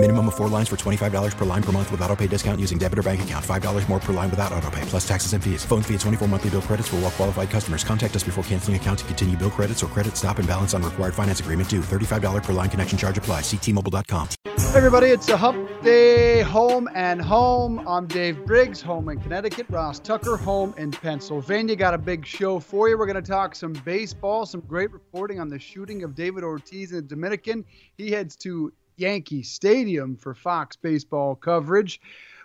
Minimum 0.00 0.28
of 0.28 0.36
four 0.36 0.46
lines 0.48 0.68
for 0.68 0.76
$25 0.76 1.36
per 1.36 1.44
line 1.44 1.62
per 1.62 1.72
month 1.72 1.90
with 1.90 2.00
auto 2.02 2.14
pay 2.14 2.28
discount 2.28 2.60
using 2.60 2.78
debit 2.78 3.00
or 3.00 3.02
bank 3.02 3.20
account. 3.22 3.44
$5 3.44 3.88
more 3.88 3.98
per 3.98 4.12
line 4.12 4.30
without 4.30 4.52
auto 4.52 4.70
pay, 4.70 4.82
plus 4.82 5.06
taxes 5.06 5.32
and 5.32 5.42
fees. 5.42 5.64
Phone 5.64 5.82
fee 5.82 5.94
at 5.94 6.00
24 6.00 6.28
monthly 6.28 6.50
bill 6.50 6.62
credits 6.62 6.86
for 6.86 6.96
all 6.96 7.02
well 7.02 7.10
qualified 7.10 7.50
customers. 7.50 7.82
Contact 7.82 8.14
us 8.14 8.22
before 8.22 8.44
canceling 8.44 8.76
account 8.76 9.00
to 9.00 9.04
continue 9.06 9.36
bill 9.36 9.50
credits 9.50 9.82
or 9.82 9.88
credit 9.88 10.16
stop 10.16 10.38
and 10.38 10.46
balance 10.46 10.72
on 10.72 10.84
required 10.84 11.14
finance 11.14 11.40
agreement 11.40 11.68
due. 11.68 11.80
$35 11.80 12.44
per 12.44 12.52
line 12.52 12.70
connection 12.70 12.96
charge 12.96 13.18
apply. 13.18 13.40
Ctmobile.com. 13.40 14.28
Hey 14.44 14.76
everybody, 14.76 15.08
it's 15.08 15.28
a 15.30 15.36
hump 15.36 15.68
day 15.82 16.42
home 16.42 16.88
and 16.94 17.20
home. 17.20 17.82
I'm 17.88 18.06
Dave 18.06 18.44
Briggs, 18.44 18.80
home 18.80 19.08
in 19.08 19.18
Connecticut. 19.18 19.66
Ross 19.68 19.98
Tucker, 19.98 20.36
home 20.36 20.74
in 20.76 20.92
Pennsylvania. 20.92 21.74
Got 21.74 21.94
a 21.94 21.98
big 21.98 22.24
show 22.24 22.60
for 22.60 22.88
you. 22.88 22.96
We're 22.98 23.06
going 23.06 23.22
to 23.22 23.28
talk 23.28 23.56
some 23.56 23.72
baseball, 23.72 24.46
some 24.46 24.60
great 24.60 24.92
reporting 24.92 25.40
on 25.40 25.48
the 25.48 25.58
shooting 25.58 26.04
of 26.04 26.14
David 26.14 26.44
Ortiz 26.44 26.92
in 26.92 26.98
the 26.98 27.02
Dominican. 27.02 27.64
He 27.96 28.10
heads 28.10 28.36
to 28.36 28.72
Yankee 28.98 29.42
Stadium 29.42 30.16
for 30.16 30.34
Fox 30.34 30.76
baseball 30.76 31.34
coverage. 31.34 32.00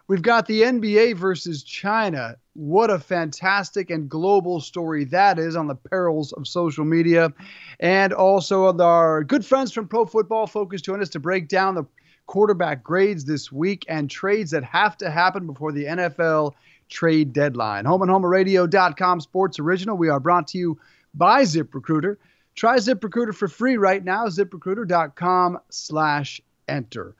We've 0.07 0.21
got 0.21 0.47
the 0.47 0.63
NBA 0.63 1.15
versus 1.15 1.63
China. 1.63 2.35
What 2.53 2.89
a 2.89 2.99
fantastic 2.99 3.89
and 3.89 4.09
global 4.09 4.59
story 4.59 5.05
that 5.05 5.39
is 5.39 5.55
on 5.55 5.67
the 5.67 5.75
perils 5.75 6.33
of 6.33 6.47
social 6.47 6.83
media. 6.83 7.31
And 7.79 8.11
also, 8.11 8.77
our 8.79 9.23
good 9.23 9.45
friends 9.45 9.71
from 9.71 9.87
Pro 9.87 10.05
Football 10.05 10.45
Focus 10.45 10.81
join 10.81 11.01
us 11.01 11.09
to 11.09 11.19
break 11.19 11.47
down 11.47 11.75
the 11.75 11.85
quarterback 12.25 12.83
grades 12.83 13.25
this 13.25 13.51
week 13.51 13.85
and 13.87 14.09
trades 14.09 14.51
that 14.51 14.63
have 14.63 14.97
to 14.97 15.09
happen 15.09 15.47
before 15.47 15.71
the 15.71 15.85
NFL 15.85 16.53
trade 16.89 17.33
deadline. 17.33 17.85
HomeandHomeRadio.com 17.85 19.21
Sports 19.21 19.59
Original. 19.59 19.97
We 19.97 20.09
are 20.09 20.19
brought 20.19 20.47
to 20.49 20.57
you 20.57 20.79
by 21.13 21.43
ZipRecruiter. 21.43 22.17
Try 22.55 22.77
ZipRecruiter 22.77 23.33
for 23.33 23.47
free 23.47 23.77
right 23.77 24.03
now. 24.03 24.27
ZipRecruiter.com 24.27 25.59
slash 25.69 26.41
enter. 26.67 27.15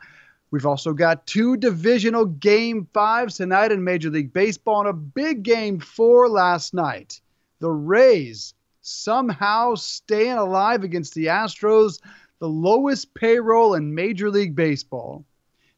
We've 0.52 0.66
also 0.66 0.94
got 0.94 1.26
two 1.26 1.58
divisional 1.58 2.26
game 2.26 2.88
fives 2.94 3.38
tonight 3.38 3.72
in 3.72 3.84
Major 3.84 4.12
League 4.12 4.34
Baseball 4.34 4.82
and 4.82 4.90
a 4.90 4.94
big 4.94 5.42
game 5.42 5.80
four 5.80 6.30
last 6.30 6.76
night. 6.76 7.22
The 7.60 7.72
Rays 7.72 8.54
somehow 8.82 9.76
staying 9.76 10.38
alive 10.38 10.84
against 10.84 11.16
the 11.16 11.26
Astros, 11.26 12.00
the 12.40 12.48
lowest 12.50 13.16
payroll 13.16 13.74
in 13.74 13.96
Major 13.96 14.30
League 14.30 14.56
Baseball. 14.56 15.26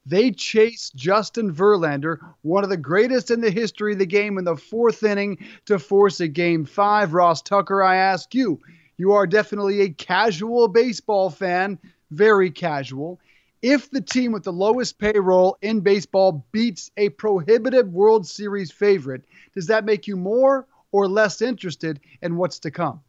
They 0.06 0.31
chase 0.31 0.92
Justin 0.94 1.53
Verlander, 1.53 2.19
one 2.42 2.64
of 2.64 2.69
the 2.69 2.78
greatest 2.78 3.31
in 3.31 3.42
the 3.42 3.50
history 3.50 3.94
of 3.94 4.00
the 4.00 4.06
game, 4.06 4.38
in 4.38 4.44
the 4.44 4.56
fourth 4.56 5.03
inning 5.03 5.38
to 5.66 5.80
force 5.80 6.19
a 6.19 6.28
game 6.28 6.66
five. 6.66 7.14
Ross 7.14 7.42
Tucker, 7.42 7.81
I 7.81 7.95
ask 7.95 8.36
you, 8.36 8.59
you 8.97 9.13
are 9.13 9.27
definitely 9.27 9.81
a 9.81 9.89
casual 9.89 10.67
baseball 10.67 11.29
fan, 11.29 11.79
very 12.11 12.51
casual. 12.51 13.19
If 13.61 13.89
the 13.89 14.01
team 14.01 14.31
with 14.31 14.43
the 14.43 14.53
lowest 14.53 14.99
payroll 14.99 15.57
in 15.61 15.79
baseball 15.79 16.45
beats 16.51 16.91
a 16.97 17.09
prohibitive 17.09 17.89
World 17.89 18.27
Series 18.27 18.71
favorite, 18.71 19.23
does 19.53 19.67
that 19.67 19.85
make 19.85 20.07
you 20.07 20.16
more 20.16 20.67
or 20.91 21.07
less 21.07 21.41
interested 21.41 21.99
in 22.21 22.38
what's 22.38 22.59
to 22.59 22.71
come? 22.71 23.01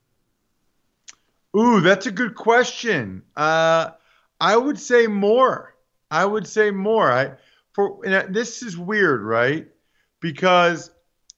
Ooh, 1.56 1.80
that's 1.80 2.06
a 2.06 2.10
good 2.10 2.34
question. 2.34 3.22
Uh, 3.36 3.90
I 4.40 4.56
would 4.56 4.78
say 4.78 5.06
more. 5.06 5.74
I 6.10 6.24
would 6.24 6.46
say 6.46 6.70
more. 6.70 7.10
I 7.10 7.32
for 7.72 7.98
this 8.28 8.62
is 8.62 8.76
weird, 8.76 9.22
right? 9.22 9.68
Because 10.20 10.90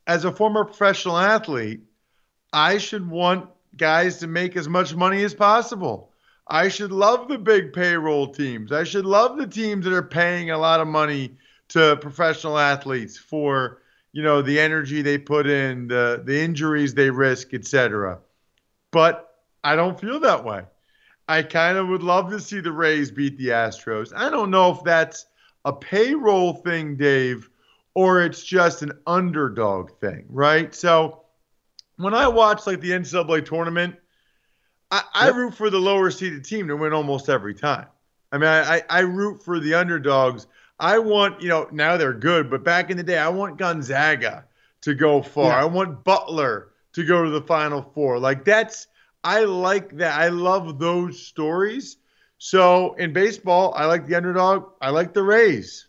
as 0.07 0.25
a 0.25 0.33
former 0.33 0.65
professional 0.65 1.19
athlete, 1.19 1.83
I 2.53 2.79
should 2.79 3.09
want 3.09 3.51
guys 3.77 4.19
to 4.19 4.27
make 4.27 4.57
as 4.57 4.69
much 4.69 4.95
money 4.95 5.23
as 5.25 5.35
possible. 5.35 6.13
I 6.47 6.69
should 6.69 6.93
love 6.93 7.29
the 7.29 7.39
big 7.39 7.73
payroll 7.73 8.29
teams. 8.29 8.73
I 8.73 8.85
should 8.85 9.05
love 9.05 9.37
the 9.37 9.47
teams 9.47 9.85
that 9.85 9.93
are 9.93 10.03
paying 10.03 10.51
a 10.51 10.59
lot 10.59 10.81
of 10.81 10.89
money 10.89 11.37
to 11.69 11.97
professional 11.97 12.59
athletes 12.59 13.19
for, 13.19 13.83
you 14.13 14.23
know, 14.23 14.41
the 14.41 14.59
energy 14.59 15.03
they 15.03 15.19
put 15.19 15.47
in, 15.47 15.89
the 15.89 16.23
the 16.25 16.41
injuries 16.41 16.95
they 16.95 17.11
risk, 17.11 17.53
etc. 17.53 18.19
But 18.91 19.35
I 19.63 19.77
don't 19.77 20.01
feel 20.01 20.21
that 20.21 20.45
way. 20.45 20.63
I 21.29 21.43
kind 21.43 21.77
of 21.77 21.89
would 21.89 22.03
love 22.03 22.31
to 22.31 22.41
see 22.41 22.61
the 22.61 22.73
Rays 22.73 23.11
beat 23.11 23.37
the 23.37 23.49
Astros. 23.49 24.15
I 24.17 24.31
don't 24.31 24.51
know 24.51 24.73
if 24.73 24.83
that's 24.83 25.27
a 25.67 25.73
payroll 25.75 26.55
thing, 26.55 26.97
Dave, 26.97 27.51
or 27.93 28.23
it's 28.23 28.43
just 28.43 28.81
an 28.81 28.93
underdog 29.07 29.91
thing, 30.01 30.25
right? 30.31 30.75
So 30.75 31.25
when 31.99 32.15
I 32.15 32.29
watch 32.29 32.67
like 32.67 32.81
the 32.81 32.91
NCAA 32.91 33.45
tournament, 33.45 33.97
I, 34.91 35.03
I 35.15 35.27
yep. 35.27 35.35
root 35.35 35.55
for 35.55 35.69
the 35.69 35.79
lower 35.79 36.11
seeded 36.11 36.45
team 36.45 36.69
to 36.69 36.77
win 36.77 36.93
almost 36.93 37.29
every 37.29 37.55
time. 37.55 37.87
I 38.33 38.39
mean, 38.39 38.49
I, 38.49 38.83
I 38.89 39.01
root 39.01 39.43
for 39.43 39.59
the 39.61 39.75
underdogs. 39.75 40.47
I 40.79 40.99
want, 40.99 41.43
you 41.43 41.49
know, 41.49 41.69
now 41.73 41.97
they're 41.97 42.15
good, 42.15 42.51
but 42.51 42.63
back 42.63 42.91
in 42.91 42.97
the 42.97 43.03
day, 43.03 43.19
I 43.19 43.29
want 43.29 43.59
Gonzaga 43.59 44.45
to 44.83 44.95
go 44.95 45.23
far. 45.23 45.51
Yeah. 45.51 45.63
I 45.63 45.65
want 45.65 46.05
Butler 46.05 46.69
to 46.93 47.05
go 47.05 47.25
to 47.25 47.31
the 47.31 47.43
Final 47.43 47.83
Four. 47.83 48.19
Like 48.19 48.45
that's, 48.45 48.87
I 49.25 49.41
like 49.45 49.97
that. 49.97 50.19
I 50.19 50.29
love 50.29 50.79
those 50.79 51.21
stories. 51.27 51.97
So 52.39 52.95
in 52.95 53.13
baseball, 53.13 53.75
I 53.77 53.87
like 53.87 54.07
the 54.07 54.15
underdog. 54.15 54.71
I 54.81 54.91
like 54.91 55.13
the 55.13 55.23
Rays 55.23 55.88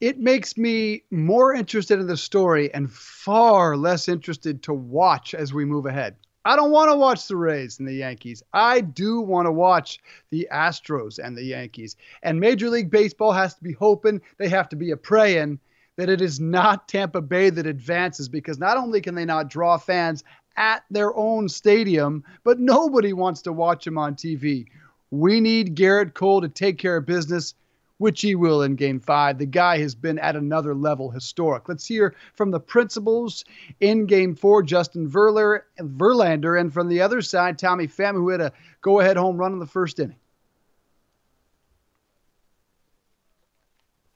it 0.00 0.18
makes 0.18 0.56
me 0.56 1.02
more 1.10 1.52
interested 1.54 1.98
in 1.98 2.06
the 2.06 2.16
story 2.16 2.72
and 2.72 2.90
far 2.90 3.76
less 3.76 4.08
interested 4.08 4.62
to 4.62 4.72
watch 4.72 5.34
as 5.34 5.52
we 5.52 5.64
move 5.64 5.86
ahead. 5.86 6.16
I 6.44 6.56
don't 6.56 6.70
want 6.70 6.90
to 6.90 6.96
watch 6.96 7.26
the 7.26 7.36
Rays 7.36 7.78
and 7.78 7.86
the 7.86 7.94
Yankees. 7.94 8.42
I 8.52 8.80
do 8.80 9.20
want 9.20 9.46
to 9.46 9.52
watch 9.52 9.98
the 10.30 10.48
Astros 10.52 11.18
and 11.18 11.36
the 11.36 11.44
Yankees. 11.44 11.96
And 12.22 12.40
Major 12.40 12.70
League 12.70 12.90
Baseball 12.90 13.32
has 13.32 13.54
to 13.54 13.62
be 13.62 13.72
hoping, 13.72 14.22
they 14.38 14.48
have 14.48 14.68
to 14.70 14.76
be 14.76 14.92
a 14.92 14.96
praying 14.96 15.58
that 15.96 16.08
it 16.08 16.20
is 16.20 16.38
not 16.38 16.88
Tampa 16.88 17.20
Bay 17.20 17.50
that 17.50 17.66
advances 17.66 18.28
because 18.28 18.58
not 18.58 18.76
only 18.76 19.00
can 19.00 19.16
they 19.16 19.24
not 19.24 19.50
draw 19.50 19.76
fans 19.76 20.22
at 20.56 20.84
their 20.90 21.14
own 21.16 21.48
stadium, 21.48 22.24
but 22.44 22.60
nobody 22.60 23.12
wants 23.12 23.42
to 23.42 23.52
watch 23.52 23.84
them 23.84 23.98
on 23.98 24.14
TV. 24.14 24.66
We 25.10 25.40
need 25.40 25.76
Gerrit 25.76 26.14
Cole 26.14 26.40
to 26.42 26.48
take 26.48 26.78
care 26.78 26.96
of 26.96 27.04
business 27.04 27.54
which 27.98 28.20
he 28.20 28.34
will 28.34 28.62
in 28.62 28.76
game 28.76 29.00
five. 29.00 29.38
The 29.38 29.46
guy 29.46 29.78
has 29.78 29.94
been 29.94 30.18
at 30.18 30.36
another 30.36 30.74
level 30.74 31.10
historic. 31.10 31.68
Let's 31.68 31.86
hear 31.86 32.14
from 32.34 32.50
the 32.50 32.60
principals 32.60 33.44
in 33.80 34.06
game 34.06 34.34
four, 34.34 34.62
Justin 34.62 35.08
Verler, 35.08 35.62
Verlander, 35.78 36.58
and 36.58 36.72
from 36.72 36.88
the 36.88 37.00
other 37.02 37.20
side, 37.20 37.58
Tommy 37.58 37.86
Pham, 37.86 38.14
who 38.14 38.30
had 38.30 38.40
a 38.40 38.52
go 38.80 39.00
ahead 39.00 39.16
home 39.16 39.36
run 39.36 39.52
in 39.52 39.58
the 39.58 39.66
first 39.66 39.98
inning. 39.98 40.16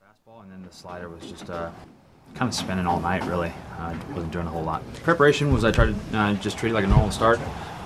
Fastball, 0.01 0.41
and 0.43 0.51
then 0.51 0.63
the 0.63 0.73
slider 0.73 1.09
was 1.09 1.29
just 1.29 1.49
uh, 1.49 1.69
kind 2.35 2.49
of 2.49 2.55
spinning 2.55 2.87
all 2.87 2.99
night, 2.99 3.23
really. 3.25 3.53
I 3.77 3.93
uh, 3.93 4.13
wasn't 4.13 4.31
doing 4.31 4.47
a 4.47 4.49
whole 4.49 4.63
lot. 4.63 4.81
Preparation 5.03 5.53
was 5.53 5.63
I 5.63 5.71
tried 5.71 5.93
to 6.11 6.17
uh, 6.17 6.33
just 6.35 6.57
treat 6.57 6.71
it 6.71 6.73
like 6.73 6.85
a 6.85 6.87
normal 6.87 7.11
start. 7.11 7.39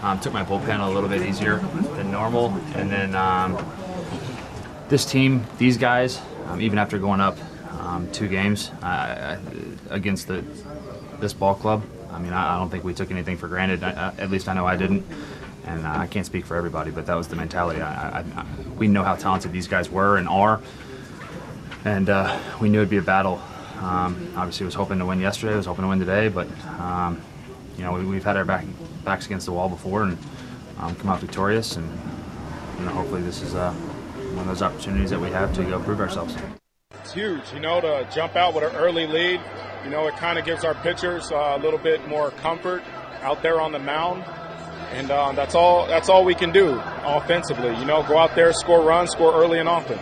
Um, 0.03 0.19
took 0.19 0.31
my 0.31 0.43
bullpen 0.43 0.79
a 0.79 0.87
little 0.87 1.09
bit 1.09 1.23
easier 1.23 1.57
than 1.95 2.11
normal, 2.11 2.49
and 2.75 2.91
then 2.91 3.15
um, 3.15 3.57
this 4.89 5.05
team, 5.05 5.45
these 5.57 5.77
guys, 5.77 6.21
um, 6.47 6.61
even 6.61 6.79
after 6.79 6.97
going 6.97 7.19
up 7.19 7.37
um, 7.79 8.09
two 8.11 8.27
games 8.27 8.69
uh, 8.81 9.39
against 9.89 10.27
the 10.27 10.43
this 11.19 11.33
ball 11.33 11.55
club, 11.55 11.83
I 12.11 12.19
mean, 12.19 12.31
I, 12.31 12.55
I, 12.55 12.59
don't 12.59 12.69
think 12.69 12.83
we 12.83 12.93
took 12.93 13.09
anything 13.09 13.37
for 13.37 13.47
granted. 13.47 13.83
I, 13.83 14.13
at 14.19 14.29
least 14.29 14.47
I 14.47 14.53
know 14.53 14.67
I 14.67 14.77
didn't, 14.77 15.05
and 15.65 15.85
uh, 15.85 15.89
I 15.89 16.07
can't 16.07 16.25
speak 16.25 16.45
for 16.45 16.55
everybody, 16.55 16.91
but 16.91 17.05
that 17.07 17.15
was 17.15 17.27
the 17.27 17.35
mentality. 17.35 17.81
we 18.77 18.87
know 18.87 19.03
how 19.03 19.15
talented 19.15 19.51
these 19.51 19.67
guys 19.67 19.89
were 19.89 20.17
and 20.17 20.27
are, 20.27 20.61
and 21.85 22.09
uh, 22.09 22.39
we 22.61 22.69
knew 22.69 22.79
it'd 22.79 22.89
be 22.89 22.97
a 22.97 23.01
battle. 23.01 23.41
Um, 23.79 24.31
obviously, 24.35 24.65
was 24.65 24.75
hoping 24.75 24.99
to 24.99 25.05
win 25.05 25.19
yesterday. 25.19 25.55
Was 25.55 25.65
hoping 25.65 25.83
to 25.83 25.89
win 25.89 25.99
today, 25.99 26.29
but 26.29 26.47
um, 26.79 27.21
you 27.77 27.83
know, 27.83 27.93
we, 27.93 28.15
have 28.15 28.23
had 28.23 28.37
our 28.37 28.45
back, 28.45 28.65
backs 29.03 29.25
against 29.25 29.45
the 29.45 29.51
wall 29.51 29.69
before 29.69 30.03
and 30.03 30.17
um, 30.79 30.95
come 30.95 31.09
out 31.09 31.19
victorious, 31.19 31.75
and 31.75 31.87
you 32.79 32.85
know, 32.85 32.91
hopefully 32.91 33.21
this 33.21 33.41
is. 33.41 33.55
Uh, 33.55 33.73
one 34.35 34.39
of 34.39 34.47
those 34.47 34.61
opportunities 34.61 35.09
that 35.09 35.19
we 35.19 35.29
have 35.29 35.53
to 35.55 35.63
go 35.63 35.79
prove 35.79 35.99
ourselves. 35.99 36.35
It's 36.91 37.13
huge, 37.13 37.43
you 37.53 37.59
know, 37.59 37.79
to 37.79 38.07
jump 38.13 38.35
out 38.35 38.53
with 38.53 38.63
an 38.63 38.75
early 38.75 39.07
lead. 39.07 39.39
You 39.83 39.89
know, 39.89 40.07
it 40.07 40.15
kind 40.15 40.37
of 40.37 40.45
gives 40.45 40.65
our 40.65 40.73
pitchers 40.75 41.31
uh, 41.31 41.57
a 41.57 41.59
little 41.59 41.79
bit 41.79 42.07
more 42.07 42.31
comfort 42.31 42.83
out 43.21 43.41
there 43.41 43.61
on 43.61 43.71
the 43.71 43.79
mound, 43.79 44.23
and 44.91 45.09
uh, 45.09 45.31
that's 45.31 45.55
all. 45.55 45.87
That's 45.87 46.09
all 46.09 46.25
we 46.25 46.35
can 46.35 46.51
do 46.51 46.79
offensively. 47.03 47.75
You 47.77 47.85
know, 47.85 48.03
go 48.03 48.17
out 48.17 48.35
there, 48.35 48.51
score 48.53 48.83
runs, 48.83 49.11
score 49.11 49.33
early 49.33 49.59
and 49.59 49.69
often. 49.69 49.99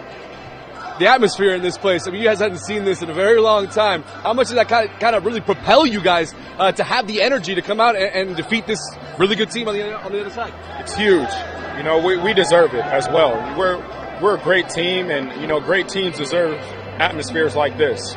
The 0.97 1.07
atmosphere 1.07 1.53
in 1.53 1.61
this 1.61 1.77
place. 1.77 2.07
I 2.07 2.11
mean, 2.11 2.21
you 2.21 2.27
guys 2.27 2.39
hadn't 2.39 2.59
seen 2.59 2.85
this 2.85 3.01
in 3.01 3.09
a 3.09 3.13
very 3.13 3.39
long 3.39 3.67
time. 3.67 4.03
How 4.03 4.33
much 4.33 4.47
does 4.47 4.55
that 4.55 4.69
kind 4.69 4.89
of, 4.89 4.99
kind 4.99 5.15
of 5.15 5.25
really 5.25 5.41
propel 5.41 5.85
you 5.85 6.01
guys 6.01 6.33
uh, 6.57 6.71
to 6.71 6.83
have 6.83 7.05
the 7.05 7.21
energy 7.21 7.53
to 7.53 7.61
come 7.61 7.81
out 7.81 7.95
and, 7.95 8.29
and, 8.29 8.37
defeat 8.37 8.65
this 8.65 8.79
really 9.19 9.35
good 9.35 9.51
team 9.51 9.67
on 9.67 9.73
the 9.75 9.93
on 9.93 10.11
the 10.11 10.21
other 10.21 10.29
side? 10.29 10.53
It's 10.79 10.95
huge. 10.95 11.29
You 11.77 11.83
know, 11.83 12.01
we, 12.03 12.17
we 12.17 12.33
deserve 12.33 12.73
it 12.73 12.85
as 12.85 13.09
well. 13.09 13.35
We're 13.59 13.75
we're 14.21 14.37
a 14.37 14.41
great 14.43 14.69
team, 14.69 15.09
and 15.09 15.41
you 15.41 15.47
know, 15.47 15.59
great 15.59 15.89
teams 15.89 16.17
deserve 16.17 16.57
atmospheres 16.99 17.55
like 17.55 17.77
this. 17.77 18.15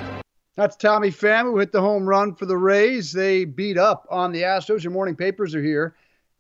That's 0.57 0.77
Tommy 0.77 1.11
Pham 1.11 1.45
who 1.45 1.59
hit 1.59 1.73
the 1.73 1.81
home 1.81 2.09
run 2.09 2.35
for 2.35 2.47
the 2.47 2.57
Rays. 2.57 3.13
They 3.13 3.45
beat 3.45 3.79
up 3.79 4.07
on 4.11 4.33
the 4.33 4.43
Astros. 4.43 4.83
Your 4.83 4.93
morning 4.93 5.17
papers 5.17 5.55
are 5.55 5.63
here. 5.63 5.95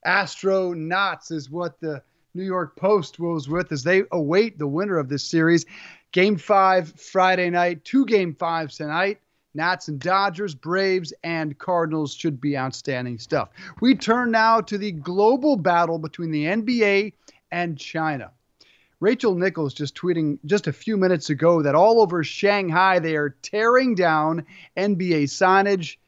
Astro 0.04 0.72
Knots 0.72 1.30
is 1.30 1.50
what 1.50 1.80
the 1.80 2.02
New 2.34 2.44
York 2.44 2.76
Post 2.76 3.18
was 3.18 3.48
with 3.48 3.72
as 3.72 3.82
they 3.82 4.02
await 4.12 4.58
the 4.58 4.66
winner 4.66 4.98
of 4.98 5.08
this 5.08 5.24
series. 5.24 5.66
Game 6.12 6.36
five 6.36 6.92
Friday 7.00 7.50
night, 7.50 7.84
two 7.84 8.06
game 8.06 8.34
fives 8.34 8.76
tonight. 8.76 9.20
Nats 9.54 9.88
and 9.88 9.98
Dodgers, 9.98 10.54
Braves, 10.54 11.12
and 11.24 11.58
Cardinals 11.58 12.14
should 12.14 12.40
be 12.40 12.56
outstanding 12.56 13.18
stuff. 13.18 13.50
We 13.80 13.94
turn 13.94 14.30
now 14.30 14.60
to 14.60 14.78
the 14.78 14.92
global 14.92 15.56
battle 15.56 15.98
between 15.98 16.30
the 16.30 16.44
NBA 16.44 17.12
and 17.50 17.78
China. 17.78 18.30
Rachel 19.00 19.36
Nichols 19.36 19.74
just 19.74 19.94
tweeting 19.94 20.38
just 20.44 20.66
a 20.66 20.72
few 20.72 20.96
minutes 20.96 21.30
ago 21.30 21.62
that 21.62 21.76
all 21.76 22.02
over 22.02 22.24
Shanghai 22.24 22.98
they 22.98 23.14
are 23.14 23.36
tearing 23.42 23.94
down 23.94 24.44
NBA 24.76 25.24
signage 25.24 25.98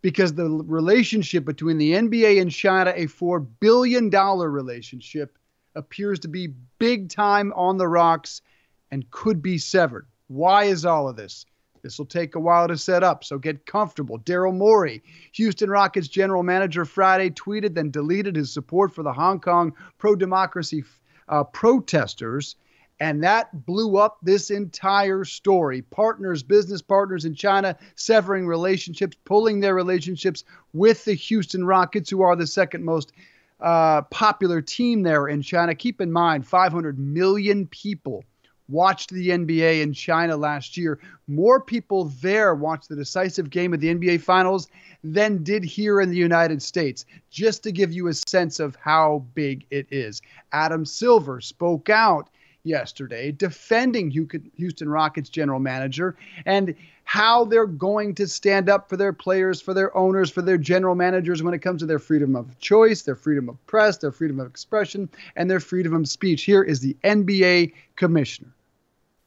because 0.00 0.34
the 0.34 0.48
relationship 0.48 1.44
between 1.44 1.78
the 1.78 1.92
NBA 1.92 2.42
and 2.42 2.50
China, 2.50 2.92
a 2.96 3.06
$4 3.06 3.46
billion 3.60 4.10
relationship, 4.10 5.38
appears 5.76 6.18
to 6.20 6.28
be 6.28 6.48
big 6.80 7.08
time 7.08 7.52
on 7.54 7.78
the 7.78 7.86
rocks 7.86 8.42
and 8.90 9.08
could 9.12 9.40
be 9.40 9.58
severed. 9.58 10.08
Why 10.26 10.64
is 10.64 10.84
all 10.84 11.08
of 11.08 11.14
this? 11.14 11.46
This 11.82 11.98
will 11.98 12.06
take 12.06 12.34
a 12.34 12.40
while 12.40 12.68
to 12.68 12.76
set 12.76 13.04
up, 13.04 13.24
so 13.24 13.38
get 13.38 13.66
comfortable. 13.66 14.18
Daryl 14.18 14.54
Morey, 14.54 15.02
Houston 15.32 15.70
Rockets 15.70 16.08
general 16.08 16.42
manager, 16.42 16.84
Friday 16.84 17.30
tweeted, 17.30 17.74
then 17.74 17.90
deleted 17.90 18.36
his 18.36 18.52
support 18.52 18.92
for 18.92 19.02
the 19.02 19.12
Hong 19.12 19.40
Kong 19.40 19.74
pro 19.98 20.14
democracy 20.16 20.82
uh, 21.28 21.44
protesters. 21.44 22.56
And 23.00 23.24
that 23.24 23.66
blew 23.66 23.96
up 23.96 24.18
this 24.22 24.50
entire 24.50 25.24
story. 25.24 25.82
Partners, 25.82 26.42
business 26.42 26.82
partners 26.82 27.24
in 27.24 27.34
China, 27.34 27.76
severing 27.96 28.46
relationships, 28.46 29.16
pulling 29.24 29.58
their 29.58 29.74
relationships 29.74 30.44
with 30.72 31.04
the 31.04 31.14
Houston 31.14 31.64
Rockets, 31.64 32.10
who 32.10 32.22
are 32.22 32.36
the 32.36 32.46
second 32.46 32.84
most 32.84 33.12
uh, 33.58 34.02
popular 34.02 34.60
team 34.60 35.02
there 35.02 35.26
in 35.26 35.42
China. 35.42 35.74
Keep 35.74 36.00
in 36.00 36.12
mind, 36.12 36.46
500 36.46 36.98
million 36.98 37.66
people 37.66 38.24
watched 38.72 39.10
the 39.10 39.28
NBA 39.28 39.82
in 39.82 39.92
China 39.92 40.36
last 40.36 40.76
year. 40.76 40.98
More 41.28 41.60
people 41.60 42.06
there 42.20 42.54
watched 42.54 42.88
the 42.88 42.96
decisive 42.96 43.50
game 43.50 43.74
of 43.74 43.80
the 43.80 43.94
NBA 43.94 44.22
Finals 44.22 44.68
than 45.04 45.42
did 45.42 45.62
here 45.62 46.00
in 46.00 46.10
the 46.10 46.16
United 46.16 46.62
States, 46.62 47.04
just 47.30 47.62
to 47.64 47.72
give 47.72 47.92
you 47.92 48.08
a 48.08 48.14
sense 48.14 48.58
of 48.58 48.76
how 48.76 49.24
big 49.34 49.66
it 49.70 49.86
is. 49.90 50.22
Adam 50.52 50.86
Silver 50.86 51.40
spoke 51.40 51.90
out 51.90 52.30
yesterday 52.64 53.32
defending 53.32 54.10
Houston 54.10 54.88
Rockets 54.88 55.28
general 55.28 55.58
manager 55.58 56.16
and 56.46 56.74
how 57.04 57.44
they're 57.44 57.66
going 57.66 58.14
to 58.14 58.28
stand 58.28 58.68
up 58.68 58.88
for 58.88 58.96
their 58.96 59.12
players, 59.12 59.60
for 59.60 59.74
their 59.74 59.94
owners, 59.96 60.30
for 60.30 60.40
their 60.40 60.56
general 60.56 60.94
managers 60.94 61.42
when 61.42 61.52
it 61.52 61.58
comes 61.58 61.80
to 61.80 61.86
their 61.86 61.98
freedom 61.98 62.36
of 62.36 62.56
choice, 62.60 63.02
their 63.02 63.16
freedom 63.16 63.48
of 63.48 63.66
press, 63.66 63.98
their 63.98 64.12
freedom 64.12 64.38
of 64.38 64.46
expression, 64.46 65.08
and 65.34 65.50
their 65.50 65.58
freedom 65.58 65.94
of 65.94 66.08
speech. 66.08 66.44
Here 66.44 66.62
is 66.62 66.78
the 66.78 66.96
NBA 67.02 67.72
commissioner. 67.96 68.54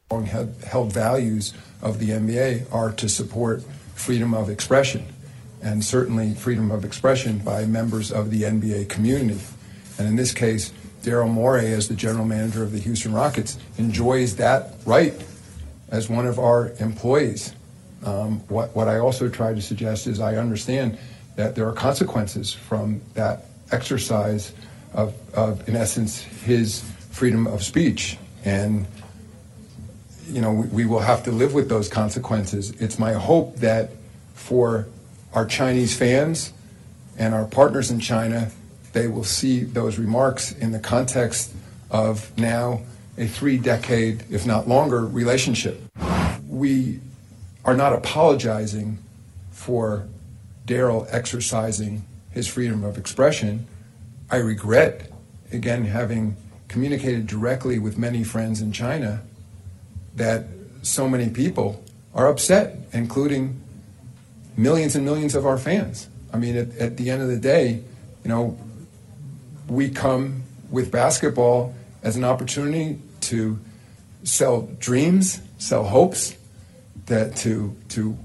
Held 0.08 0.92
values 0.92 1.52
of 1.82 1.98
the 1.98 2.10
NBA 2.10 2.72
are 2.72 2.92
to 2.92 3.08
support 3.08 3.64
freedom 3.96 4.34
of 4.34 4.48
expression 4.48 5.04
and 5.60 5.84
certainly 5.84 6.32
freedom 6.32 6.70
of 6.70 6.84
expression 6.84 7.38
by 7.38 7.64
members 7.64 8.12
of 8.12 8.30
the 8.30 8.42
NBA 8.42 8.88
community. 8.88 9.40
And 9.98 10.06
in 10.06 10.14
this 10.14 10.32
case, 10.32 10.72
Daryl 11.02 11.28
Morey, 11.28 11.72
as 11.72 11.88
the 11.88 11.96
general 11.96 12.24
manager 12.24 12.62
of 12.62 12.70
the 12.70 12.78
Houston 12.78 13.12
Rockets, 13.12 13.58
enjoys 13.78 14.36
that 14.36 14.74
right 14.84 15.12
as 15.88 16.08
one 16.08 16.28
of 16.28 16.38
our 16.38 16.70
employees. 16.78 17.52
Um, 18.04 18.38
what, 18.46 18.76
what 18.76 18.86
I 18.86 18.98
also 18.98 19.28
try 19.28 19.54
to 19.54 19.60
suggest 19.60 20.06
is 20.06 20.20
I 20.20 20.36
understand 20.36 21.00
that 21.34 21.56
there 21.56 21.66
are 21.66 21.72
consequences 21.72 22.52
from 22.52 23.00
that 23.14 23.46
exercise 23.72 24.52
of, 24.94 25.14
of 25.34 25.68
in 25.68 25.74
essence, 25.74 26.22
his 26.22 26.80
freedom 27.10 27.48
of 27.48 27.64
speech. 27.64 28.18
And, 28.44 28.86
you 30.28 30.40
know, 30.40 30.52
we, 30.52 30.84
will 30.84 31.00
have 31.00 31.22
to 31.24 31.32
live 31.32 31.54
with 31.54 31.68
those 31.68 31.88
consequences. 31.88 32.70
It's 32.80 32.98
my 32.98 33.12
hope 33.12 33.56
that 33.56 33.90
for 34.34 34.88
our 35.32 35.46
Chinese 35.46 35.96
fans 35.96 36.52
and 37.16 37.34
our 37.34 37.44
partners 37.44 37.90
in 37.90 38.00
China, 38.00 38.50
they 38.92 39.08
will 39.08 39.24
see 39.24 39.60
those 39.60 39.98
remarks 39.98 40.52
in 40.52 40.72
the 40.72 40.78
context 40.78 41.52
of 41.90 42.36
now 42.38 42.80
a 43.18 43.26
three 43.26 43.56
decade, 43.56 44.24
if 44.30 44.46
not 44.46 44.68
longer, 44.68 45.06
relationship. 45.06 45.80
We 46.48 47.00
are 47.64 47.74
not 47.74 47.92
apologizing 47.92 48.98
for 49.50 50.06
Daryl 50.66 51.06
exercising 51.10 52.04
his 52.30 52.46
freedom 52.46 52.84
of 52.84 52.98
expression. 52.98 53.66
I 54.30 54.36
regret, 54.36 55.10
again, 55.52 55.84
having 55.84 56.36
communicated 56.68 57.26
directly 57.26 57.78
with 57.78 57.96
many 57.96 58.24
friends 58.24 58.60
in 58.60 58.72
China, 58.72 59.22
that 60.16 60.46
so 60.82 61.08
many 61.08 61.30
people 61.30 61.82
are 62.14 62.28
upset, 62.28 62.78
including 62.92 63.60
millions 64.56 64.96
and 64.96 65.04
millions 65.04 65.34
of 65.34 65.46
our 65.46 65.58
fans. 65.58 66.08
I 66.32 66.38
mean, 66.38 66.56
at, 66.56 66.76
at 66.76 66.96
the 66.96 67.10
end 67.10 67.22
of 67.22 67.28
the 67.28 67.36
day, 67.36 67.82
you 68.24 68.28
know, 68.28 68.58
we 69.68 69.90
come 69.90 70.42
with 70.70 70.90
basketball 70.90 71.74
as 72.02 72.16
an 72.16 72.24
opportunity 72.24 72.98
to 73.22 73.58
sell 74.24 74.62
dreams, 74.78 75.40
sell 75.58 75.84
hopes, 75.84 76.36
that 77.06 77.36
to 77.36 77.76
to 77.90 78.16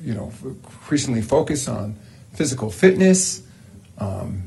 you 0.00 0.14
know 0.14 0.32
increasingly 0.44 1.22
focus 1.22 1.68
on 1.68 1.96
physical 2.34 2.70
fitness, 2.70 3.42
um, 3.98 4.42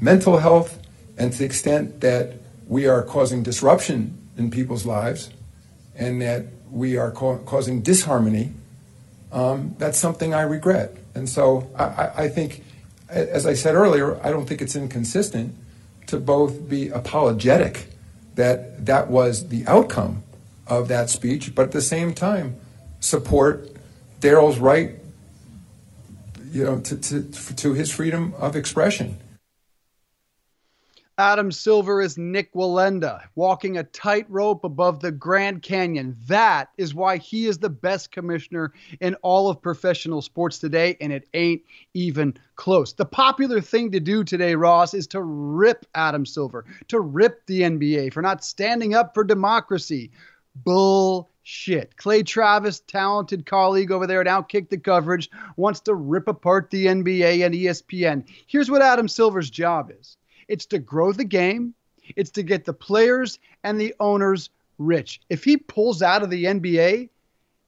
mental 0.00 0.38
health, 0.38 0.78
and 1.16 1.32
to 1.32 1.38
the 1.38 1.44
extent 1.44 2.00
that 2.00 2.34
we 2.66 2.86
are 2.86 3.02
causing 3.02 3.42
disruption 3.42 4.18
in 4.36 4.50
people's 4.50 4.86
lives, 4.86 5.30
and 5.96 6.22
that 6.22 6.46
we 6.70 6.96
are 6.96 7.10
ca- 7.10 7.38
causing 7.38 7.82
disharmony 7.82 8.52
um, 9.32 9.74
that's 9.78 9.98
something 9.98 10.34
I 10.34 10.42
regret. 10.42 10.94
And 11.14 11.28
so 11.28 11.70
I, 11.76 12.24
I 12.24 12.28
think, 12.28 12.62
as 13.08 13.46
I 13.46 13.54
said 13.54 13.74
earlier, 13.74 14.24
I 14.24 14.30
don't 14.30 14.46
think 14.46 14.60
it's 14.60 14.76
inconsistent 14.76 15.54
to 16.08 16.18
both 16.18 16.68
be 16.68 16.88
apologetic 16.88 17.88
that 18.34 18.86
that 18.86 19.08
was 19.08 19.48
the 19.48 19.66
outcome 19.66 20.22
of 20.66 20.88
that 20.88 21.10
speech, 21.10 21.54
but 21.54 21.62
at 21.62 21.72
the 21.72 21.80
same 21.80 22.14
time 22.14 22.56
support 23.00 23.68
Daryl's 24.20 24.58
right, 24.58 24.92
you 26.50 26.64
know, 26.64 26.80
to, 26.80 26.96
to, 26.96 27.22
to 27.56 27.72
his 27.72 27.90
freedom 27.90 28.34
of 28.38 28.54
expression. 28.54 29.18
Adam 31.22 31.52
Silver 31.52 32.02
is 32.02 32.18
Nik 32.18 32.52
Wallenda, 32.52 33.22
walking 33.36 33.78
a 33.78 33.84
tightrope 33.84 34.64
above 34.64 34.98
the 34.98 35.12
Grand 35.12 35.62
Canyon. 35.62 36.16
That 36.26 36.70
is 36.76 36.96
why 36.96 37.18
he 37.18 37.46
is 37.46 37.58
the 37.58 37.70
best 37.70 38.10
commissioner 38.10 38.72
in 39.00 39.14
all 39.22 39.48
of 39.48 39.62
professional 39.62 40.20
sports 40.20 40.58
today, 40.58 40.96
and 41.00 41.12
it 41.12 41.28
ain't 41.32 41.62
even 41.94 42.36
close. 42.56 42.92
The 42.92 43.04
popular 43.04 43.60
thing 43.60 43.92
to 43.92 44.00
do 44.00 44.24
today, 44.24 44.56
Ross, 44.56 44.94
is 44.94 45.06
to 45.08 45.22
rip 45.22 45.86
Adam 45.94 46.26
Silver, 46.26 46.64
to 46.88 46.98
rip 46.98 47.46
the 47.46 47.60
NBA 47.60 48.12
for 48.12 48.20
not 48.20 48.44
standing 48.44 48.92
up 48.92 49.14
for 49.14 49.22
democracy. 49.22 50.10
Bullshit. 50.56 51.96
Clay 51.98 52.24
Travis, 52.24 52.80
talented 52.80 53.46
colleague 53.46 53.92
over 53.92 54.08
there 54.08 54.20
at 54.20 54.26
Outkick 54.26 54.70
the 54.70 54.76
Coverage, 54.76 55.30
wants 55.56 55.78
to 55.82 55.94
rip 55.94 56.26
apart 56.26 56.68
the 56.70 56.86
NBA 56.86 57.46
and 57.46 57.54
ESPN. 57.54 58.24
Here's 58.48 58.72
what 58.72 58.82
Adam 58.82 59.06
Silver's 59.06 59.50
job 59.50 59.92
is 59.96 60.16
it's 60.48 60.66
to 60.66 60.78
grow 60.78 61.12
the 61.12 61.24
game, 61.24 61.74
it's 62.16 62.30
to 62.32 62.42
get 62.42 62.64
the 62.64 62.72
players 62.72 63.38
and 63.64 63.80
the 63.80 63.94
owners 64.00 64.50
rich. 64.78 65.20
If 65.28 65.44
he 65.44 65.56
pulls 65.56 66.02
out 66.02 66.22
of 66.22 66.30
the 66.30 66.44
NBA, 66.44 67.08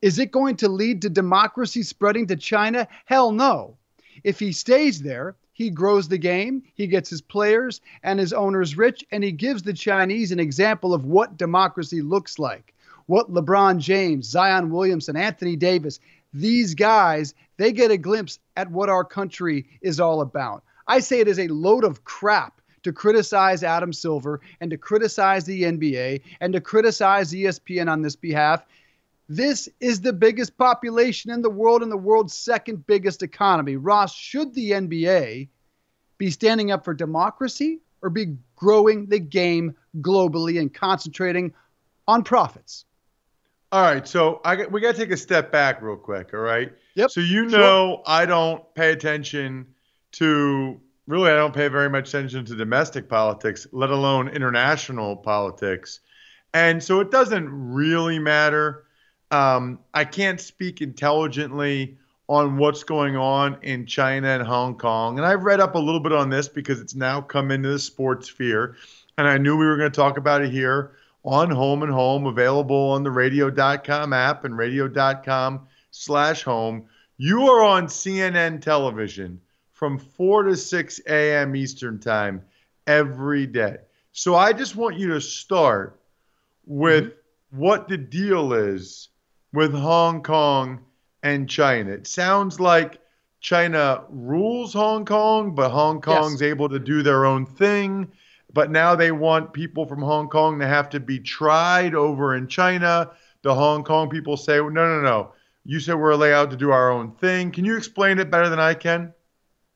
is 0.02 0.18
it 0.18 0.32
going 0.32 0.56
to 0.56 0.68
lead 0.68 1.02
to 1.02 1.08
democracy 1.08 1.82
spreading 1.82 2.26
to 2.26 2.36
China? 2.36 2.86
Hell 3.06 3.32
no. 3.32 3.76
If 4.22 4.38
he 4.38 4.52
stays 4.52 5.00
there, 5.00 5.34
he 5.52 5.70
grows 5.70 6.08
the 6.08 6.18
game, 6.18 6.62
he 6.74 6.86
gets 6.86 7.08
his 7.08 7.22
players 7.22 7.80
and 8.02 8.18
his 8.18 8.32
owners 8.32 8.76
rich, 8.76 9.04
and 9.12 9.22
he 9.22 9.32
gives 9.32 9.62
the 9.62 9.72
Chinese 9.72 10.32
an 10.32 10.40
example 10.40 10.92
of 10.92 11.04
what 11.04 11.38
democracy 11.38 12.02
looks 12.02 12.38
like. 12.38 12.74
What 13.06 13.32
LeBron 13.32 13.78
James, 13.78 14.26
Zion 14.26 14.70
Williamson, 14.70 15.16
Anthony 15.16 15.56
Davis, 15.56 16.00
these 16.32 16.74
guys, 16.74 17.34
they 17.56 17.70
get 17.70 17.90
a 17.90 17.96
glimpse 17.96 18.40
at 18.56 18.70
what 18.70 18.88
our 18.88 19.04
country 19.04 19.66
is 19.80 20.00
all 20.00 20.20
about. 20.20 20.64
I 20.88 20.98
say 20.98 21.20
it 21.20 21.28
is 21.28 21.38
a 21.38 21.48
load 21.48 21.84
of 21.84 22.04
crap 22.04 22.60
to 22.84 22.92
criticize 22.92 23.62
Adam 23.62 23.92
Silver 23.92 24.40
and 24.60 24.70
to 24.70 24.78
criticize 24.78 25.44
the 25.44 25.64
NBA 25.64 26.22
and 26.40 26.52
to 26.52 26.60
criticize 26.60 27.32
ESPN 27.32 27.90
on 27.90 28.02
this 28.02 28.16
behalf. 28.16 28.64
This 29.28 29.68
is 29.80 30.00
the 30.00 30.12
biggest 30.12 30.56
population 30.56 31.30
in 31.30 31.42
the 31.42 31.50
world 31.50 31.82
and 31.82 31.90
the 31.90 31.96
world's 31.96 32.34
second 32.34 32.86
biggest 32.86 33.22
economy. 33.22 33.76
Ross, 33.76 34.14
should 34.14 34.54
the 34.54 34.72
NBA 34.72 35.48
be 36.18 36.30
standing 36.30 36.70
up 36.70 36.84
for 36.84 36.94
democracy 36.94 37.80
or 38.02 38.10
be 38.10 38.36
growing 38.54 39.06
the 39.06 39.18
game 39.18 39.74
globally 40.00 40.60
and 40.60 40.72
concentrating 40.72 41.52
on 42.06 42.22
profits. 42.22 42.84
All 43.72 43.82
right, 43.82 44.06
so 44.06 44.40
I 44.44 44.66
we 44.66 44.80
got 44.80 44.94
to 44.94 45.00
take 45.00 45.10
a 45.10 45.16
step 45.16 45.50
back 45.50 45.82
real 45.82 45.96
quick. 45.96 46.32
All 46.32 46.40
right. 46.40 46.72
Yep. 46.94 47.10
So 47.10 47.20
you 47.20 47.46
know 47.46 48.02
I 48.06 48.24
don't 48.24 48.62
pay 48.74 48.92
attention 48.92 49.66
to 50.12 50.80
really 51.06 51.30
I 51.30 51.36
don't 51.36 51.54
pay 51.54 51.68
very 51.68 51.90
much 51.90 52.08
attention 52.08 52.44
to 52.46 52.56
domestic 52.56 53.08
politics, 53.08 53.66
let 53.72 53.90
alone 53.90 54.28
international 54.28 55.16
politics, 55.16 56.00
and 56.52 56.82
so 56.82 57.00
it 57.00 57.10
doesn't 57.10 57.48
really 57.50 58.18
matter. 58.18 58.84
Um, 59.30 59.80
I 59.92 60.04
can't 60.04 60.40
speak 60.40 60.80
intelligently 60.80 61.98
on 62.28 62.56
what's 62.56 62.84
going 62.84 63.16
on 63.16 63.58
in 63.62 63.84
China 63.86 64.28
and 64.28 64.46
Hong 64.46 64.76
Kong, 64.76 65.18
and 65.18 65.26
I've 65.26 65.44
read 65.44 65.60
up 65.60 65.74
a 65.74 65.78
little 65.78 66.00
bit 66.00 66.12
on 66.12 66.30
this 66.30 66.48
because 66.48 66.80
it's 66.80 66.94
now 66.94 67.20
come 67.20 67.50
into 67.50 67.70
the 67.70 67.78
sports 67.78 68.28
sphere, 68.28 68.76
and 69.18 69.26
I 69.28 69.38
knew 69.38 69.56
we 69.56 69.66
were 69.66 69.76
going 69.76 69.90
to 69.90 69.96
talk 69.96 70.16
about 70.16 70.42
it 70.42 70.50
here 70.50 70.92
on 71.24 71.50
Home 71.50 71.82
and 71.82 71.92
Home, 71.92 72.26
available 72.26 72.90
on 72.90 73.02
the 73.02 73.10
radio.com 73.10 74.12
app 74.12 74.44
and 74.44 74.56
radio.com 74.56 75.66
slash 75.90 76.42
home. 76.42 76.86
You 77.16 77.42
are 77.48 77.62
on 77.62 77.86
CNN 77.86 78.60
television 78.60 79.40
from 79.74 79.98
4 79.98 80.44
to 80.44 80.56
6 80.56 81.00
a.m. 81.06 81.54
Eastern 81.54 82.00
Time 82.00 82.42
every 82.86 83.46
day. 83.46 83.76
So 84.12 84.34
I 84.34 84.52
just 84.52 84.74
want 84.76 84.98
you 84.98 85.08
to 85.08 85.20
start 85.20 86.00
with 86.64 87.04
mm-hmm. 87.04 87.58
what 87.58 87.88
the 87.88 87.98
deal 87.98 88.54
is 88.54 89.10
with 89.52 89.74
Hong 89.74 90.22
Kong 90.22 90.80
and 91.22 91.48
China. 91.48 91.90
It 91.90 92.06
sounds 92.06 92.58
like 92.58 92.98
China 93.40 94.04
rules 94.08 94.72
Hong 94.72 95.04
Kong, 95.04 95.54
but 95.54 95.70
Hong 95.70 96.00
Kong's 96.00 96.40
yes. 96.40 96.48
able 96.48 96.70
to 96.70 96.78
do 96.78 97.02
their 97.02 97.26
own 97.26 97.44
thing 97.44 98.10
but 98.54 98.70
now 98.70 98.94
they 98.94 99.10
want 99.10 99.52
people 99.52 99.84
from 99.84 100.00
Hong 100.00 100.28
Kong 100.28 100.60
to 100.60 100.66
have 100.66 100.88
to 100.90 101.00
be 101.00 101.18
tried 101.18 101.94
over 101.94 102.36
in 102.36 102.46
China. 102.46 103.10
The 103.42 103.52
Hong 103.54 103.82
Kong 103.82 104.08
people 104.08 104.36
say, 104.36 104.58
no, 104.58 104.70
no, 104.70 105.00
no. 105.00 105.32
You 105.64 105.80
said 105.80 105.96
we're 105.96 106.12
allowed 106.12 106.50
to 106.50 106.56
do 106.56 106.70
our 106.70 106.90
own 106.90 107.10
thing. 107.16 107.50
Can 107.50 107.64
you 107.64 107.76
explain 107.76 108.18
it 108.20 108.30
better 108.30 108.48
than 108.48 108.60
I 108.60 108.74
can? 108.74 109.12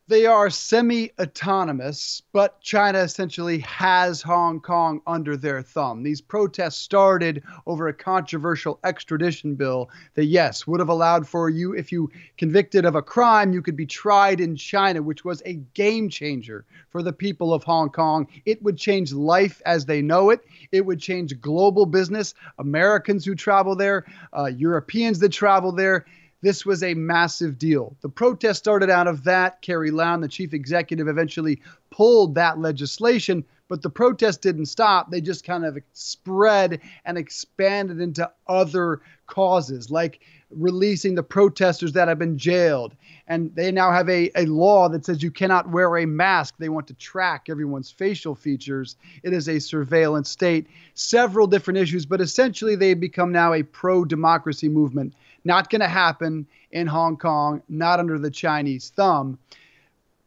They 0.09 0.25
are 0.25 0.49
semi 0.49 1.12
autonomous, 1.21 2.23
but 2.33 2.61
China 2.62 2.99
essentially 2.99 3.59
has 3.59 4.23
Hong 4.23 4.59
Kong 4.59 5.03
under 5.07 5.37
their 5.37 5.61
thumb. 5.61 6.03
These 6.03 6.23
protests 6.23 6.79
started 6.79 7.43
over 7.67 7.88
a 7.88 7.93
controversial 7.93 8.81
extradition 8.85 9.55
bill 9.55 9.91
that, 10.15 10.25
yes, 10.25 10.67
would 10.67 10.81
have 10.81 10.88
allowed 10.88 11.29
for 11.29 11.50
you, 11.50 11.75
if 11.75 11.93
you 11.93 12.11
convicted 12.38 12.87
of 12.87 12.95
a 12.95 13.03
crime, 13.03 13.53
you 13.53 13.61
could 13.61 13.77
be 13.77 13.85
tried 13.85 14.41
in 14.41 14.57
China, 14.57 15.03
which 15.03 15.27
was 15.27 15.43
a 15.45 15.55
game 15.75 16.09
changer 16.09 16.65
for 16.88 17.03
the 17.03 17.12
people 17.12 17.53
of 17.53 17.62
Hong 17.65 17.91
Kong. 17.91 18.27
It 18.47 18.62
would 18.62 18.79
change 18.79 19.12
life 19.12 19.61
as 19.67 19.85
they 19.85 20.00
know 20.00 20.31
it, 20.31 20.41
it 20.73 20.87
would 20.87 21.00
change 21.00 21.38
global 21.41 21.85
business, 21.85 22.35
Americans 22.59 23.27
who 23.27 23.35
travel 23.35 23.77
there, 23.77 24.07
uh, 24.37 24.47
Europeans 24.47 25.19
that 25.19 25.33
travel 25.33 25.71
there 25.71 26.07
this 26.40 26.64
was 26.64 26.83
a 26.83 26.95
massive 26.95 27.59
deal. 27.59 27.97
The 28.00 28.09
protest 28.09 28.61
started 28.61 28.90
out 28.90 29.09
of 29.09 29.25
that. 29.25 29.61
Carrie 29.61 29.90
Lam, 29.90 30.21
the 30.21 30.28
chief 30.28 30.54
executive, 30.54 31.09
eventually 31.09 31.61
pulled 31.90 32.37
that 32.37 32.59
legislation, 32.59 33.45
but 33.68 33.83
the 33.83 33.90
protest 33.90 34.40
didn't 34.40 34.66
stop. 34.66 35.11
They 35.11 35.21
just 35.21 35.45
kind 35.45 35.64
of 35.64 35.78
spread 35.92 36.80
and 37.04 37.18
expanded 37.18 38.00
into 38.00 38.30
other 38.47 39.00
causes, 39.26 39.90
like 39.90 40.21
releasing 40.50 41.14
the 41.14 41.23
protesters 41.23 41.92
that 41.92 42.09
have 42.09 42.18
been 42.18 42.38
jailed. 42.38 42.95
And 43.26 43.54
they 43.54 43.71
now 43.71 43.90
have 43.90 44.09
a, 44.09 44.30
a 44.35 44.47
law 44.47 44.88
that 44.88 45.04
says 45.04 45.23
you 45.23 45.30
cannot 45.30 45.68
wear 45.68 45.99
a 45.99 46.07
mask. 46.07 46.54
They 46.59 46.71
want 46.71 46.87
to 46.87 46.95
track 46.95 47.49
everyone's 47.50 47.90
facial 47.90 48.35
features. 48.35 48.97
It 49.23 49.33
is 49.33 49.49
a 49.49 49.59
surveillance 49.59 50.30
state. 50.30 50.68
Several 50.95 51.47
different 51.47 51.78
issues, 51.78 52.07
but 52.07 52.21
essentially 52.21 52.76
they 52.76 52.95
become 52.95 53.33
now 53.33 53.52
a 53.52 53.62
pro 53.62 54.04
democracy 54.04 54.68
movement 54.68 55.14
not 55.49 55.71
going 55.71 55.81
to 55.81 55.88
happen 55.88 56.47
in 56.71 56.87
Hong 56.87 57.17
Kong, 57.17 57.62
not 57.69 57.99
under 57.99 58.19
the 58.19 58.31
Chinese 58.31 58.90
thumb. 58.95 59.38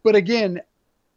But 0.04 0.16
again, 0.16 0.60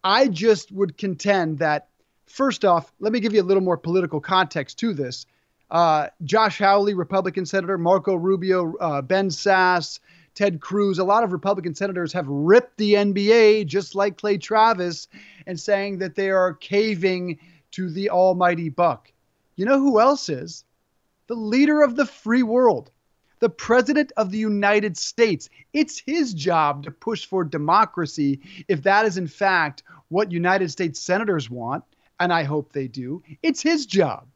I 0.04 0.28
just 0.28 0.70
would 0.70 0.96
contend 0.96 1.58
that, 1.58 1.88
first 2.26 2.64
off, 2.64 2.92
let 3.00 3.12
me 3.12 3.18
give 3.18 3.32
you 3.32 3.42
a 3.42 3.48
little 3.50 3.62
more 3.62 3.78
political 3.78 4.20
context 4.20 4.78
to 4.80 4.92
this. 4.92 5.26
Uh, 5.70 6.08
Josh 6.22 6.58
Hawley, 6.58 6.94
Republican 6.94 7.46
Senator, 7.46 7.78
Marco 7.78 8.14
Rubio, 8.14 8.76
uh, 8.76 9.02
Ben 9.02 9.30
Sasse, 9.30 9.98
Ted 10.34 10.60
Cruz, 10.60 10.98
a 10.98 11.04
lot 11.04 11.24
of 11.24 11.32
Republican 11.32 11.74
senators 11.74 12.12
have 12.12 12.28
ripped 12.28 12.76
the 12.76 12.94
NBA, 12.94 13.66
just 13.66 13.94
like 13.94 14.18
Clay 14.18 14.36
Travis, 14.36 15.08
and 15.46 15.58
saying 15.58 15.98
that 15.98 16.16
they 16.16 16.30
are 16.30 16.54
caving 16.54 17.38
to 17.70 17.88
the 17.88 18.10
almighty 18.10 18.68
buck. 18.68 19.10
You 19.56 19.64
know 19.64 19.78
who 19.78 20.00
else 20.00 20.28
is? 20.28 20.64
The 21.28 21.34
leader 21.34 21.82
of 21.82 21.96
the 21.96 22.04
free 22.04 22.42
world, 22.42 22.90
the 23.44 23.50
President 23.50 24.10
of 24.16 24.30
the 24.30 24.38
United 24.38 24.96
States. 24.96 25.50
It's 25.74 25.98
his 25.98 26.32
job 26.32 26.84
to 26.84 26.90
push 26.90 27.26
for 27.26 27.44
democracy 27.44 28.40
if 28.68 28.84
that 28.84 29.04
is, 29.04 29.18
in 29.18 29.26
fact, 29.26 29.82
what 30.08 30.32
United 30.32 30.70
States 30.70 30.98
senators 30.98 31.50
want, 31.50 31.84
and 32.18 32.32
I 32.32 32.44
hope 32.44 32.72
they 32.72 32.88
do. 32.88 33.22
It's 33.42 33.60
his 33.60 33.84
job. 33.84 34.26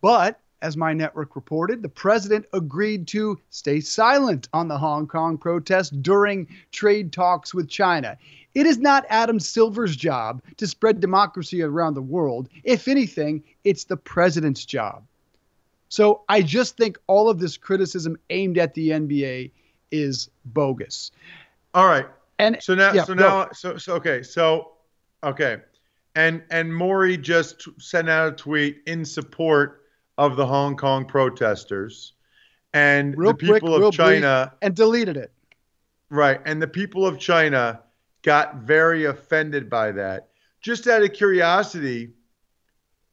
But 0.00 0.40
as 0.62 0.78
my 0.78 0.94
network 0.94 1.36
reported, 1.36 1.82
the 1.82 1.90
president 1.90 2.46
agreed 2.54 3.06
to 3.08 3.38
stay 3.50 3.80
silent 3.80 4.48
on 4.54 4.66
the 4.66 4.78
Hong 4.78 5.06
Kong 5.06 5.36
protest 5.36 6.00
during 6.00 6.48
trade 6.72 7.12
talks 7.12 7.52
with 7.52 7.68
China. 7.68 8.16
It 8.54 8.64
is 8.64 8.78
not 8.78 9.04
Adam 9.10 9.40
Silver's 9.40 9.94
job 9.94 10.42
to 10.56 10.66
spread 10.66 11.00
democracy 11.00 11.60
around 11.60 11.92
the 11.92 12.00
world. 12.00 12.48
If 12.64 12.88
anything, 12.88 13.44
it's 13.64 13.84
the 13.84 13.98
president's 13.98 14.64
job. 14.64 15.04
So 15.88 16.22
I 16.28 16.42
just 16.42 16.76
think 16.76 16.98
all 17.06 17.28
of 17.28 17.38
this 17.38 17.56
criticism 17.56 18.16
aimed 18.30 18.58
at 18.58 18.74
the 18.74 18.90
NBA 18.90 19.52
is 19.90 20.30
bogus. 20.44 21.10
All 21.74 21.86
right. 21.86 22.06
And 22.38 22.56
so 22.60 22.74
now, 22.74 22.92
yeah, 22.92 23.04
so 23.04 23.14
now, 23.14 23.48
so 23.52 23.76
so 23.78 23.94
okay, 23.94 24.22
so 24.22 24.72
okay, 25.24 25.56
and 26.14 26.42
and 26.50 26.72
Morey 26.74 27.16
just 27.16 27.68
sent 27.80 28.08
out 28.08 28.32
a 28.32 28.36
tweet 28.36 28.82
in 28.86 29.04
support 29.04 29.82
of 30.18 30.36
the 30.36 30.46
Hong 30.46 30.76
Kong 30.76 31.04
protesters, 31.04 32.12
and 32.72 33.18
real 33.18 33.32
the 33.32 33.38
people 33.38 33.76
quick, 33.76 33.82
of 33.82 33.92
China 33.92 34.52
and 34.62 34.76
deleted 34.76 35.16
it. 35.16 35.32
Right, 36.10 36.40
and 36.46 36.62
the 36.62 36.68
people 36.68 37.04
of 37.04 37.18
China 37.18 37.80
got 38.22 38.58
very 38.58 39.06
offended 39.06 39.68
by 39.68 39.90
that. 39.92 40.28
Just 40.60 40.86
out 40.86 41.02
of 41.02 41.12
curiosity, 41.12 42.10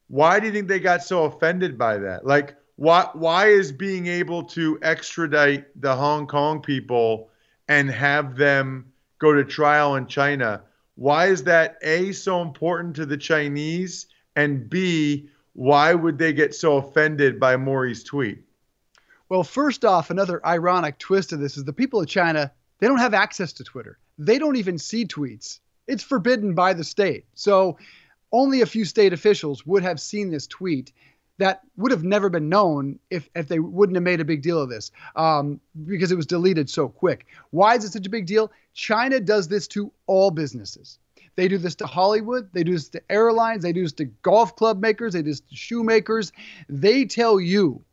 why 0.07 0.39
do 0.39 0.45
you 0.45 0.53
think 0.53 0.67
they 0.67 0.79
got 0.79 1.03
so 1.03 1.23
offended 1.23 1.79
by 1.79 1.97
that? 1.97 2.27
Like, 2.27 2.55
why 2.75 3.09
why 3.13 3.47
is 3.47 3.71
being 3.71 4.07
able 4.07 4.43
to 4.43 4.77
extradite 4.81 5.65
the 5.81 5.95
Hong 5.95 6.27
Kong 6.27 6.61
people 6.61 7.29
and 7.67 7.89
have 7.89 8.35
them 8.35 8.91
go 9.19 9.33
to 9.33 9.43
trial 9.43 9.95
in 9.95 10.07
China? 10.07 10.63
Why 10.95 11.27
is 11.27 11.43
that 11.43 11.77
A 11.81 12.11
so 12.11 12.41
important 12.41 12.95
to 12.97 13.05
the 13.05 13.17
Chinese 13.17 14.07
and 14.35 14.69
B 14.69 15.29
why 15.55 15.93
would 15.93 16.17
they 16.17 16.33
get 16.33 16.53
so 16.53 16.77
offended 16.77 17.39
by 17.39 17.55
Morey's 17.55 18.03
tweet? 18.03 18.43
Well, 19.29 19.43
first 19.43 19.85
off, 19.85 20.09
another 20.09 20.45
ironic 20.45 20.99
twist 20.99 21.31
of 21.31 21.39
this 21.39 21.55
is 21.55 21.63
the 21.63 21.73
people 21.73 22.01
of 22.01 22.07
China, 22.07 22.51
they 22.79 22.87
don't 22.87 22.99
have 22.99 23.13
access 23.13 23.53
to 23.53 23.63
Twitter. 23.63 23.97
They 24.17 24.37
don't 24.37 24.57
even 24.57 24.77
see 24.77 25.05
tweets. 25.05 25.59
It's 25.87 26.03
forbidden 26.03 26.55
by 26.55 26.73
the 26.73 26.83
state. 26.83 27.25
So 27.35 27.77
only 28.33 28.61
a 28.61 28.65
few 28.65 28.83
state 28.83 29.13
officials 29.13 29.65
would 29.65 29.81
have 29.81 29.99
seen 29.99 30.29
this 30.29 30.45
tweet 30.45 30.91
that 31.37 31.61
would 31.75 31.91
have 31.91 32.03
never 32.03 32.29
been 32.29 32.49
known 32.49 32.99
if, 33.09 33.29
if 33.35 33.47
they 33.47 33.59
wouldn't 33.59 33.95
have 33.95 34.03
made 34.03 34.21
a 34.21 34.25
big 34.25 34.41
deal 34.41 34.61
of 34.61 34.69
this 34.69 34.91
um, 35.15 35.59
because 35.85 36.11
it 36.11 36.15
was 36.15 36.25
deleted 36.25 36.69
so 36.69 36.87
quick. 36.87 37.25
Why 37.51 37.75
is 37.75 37.83
it 37.83 37.91
such 37.91 38.07
a 38.07 38.09
big 38.09 38.25
deal? 38.25 38.51
China 38.73 39.19
does 39.19 39.47
this 39.47 39.67
to 39.69 39.91
all 40.07 40.31
businesses. 40.31 40.99
They 41.35 41.49
do 41.49 41.57
this 41.57 41.75
to 41.75 41.85
Hollywood. 41.85 42.49
They 42.53 42.63
do 42.63 42.73
this 42.73 42.87
to 42.89 43.11
airlines. 43.11 43.63
They 43.63 43.73
do 43.73 43.83
this 43.83 43.93
to 43.93 44.05
golf 44.05 44.55
club 44.55 44.79
makers. 44.79 45.13
They 45.13 45.21
do 45.21 45.31
this 45.31 45.41
to 45.41 45.55
shoemakers. 45.55 46.31
They 46.69 47.03
tell 47.05 47.39
you 47.39 47.83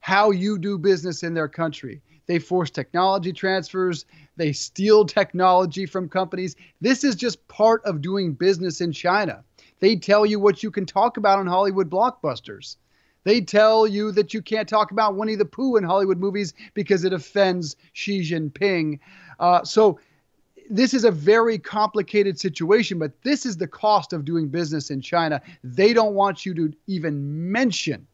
how 0.00 0.30
you 0.30 0.58
do 0.58 0.76
business 0.76 1.22
in 1.22 1.32
their 1.32 1.48
country. 1.48 2.02
They 2.26 2.38
force 2.38 2.70
technology 2.70 3.32
transfers. 3.32 4.04
They 4.36 4.52
steal 4.52 5.04
technology 5.04 5.86
from 5.86 6.08
companies. 6.08 6.56
This 6.80 7.02
is 7.04 7.16
just 7.16 7.46
part 7.48 7.82
of 7.84 8.02
doing 8.02 8.34
business 8.34 8.80
in 8.80 8.92
China. 8.92 9.42
They 9.80 9.96
tell 9.96 10.26
you 10.26 10.38
what 10.38 10.62
you 10.62 10.70
can 10.70 10.84
talk 10.86 11.16
about 11.16 11.38
on 11.38 11.46
Hollywood 11.46 11.90
blockbusters. 11.90 12.76
They 13.24 13.40
tell 13.40 13.86
you 13.86 14.12
that 14.12 14.32
you 14.32 14.42
can't 14.42 14.68
talk 14.68 14.90
about 14.90 15.16
Winnie 15.16 15.34
the 15.34 15.44
Pooh 15.44 15.76
in 15.76 15.84
Hollywood 15.84 16.18
movies 16.18 16.54
because 16.74 17.04
it 17.04 17.12
offends 17.12 17.76
Xi 17.92 18.22
Jinping. 18.22 18.98
Uh, 19.38 19.62
so 19.64 19.98
this 20.70 20.94
is 20.94 21.04
a 21.04 21.10
very 21.10 21.58
complicated 21.58 22.38
situation, 22.38 22.98
but 22.98 23.20
this 23.22 23.44
is 23.44 23.56
the 23.56 23.66
cost 23.66 24.12
of 24.12 24.24
doing 24.24 24.48
business 24.48 24.90
in 24.90 25.00
China. 25.00 25.42
They 25.64 25.92
don't 25.92 26.14
want 26.14 26.46
you 26.46 26.54
to 26.54 26.72
even 26.86 27.50
mention 27.52 28.06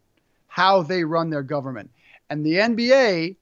how 0.47 0.83
they 0.83 1.05
run 1.05 1.31
their 1.31 1.43
government. 1.43 1.91
And 2.31 2.45
the 2.45 2.55
NBA 2.55 3.37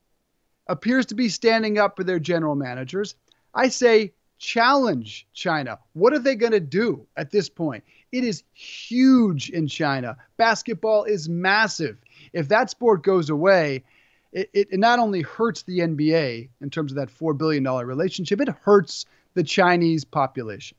appears 0.67 1.07
to 1.07 1.15
be 1.15 1.29
standing 1.29 1.79
up 1.79 1.97
for 1.97 2.05
their 2.05 2.19
general 2.19 2.57
managers. 2.57 3.15
I 3.55 3.69
say 3.69 4.13
challenge 4.45 5.27
China. 5.33 5.79
What 5.95 6.13
are 6.13 6.19
they 6.19 6.35
going 6.35 6.53
to 6.53 6.61
do 6.61 7.07
at 7.17 7.31
this 7.31 7.49
point? 7.49 7.83
It 8.13 8.25
is 8.25 8.45
huge 8.53 9.51
in 9.51 9.67
China. 9.67 10.17
Basketball 10.37 11.05
is 11.05 11.29
massive. 11.29 11.97
if 12.33 12.49
that 12.49 12.71
sport 12.71 13.03
goes 13.03 13.31
away, 13.31 13.85
it, 14.33 14.51
it 14.53 14.79
not 14.79 14.99
only 14.99 15.23
hurts 15.23 15.63
the 15.63 15.79
NBA 15.79 16.49
in 16.61 16.71
terms 16.71 16.93
of 16.93 16.97
that 16.97 17.09
$4 17.09 17.37
billion 17.37 17.65
relationship, 17.65 18.41
it 18.41 18.49
hurts 18.49 19.07
the 19.35 19.43
Chinese 19.43 20.05
population. 20.05 20.77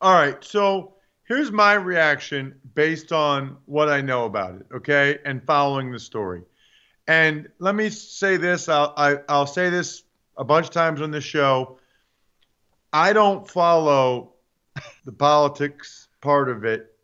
All 0.00 0.14
right. 0.14 0.42
So 0.42 0.94
here's 1.24 1.52
my 1.52 1.74
reaction 1.74 2.54
based 2.74 3.12
on 3.12 3.56
what 3.66 3.88
I 3.88 4.00
know 4.00 4.24
about 4.24 4.56
it, 4.56 4.66
okay, 4.74 5.18
and 5.24 5.44
following 5.44 5.92
the 5.92 5.98
story. 5.98 6.42
And 7.06 7.48
let 7.58 7.74
me 7.74 7.90
say 7.90 8.38
this 8.38 8.68
I'll, 8.68 8.94
I, 8.96 9.14
will 9.14 9.22
i 9.28 9.38
will 9.38 9.46
say 9.46 9.68
this 9.68 10.04
a 10.36 10.44
bunch 10.44 10.66
of 10.66 10.72
times 10.72 11.02
on 11.02 11.10
this 11.10 11.24
show. 11.24 11.78
I 12.94 13.12
don't 13.12 13.50
follow 13.50 14.34
the 15.04 15.10
politics 15.10 16.06
part 16.20 16.48
of 16.48 16.64
it 16.64 16.94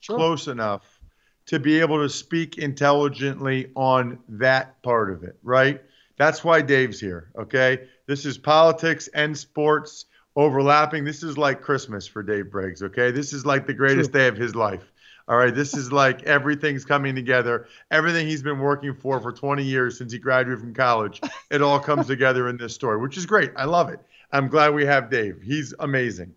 sure. 0.00 0.16
close 0.16 0.46
enough 0.46 1.00
to 1.46 1.58
be 1.58 1.80
able 1.80 2.02
to 2.02 2.10
speak 2.10 2.58
intelligently 2.58 3.70
on 3.74 4.18
that 4.28 4.82
part 4.82 5.10
of 5.10 5.22
it, 5.24 5.38
right? 5.42 5.80
That's 6.18 6.44
why 6.44 6.60
Dave's 6.60 7.00
here, 7.00 7.30
okay? 7.34 7.88
This 8.06 8.26
is 8.26 8.36
politics 8.36 9.08
and 9.08 9.36
sports 9.36 10.04
overlapping. 10.36 11.06
This 11.06 11.22
is 11.22 11.38
like 11.38 11.62
Christmas 11.62 12.06
for 12.06 12.22
Dave 12.22 12.50
Briggs, 12.50 12.82
okay? 12.82 13.10
This 13.10 13.32
is 13.32 13.46
like 13.46 13.66
the 13.66 13.72
greatest 13.72 14.12
True. 14.12 14.20
day 14.20 14.28
of 14.28 14.36
his 14.36 14.54
life. 14.54 14.92
All 15.28 15.38
right, 15.38 15.54
this 15.54 15.72
is 15.72 15.90
like 15.90 16.24
everything's 16.24 16.84
coming 16.84 17.14
together. 17.14 17.68
Everything 17.90 18.26
he's 18.26 18.42
been 18.42 18.58
working 18.58 18.92
for 18.92 19.18
for 19.18 19.32
20 19.32 19.64
years 19.64 19.96
since 19.96 20.12
he 20.12 20.18
graduated 20.18 20.60
from 20.60 20.74
college, 20.74 21.22
it 21.50 21.62
all 21.62 21.80
comes 21.80 22.06
together 22.08 22.50
in 22.50 22.58
this 22.58 22.74
story, 22.74 22.98
which 22.98 23.16
is 23.16 23.24
great. 23.24 23.50
I 23.56 23.64
love 23.64 23.88
it. 23.88 23.98
I'm 24.32 24.48
glad 24.48 24.74
we 24.74 24.86
have 24.86 25.10
Dave. 25.10 25.42
He's 25.42 25.74
amazing. 25.78 26.34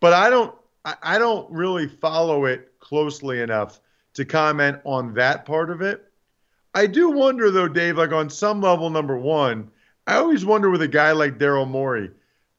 But 0.00 0.14
I 0.14 0.30
don't 0.30 0.54
I 1.02 1.18
don't 1.18 1.50
really 1.50 1.86
follow 1.86 2.46
it 2.46 2.72
closely 2.80 3.42
enough 3.42 3.80
to 4.14 4.24
comment 4.24 4.78
on 4.84 5.12
that 5.14 5.44
part 5.44 5.70
of 5.70 5.82
it. 5.82 6.10
I 6.74 6.86
do 6.86 7.10
wonder 7.10 7.50
though, 7.50 7.68
Dave, 7.68 7.98
like 7.98 8.12
on 8.12 8.30
some 8.30 8.60
level 8.62 8.88
number 8.88 9.18
1, 9.18 9.70
I 10.06 10.14
always 10.14 10.46
wonder 10.46 10.70
with 10.70 10.80
a 10.80 10.88
guy 10.88 11.12
like 11.12 11.38
Daryl 11.38 11.68
Morey, 11.68 12.10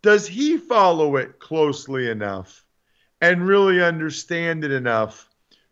does 0.03 0.27
he 0.27 0.57
follow 0.57 1.15
it 1.15 1.39
closely 1.39 2.09
enough 2.09 2.63
and 3.21 3.47
really 3.47 3.81
understand 3.81 4.63
it 4.63 4.71
enough 4.71 5.27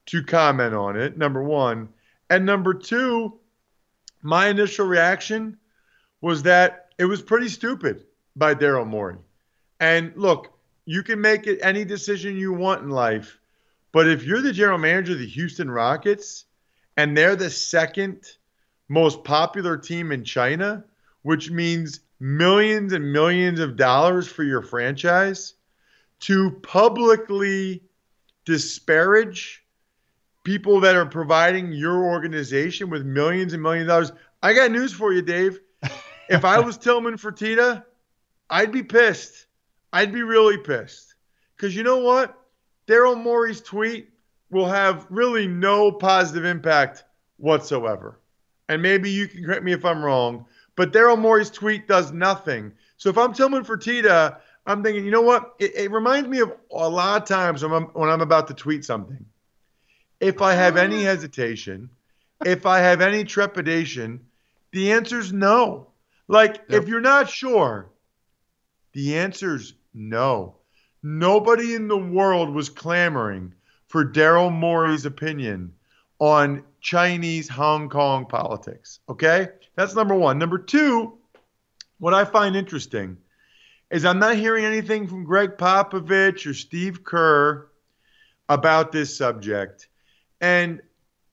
to 0.07 0.23
comment 0.23 0.73
on 0.73 0.99
it? 0.99 1.17
Number 1.17 1.43
one. 1.43 1.89
And 2.29 2.45
number 2.45 2.73
two, 2.73 3.39
my 4.21 4.47
initial 4.47 4.87
reaction 4.87 5.57
was 6.21 6.43
that 6.43 6.89
it 6.97 7.05
was 7.05 7.21
pretty 7.21 7.47
stupid 7.49 8.06
by 8.37 8.53
Daryl 8.55 8.87
Morey. 8.87 9.17
And 9.79 10.13
look, 10.15 10.53
you 10.85 11.03
can 11.03 11.19
make 11.19 11.47
it 11.47 11.59
any 11.61 11.83
decision 11.83 12.37
you 12.37 12.53
want 12.53 12.83
in 12.83 12.89
life, 12.89 13.39
but 13.91 14.07
if 14.07 14.23
you're 14.23 14.41
the 14.41 14.53
general 14.53 14.77
manager 14.77 15.13
of 15.13 15.19
the 15.19 15.27
Houston 15.27 15.69
Rockets 15.69 16.45
and 16.95 17.15
they're 17.15 17.35
the 17.35 17.49
second 17.49 18.23
most 18.89 19.23
popular 19.23 19.77
team 19.77 20.11
in 20.11 20.23
China, 20.23 20.83
which 21.23 21.51
means 21.51 22.01
millions 22.19 22.93
and 22.93 23.11
millions 23.11 23.59
of 23.59 23.75
dollars 23.75 24.27
for 24.27 24.43
your 24.43 24.61
franchise 24.61 25.53
to 26.19 26.51
publicly 26.63 27.83
disparage 28.45 29.63
people 30.43 30.79
that 30.79 30.95
are 30.95 31.05
providing 31.05 31.73
your 31.73 32.05
organization 32.05 32.89
with 32.89 33.05
millions 33.05 33.53
and 33.53 33.61
millions 33.61 33.83
of 33.83 33.89
dollars. 33.89 34.11
I 34.41 34.53
got 34.53 34.71
news 34.71 34.93
for 34.93 35.11
you, 35.11 35.21
Dave. 35.21 35.59
if 36.29 36.45
I 36.45 36.59
was 36.59 36.77
Tillman 36.77 37.17
Fertitta, 37.17 37.83
I'd 38.49 38.71
be 38.71 38.83
pissed. 38.83 39.47
I'd 39.93 40.11
be 40.13 40.23
really 40.23 40.57
pissed. 40.57 41.15
Because 41.55 41.75
you 41.75 41.83
know 41.83 41.97
what? 41.97 42.37
Daryl 42.87 43.21
Morey's 43.21 43.61
tweet 43.61 44.09
will 44.49 44.67
have 44.67 45.05
really 45.09 45.47
no 45.47 45.91
positive 45.91 46.45
impact 46.45 47.03
whatsoever. 47.37 48.19
And 48.69 48.81
maybe 48.81 49.09
you 49.09 49.27
can 49.27 49.43
correct 49.43 49.63
me 49.63 49.73
if 49.73 49.85
I'm 49.85 50.03
wrong, 50.03 50.45
but 50.75 50.93
Daryl 50.93 51.19
Morey's 51.19 51.49
tweet 51.49 51.87
does 51.87 52.11
nothing. 52.11 52.71
So 52.97 53.09
if 53.09 53.17
I'm 53.17 53.33
Tillman 53.33 53.63
Fertitta, 53.63 54.37
I'm 54.65 54.83
thinking, 54.83 55.05
you 55.05 55.11
know 55.11 55.21
what? 55.21 55.55
It, 55.59 55.75
it 55.75 55.91
reminds 55.91 56.27
me 56.27 56.39
of 56.39 56.53
a 56.71 56.89
lot 56.89 57.21
of 57.21 57.27
times 57.27 57.63
when 57.63 57.71
I'm, 57.71 57.83
when 57.87 58.09
I'm 58.09 58.21
about 58.21 58.47
to 58.49 58.53
tweet 58.53 58.83
something. 58.83 59.25
If 60.19 60.41
I 60.41 60.53
have 60.53 60.77
any 60.77 61.03
hesitation, 61.03 61.89
if 62.45 62.65
I 62.65 62.79
have 62.79 63.01
any 63.01 63.23
trepidation, 63.23 64.19
the 64.71 64.91
answer's 64.91 65.31
no. 65.31 65.91
Like, 66.27 66.55
yep. 66.69 66.83
if 66.83 66.87
you're 66.89 67.01
not 67.01 67.29
sure, 67.29 67.89
the 68.97 69.15
answer's 69.15 69.75
no. 69.93 70.55
Nobody 71.03 71.75
in 71.75 71.87
the 71.87 71.95
world 71.95 72.49
was 72.49 72.67
clamoring 72.67 73.53
for 73.85 74.03
Daryl 74.03 74.51
Morey's 74.51 75.05
opinion 75.05 75.71
on 76.17 76.63
Chinese 76.81 77.47
Hong 77.47 77.89
Kong 77.89 78.25
politics. 78.25 78.99
Okay? 79.07 79.49
That's 79.75 79.93
number 79.93 80.15
one. 80.15 80.39
Number 80.39 80.57
two, 80.57 81.15
what 81.99 82.15
I 82.15 82.25
find 82.25 82.55
interesting 82.55 83.17
is 83.91 84.03
I'm 84.03 84.17
not 84.17 84.35
hearing 84.35 84.65
anything 84.65 85.07
from 85.07 85.25
Gregg 85.25 85.57
Popovich 85.57 86.47
or 86.47 86.55
Steve 86.55 87.03
Kerr 87.03 87.67
about 88.49 88.91
this 88.91 89.15
subject. 89.15 89.89
And 90.41 90.81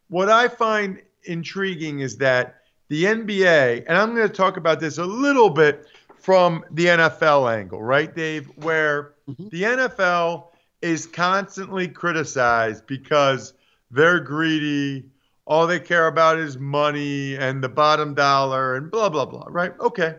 what 0.08 0.28
I 0.28 0.48
find 0.48 1.00
intriguing 1.22 2.00
is 2.00 2.18
that 2.18 2.56
the 2.88 3.04
NBA, 3.04 3.84
and 3.88 3.96
I'm 3.96 4.14
going 4.14 4.28
to 4.28 4.34
talk 4.34 4.58
about 4.58 4.80
this 4.80 4.98
a 4.98 5.06
little 5.06 5.48
bit 5.48 5.86
from 6.24 6.64
the 6.70 6.86
NFL 6.86 7.54
angle, 7.54 7.82
right, 7.82 8.14
Dave? 8.16 8.50
Where 8.56 9.12
mm-hmm. 9.28 9.48
the 9.48 9.62
NFL 9.62 10.46
is 10.80 11.06
constantly 11.06 11.86
criticized 11.86 12.86
because 12.86 13.52
they're 13.90 14.20
greedy, 14.20 15.04
all 15.44 15.66
they 15.66 15.78
care 15.78 16.06
about 16.06 16.38
is 16.38 16.56
money 16.56 17.36
and 17.36 17.62
the 17.62 17.68
bottom 17.68 18.14
dollar 18.14 18.74
and 18.74 18.90
blah 18.90 19.10
blah 19.10 19.26
blah, 19.26 19.44
right? 19.50 19.78
Okay. 19.78 20.16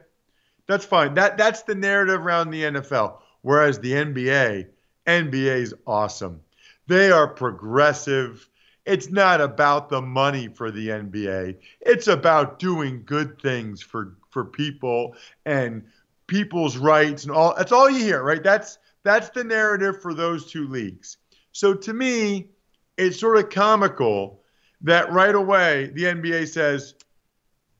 That's 0.67 0.85
fine. 0.85 1.15
That 1.15 1.39
that's 1.39 1.63
the 1.63 1.73
narrative 1.73 2.21
around 2.21 2.51
the 2.51 2.61
NFL. 2.61 3.17
Whereas 3.41 3.79
the 3.79 3.93
NBA, 3.93 4.67
NBA 5.07 5.57
is 5.57 5.73
awesome. 5.87 6.41
They 6.85 7.09
are 7.09 7.27
progressive. 7.27 8.47
It's 8.85 9.09
not 9.09 9.41
about 9.41 9.89
the 9.89 10.03
money 10.03 10.49
for 10.49 10.69
the 10.69 10.89
NBA. 10.89 11.57
It's 11.81 12.07
about 12.07 12.59
doing 12.59 13.01
good 13.05 13.41
things 13.41 13.81
for 13.81 14.15
for 14.29 14.45
people 14.45 15.15
and 15.47 15.81
people's 16.27 16.77
rights 16.77 17.23
and 17.23 17.31
all 17.31 17.53
that's 17.55 17.71
all 17.71 17.89
you 17.89 18.03
hear, 18.03 18.23
right? 18.23 18.43
That's 18.43 18.77
that's 19.03 19.29
the 19.29 19.43
narrative 19.43 20.01
for 20.01 20.13
those 20.13 20.51
two 20.51 20.67
leagues. 20.67 21.17
So 21.51 21.73
to 21.73 21.93
me, 21.93 22.49
it's 22.97 23.19
sort 23.19 23.37
of 23.37 23.49
comical 23.49 24.41
that 24.81 25.11
right 25.11 25.35
away 25.35 25.91
the 25.93 26.03
NBA 26.03 26.47
says, 26.47 26.95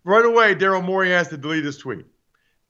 right 0.03 0.25
away 0.25 0.55
Daryl 0.55 0.83
Morey 0.83 1.11
has 1.11 1.29
to 1.29 1.37
delete 1.37 1.65
his 1.65 1.77
tweet, 1.77 2.05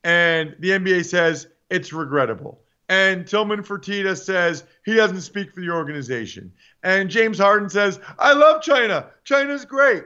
and 0.04 0.56
the 0.60 0.72
NBA 0.72 1.06
says 1.06 1.48
it's 1.70 1.94
regrettable. 1.94 2.62
And 2.88 3.26
Tillman 3.26 3.64
Fertitta 3.64 4.16
says 4.16 4.64
he 4.86 4.94
doesn't 4.94 5.22
speak 5.22 5.52
for 5.54 5.62
the 5.62 5.72
organization. 5.72 6.54
And 6.84 7.10
James 7.10 7.40
Harden 7.40 7.70
says, 7.70 8.00
I 8.20 8.34
love 8.34 8.62
China. 8.62 9.08
China's 9.24 9.66
great. 9.66 10.04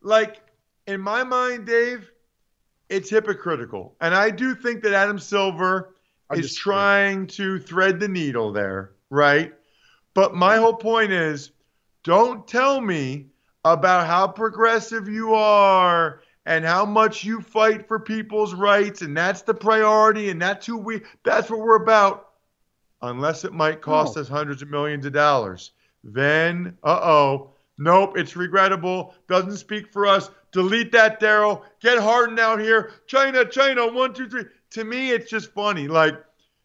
Like, 0.00 0.40
in 0.86 1.02
my 1.02 1.22
mind, 1.22 1.66
Dave, 1.66 2.10
it's 2.88 3.10
hypocritical. 3.10 3.96
And 4.00 4.14
I 4.14 4.30
do 4.30 4.54
think 4.54 4.82
that 4.82 4.92
Adam 4.92 5.18
Silver 5.18 5.94
is 6.32 6.54
trying 6.54 7.26
to 7.28 7.58
thread 7.58 8.00
the 8.00 8.08
needle 8.08 8.52
there, 8.52 8.92
right? 9.10 9.52
But 10.14 10.34
my 10.34 10.56
whole 10.56 10.74
point 10.74 11.12
is 11.12 11.50
don't 12.02 12.46
tell 12.46 12.80
me 12.80 13.26
about 13.64 14.06
how 14.06 14.28
progressive 14.28 15.08
you 15.08 15.34
are 15.34 16.20
and 16.46 16.64
how 16.64 16.84
much 16.84 17.24
you 17.24 17.40
fight 17.40 17.88
for 17.88 17.98
people's 17.98 18.54
rights 18.54 19.02
and 19.02 19.16
that's 19.16 19.42
the 19.42 19.54
priority 19.54 20.28
and 20.28 20.40
that's 20.40 20.66
who 20.66 20.76
we 20.76 21.00
that's 21.24 21.50
what 21.50 21.60
we're 21.60 21.82
about. 21.82 22.30
Unless 23.02 23.44
it 23.44 23.52
might 23.52 23.82
cost 23.82 24.16
us 24.16 24.28
hundreds 24.28 24.62
of 24.62 24.70
millions 24.70 25.04
of 25.04 25.12
dollars. 25.12 25.72
Then 26.02 26.76
uh-oh. 26.82 27.50
Nope 27.76 28.16
it's 28.16 28.36
regrettable. 28.36 29.14
Doesn't 29.28 29.56
speak 29.56 29.92
for 29.92 30.06
us 30.06 30.30
delete 30.54 30.92
that 30.92 31.20
daryl 31.20 31.62
get 31.82 31.98
harden 31.98 32.38
out 32.38 32.58
here 32.58 32.92
china 33.06 33.44
china 33.44 33.86
one 33.86 34.14
two 34.14 34.28
three 34.28 34.44
to 34.70 34.84
me 34.84 35.10
it's 35.10 35.30
just 35.30 35.52
funny 35.52 35.86
like 35.86 36.14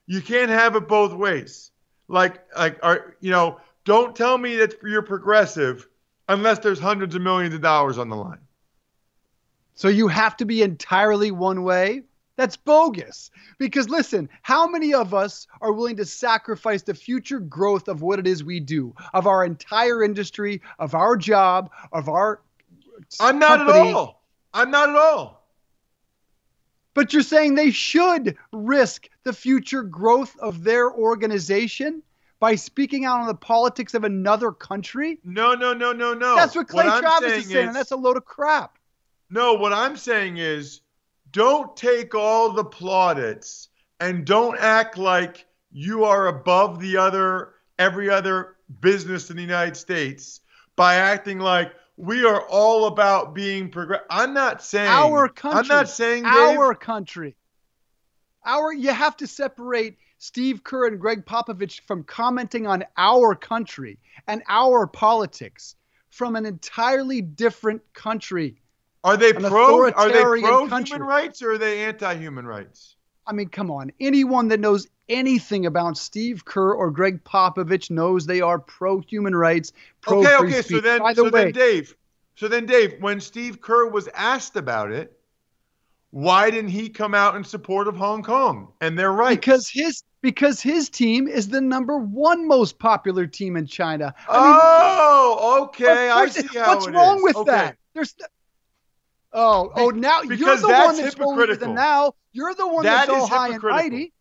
you 0.06 0.22
can't 0.22 0.50
have 0.50 0.78
it 0.78 0.88
both 0.88 1.12
ways 1.12 1.72
like 2.08 2.42
like 2.56 2.80
are 2.82 3.18
you 3.20 3.32
know 3.32 3.60
don't 3.90 4.16
tell 4.16 4.38
me 4.38 4.56
that 4.58 4.76
you're 4.84 5.02
progressive 5.02 5.88
unless 6.28 6.60
there's 6.60 6.80
hundreds 6.80 7.16
of 7.16 7.22
millions 7.22 7.56
of 7.56 7.62
dollars 7.62 7.98
on 7.98 8.08
the 8.10 8.16
line. 8.16 8.40
So 9.74 9.88
you 9.88 10.08
have 10.08 10.38
to 10.38 10.46
be 10.46 10.62
entirely 10.62 11.32
one 11.32 11.64
way? 11.64 12.04
That's 12.36 12.56
bogus. 12.56 13.32
Because 13.58 13.90
listen, 13.90 14.30
how 14.44 14.68
many 14.68 14.94
of 14.94 15.14
us 15.14 15.48
are 15.60 15.74
willing 15.74 15.98
to 15.98 16.06
sacrifice 16.06 16.84
the 16.84 16.94
future 16.94 17.40
growth 17.40 17.88
of 17.88 18.02
what 18.02 18.20
it 18.20 18.28
is 18.28 18.44
we 18.44 18.60
do, 18.60 18.94
of 19.14 19.26
our 19.26 19.44
entire 19.44 20.04
industry, 20.04 20.62
of 20.78 20.94
our 20.94 21.18
job, 21.18 21.72
of 21.92 22.08
our 22.08 22.42
I'm 23.20 23.40
not 23.40 23.60
company? 23.60 23.90
at 23.90 23.96
all. 23.96 24.24
I'm 24.54 24.72
not 24.72 24.90
at 24.90 24.96
all. 24.96 25.48
But 26.94 27.14
you're 27.14 27.22
saying 27.22 27.56
they 27.56 27.72
should 27.72 28.36
risk 28.52 29.10
the 29.24 29.34
future 29.34 29.84
growth 29.84 30.36
of 30.40 30.64
their 30.64 30.92
organization 30.92 32.02
by 32.40 32.56
speaking 32.56 33.06
out 33.06 33.22
on 33.22 33.28
the 33.28 33.36
politics 33.36 33.94
of 33.94 34.04
another 34.04 34.52
country? 34.52 35.20
No, 35.24 35.54
no, 35.54 35.74
no, 35.74 35.94
no, 35.94 36.14
no. 36.14 36.36
That's 36.36 36.56
what 36.56 36.68
Clay 36.68 36.88
I'm 36.88 37.02
Travis 37.02 37.30
saying 37.30 37.40
is 37.42 37.52
saying, 37.52 37.64
is- 37.64 37.68
and 37.68 37.76
that's 37.76 37.92
a 37.92 37.96
load 37.96 38.18
of 38.18 38.26
crap. 38.26 38.78
No, 39.30 39.54
what 39.54 39.74
I'm 39.74 39.96
saying 39.96 40.38
is 40.38 40.82
don't 41.32 41.76
take 41.78 42.16
all 42.16 42.52
the 42.52 42.64
plaudits 42.64 43.70
and 44.00 44.26
don't 44.26 44.58
act 44.60 44.98
like 44.98 45.46
you 45.72 46.04
are 46.06 46.28
above 46.28 46.80
the 46.80 46.98
other 46.98 47.54
every 47.78 48.10
other 48.10 48.56
business 48.82 49.30
in 49.30 49.36
the 49.36 49.42
United 49.44 49.78
States 49.78 50.42
by 50.76 50.96
acting 50.96 51.40
like 51.40 51.74
we 52.00 52.24
are 52.24 52.42
all 52.44 52.86
about 52.86 53.36
being 53.36 53.70
progressive. 53.70 54.06
I'm 54.10 54.34
not 54.34 54.64
saying 54.64 54.88
Our 54.88 55.28
country. 55.28 55.60
I'm 55.60 55.68
not 55.68 55.90
saying 55.90 56.24
Dave, 56.24 56.58
our 56.58 56.74
country. 56.74 57.36
Our 58.46 58.72
you 58.72 58.94
have 58.94 59.18
to 59.18 59.28
separate 59.28 59.98
Steve 60.18 60.64
Kerr 60.64 60.88
and 60.88 61.00
Gregg 61.00 61.26
Popovich 61.26 61.82
from 61.82 62.06
commenting 62.06 62.66
on 62.68 62.86
our 62.96 63.36
country 63.36 64.00
and 64.28 64.42
our 64.48 64.88
politics 64.88 65.76
from 66.10 66.38
an 66.38 66.46
entirely 66.46 67.22
different 67.22 67.82
country. 67.94 68.62
are 69.04 69.18
they 69.18 69.34
pro? 69.34 69.92
Are 69.92 70.10
they 70.10 70.22
pro 70.42 70.70
country. 70.70 70.96
human 70.96 71.08
rights 71.08 71.42
or 71.42 71.52
are 71.52 71.58
they 71.58 71.84
anti 71.84 72.14
human 72.16 72.48
rights? 72.48 72.96
I 73.28 73.34
mean, 73.34 73.50
come 73.50 73.70
on. 73.70 73.92
Anyone 74.00 74.48
that 74.50 74.60
knows 74.60 74.88
anything 75.08 75.66
about 75.66 75.98
Steve 75.98 76.46
Kerr 76.46 76.74
or 76.74 76.92
Gregg 76.92 77.24
Popovich 77.24 77.90
knows 77.92 78.26
they 78.26 78.42
are 78.42 78.60
pro 78.60 79.00
human 79.02 79.36
rights, 79.36 79.72
pro 80.02 80.20
okay, 80.20 80.36
free 80.38 80.48
okay. 80.50 80.62
speech. 80.62 80.78
So 80.78 80.82
then, 80.82 81.00
By 81.00 81.14
the 81.14 81.24
so 81.24 81.30
way, 81.30 81.46
then, 81.46 81.52
Dave. 81.52 81.96
So 82.36 82.48
then, 82.48 82.66
Dave, 82.66 82.96
when 83.02 83.20
Steve 83.20 83.62
Kerr 83.62 83.88
was 83.88 84.08
asked 84.14 84.56
about 84.56 84.92
it, 84.92 85.16
why 86.12 86.50
didn't 86.50 86.72
he 86.72 86.90
come 86.90 87.14
out 87.14 87.36
in 87.36 87.44
support 87.44 87.88
of 87.88 87.96
Hong 87.96 88.24
Kong 88.24 88.70
and 88.82 88.98
their 88.98 89.12
rights? 89.12 89.36
because 89.36 89.70
his 89.70 90.04
because 90.22 90.60
his 90.60 90.90
team 90.90 91.28
is 91.28 91.48
the 91.48 91.62
number 91.62 91.98
one 91.98 92.48
most 92.48 92.78
popular 92.80 93.26
team 93.28 93.56
in 93.56 93.66
China. 93.66 94.14
I 94.28 94.44
mean, 94.44 94.56
oh, 94.60 95.64
okay. 95.66 96.10
I 96.10 96.28
see 96.28 96.42
it- 96.42 96.52
how 96.58 96.74
What's 96.74 96.88
it 96.88 96.94
wrong 96.94 97.18
is. 97.18 97.24
with 97.24 97.36
Okay. 97.38 97.52
that? 97.52 97.78
There's 97.94 98.16
Oh, 99.32 99.72
oh, 99.76 99.90
now 99.90 100.22
you're 100.22 100.30
because 100.38 100.62
the 100.62 100.68
that's 100.68 100.88
one 100.88 101.04
that's 101.04 101.16
hypocritical. 101.16 101.68
than 101.68 101.76
now. 101.76 102.14
You're 102.32 102.56
the 102.56 102.68
one 102.68 102.84
That 102.84 103.08
that's 103.08 103.10
all 103.10 103.24
is 103.26 103.30
high 103.30 103.50
and 103.54 103.64
mighty. 103.64 104.14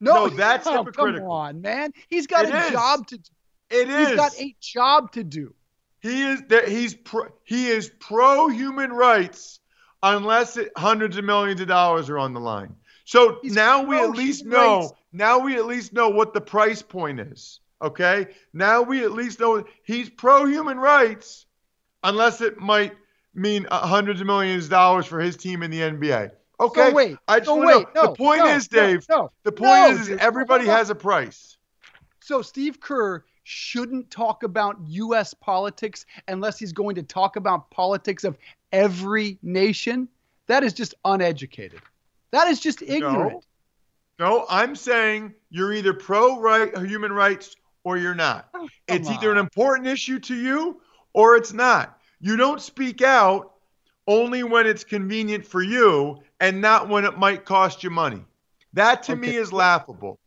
No, 0.00 0.26
No, 0.26 0.28
that's 0.30 0.66
oh, 0.70 0.78
hypocritical. 0.78 1.20
Come 1.20 1.30
on, 1.30 1.60
man. 1.60 1.92
He's 2.08 2.26
got 2.26 2.46
It 2.46 2.54
a 2.54 2.64
is. 2.66 2.70
job 2.72 3.06
to 3.08 3.18
do. 3.18 3.30
It 3.70 3.88
is. 3.88 4.08
He's 4.08 4.16
got 4.16 4.34
a 4.40 4.56
job 4.60 5.12
to 5.12 5.24
do. 5.24 5.54
He 6.00 6.22
is 6.22 6.42
that 6.48 6.68
he's 6.68 6.94
pro, 6.94 7.28
he 7.44 7.68
is 7.68 7.90
pro 8.00 8.48
human 8.48 8.92
rights 8.92 9.60
unless 10.02 10.56
it, 10.56 10.72
hundreds 10.76 11.16
of 11.16 11.24
millions 11.24 11.60
of 11.60 11.68
dollars 11.68 12.10
are 12.10 12.18
on 12.18 12.32
the 12.34 12.40
line. 12.40 12.74
So 13.04 13.38
He's 13.42 13.54
now 13.54 13.82
we 13.84 13.96
at 13.98 14.10
least 14.10 14.44
know. 14.44 14.80
rights. 14.80 14.92
Now 15.12 15.38
we 15.40 15.56
at 15.56 15.66
least 15.66 15.92
know 15.92 16.08
what 16.08 16.32
the 16.34 16.40
price 16.40 16.82
point 16.82 17.20
is. 17.20 17.60
Okay. 17.80 18.28
Now 18.52 18.82
we 18.82 19.04
at 19.04 19.12
least 19.12 19.40
know 19.40 19.64
he's 19.84 20.08
pro 20.10 20.46
human 20.46 20.78
rights, 20.78 21.46
unless 22.02 22.40
it 22.40 22.58
might 22.58 22.92
mean 23.34 23.66
uh, 23.70 23.86
hundreds 23.86 24.20
of 24.20 24.26
millions 24.26 24.64
of 24.64 24.70
dollars 24.70 25.06
for 25.06 25.20
his 25.20 25.36
team 25.36 25.62
in 25.62 25.70
the 25.70 25.80
NBA. 25.80 26.30
Okay. 26.60 26.88
So 26.88 26.94
wait. 26.94 27.16
I 27.28 27.38
just 27.38 27.48
so 27.48 27.56
wait. 27.56 27.86
No, 27.94 28.02
the 28.02 28.12
point 28.12 28.40
no, 28.40 28.54
is, 28.54 28.68
Dave. 28.68 29.06
No, 29.08 29.30
the 29.42 29.52
point 29.52 29.70
no, 29.70 29.90
is, 29.90 30.08
is 30.08 30.18
everybody 30.18 30.66
has 30.66 30.90
a 30.90 30.94
price. 30.94 31.56
So 32.20 32.42
Steve 32.42 32.80
Kerr 32.80 33.24
shouldn't 33.44 34.10
talk 34.10 34.44
about 34.44 34.76
U.S. 34.86 35.34
politics 35.34 36.06
unless 36.28 36.58
he's 36.58 36.72
going 36.72 36.94
to 36.94 37.02
talk 37.02 37.36
about 37.36 37.70
politics 37.70 38.22
of 38.24 38.38
every 38.70 39.38
nation. 39.42 40.08
That 40.46 40.62
is 40.62 40.72
just 40.72 40.94
uneducated. 41.04 41.80
That 42.30 42.48
is 42.48 42.60
just 42.60 42.82
ignorant. 42.82 43.44
No, 44.18 44.46
I'm 44.48 44.76
saying 44.76 45.34
you're 45.50 45.72
either 45.72 45.92
pro 45.92 46.38
right 46.38 46.76
human 46.78 47.12
rights 47.12 47.56
or 47.84 47.96
you're 47.96 48.14
not. 48.14 48.48
it's 48.86 49.08
either 49.08 49.32
an 49.32 49.38
important 49.38 49.88
issue 49.88 50.20
to 50.20 50.34
you 50.34 50.80
or 51.12 51.36
it's 51.36 51.52
not. 51.52 51.98
You 52.24 52.36
don't 52.36 52.62
speak 52.62 53.02
out 53.02 53.54
only 54.06 54.44
when 54.44 54.64
it's 54.64 54.84
convenient 54.84 55.44
for 55.44 55.60
you 55.60 56.22
and 56.38 56.60
not 56.60 56.88
when 56.88 57.04
it 57.04 57.18
might 57.18 57.44
cost 57.44 57.82
you 57.82 57.90
money. 57.90 58.24
That 58.74 59.02
to 59.04 59.16
me 59.16 59.36
is 59.36 59.52
laughable. 59.52 60.20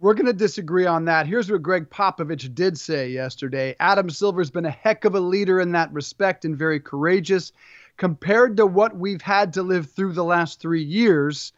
We're 0.00 0.14
going 0.14 0.26
to 0.26 0.32
disagree 0.32 0.86
on 0.86 1.04
that. 1.04 1.26
Here's 1.26 1.50
what 1.50 1.62
Gregg 1.62 1.90
Popovich 1.90 2.54
did 2.54 2.78
say 2.78 3.10
yesterday. 3.10 3.76
Adam 3.78 4.08
Silver's 4.08 4.50
been 4.50 4.64
a 4.64 4.70
heck 4.70 5.04
of 5.04 5.14
a 5.14 5.20
leader 5.20 5.60
in 5.60 5.72
that 5.72 5.92
respect 5.92 6.46
and 6.46 6.56
very 6.56 6.80
courageous. 6.80 7.52
Compared 7.98 8.56
to 8.56 8.66
what 8.66 8.96
we've 8.96 9.22
had 9.22 9.52
to 9.52 9.62
live 9.62 9.90
through 9.90 10.14
the 10.14 10.24
last 10.24 10.60
three 10.60 10.82
years, 10.82 11.52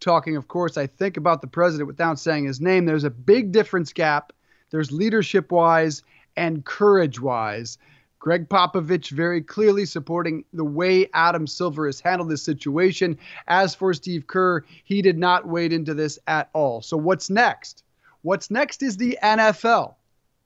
talking, 0.00 0.36
of 0.36 0.48
course, 0.48 0.76
I 0.76 0.86
think 0.86 1.16
about 1.16 1.40
the 1.40 1.46
president 1.46 1.86
without 1.86 2.18
saying 2.18 2.44
his 2.44 2.60
name, 2.60 2.84
there's 2.84 3.04
a 3.04 3.10
big 3.10 3.52
difference 3.52 3.94
gap. 3.94 4.34
There's 4.68 4.92
leadership 4.92 5.50
wise 5.50 6.02
and 6.36 6.62
courage 6.64 7.20
wise. 7.20 7.78
Gregg 8.24 8.48
Popovich 8.48 9.10
very 9.10 9.42
clearly 9.42 9.84
supporting 9.84 10.46
the 10.54 10.64
way 10.64 11.10
Adam 11.12 11.46
Silver 11.46 11.84
has 11.84 12.00
handled 12.00 12.30
this 12.30 12.42
situation. 12.42 13.18
As 13.48 13.74
for 13.74 13.92
Steve 13.92 14.26
Kerr, 14.26 14.64
he 14.84 15.02
did 15.02 15.18
not 15.18 15.46
wade 15.46 15.74
into 15.74 15.92
this 15.92 16.18
at 16.26 16.48
all. 16.54 16.80
So, 16.80 16.96
what's 16.96 17.28
next? 17.28 17.84
What's 18.22 18.50
next 18.50 18.82
is 18.82 18.96
the 18.96 19.18
NFL. 19.22 19.96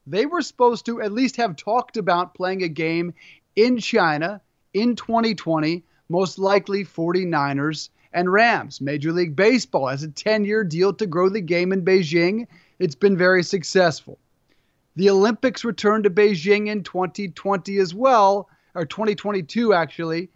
They 0.08 0.26
were 0.26 0.42
supposed 0.42 0.86
to 0.86 1.00
at 1.00 1.12
least 1.12 1.36
have 1.36 1.54
talked 1.54 1.96
about 1.96 2.34
playing 2.34 2.64
a 2.64 2.68
game 2.68 3.14
in 3.54 3.78
China 3.78 4.40
in 4.74 4.96
2020, 4.96 5.84
most 6.08 6.36
likely 6.36 6.84
49ers 6.84 7.90
and 8.12 8.32
Rams. 8.32 8.80
Major 8.80 9.12
League 9.12 9.36
Baseball 9.36 9.86
has 9.86 10.02
a 10.02 10.08
10 10.08 10.44
year 10.44 10.64
deal 10.64 10.92
to 10.94 11.06
grow 11.06 11.28
the 11.28 11.40
game 11.40 11.72
in 11.72 11.84
Beijing. 11.84 12.48
It's 12.80 12.96
been 12.96 13.16
very 13.16 13.44
successful. 13.44 14.18
The 14.98 15.10
Olympics 15.10 15.64
return 15.64 16.02
to 16.02 16.10
Beijing 16.10 16.66
in 16.66 16.82
2020 16.82 17.78
as 17.78 17.94
well, 17.94 18.48
or 18.74 18.84
2022 18.84 19.72
actually. 19.72 20.28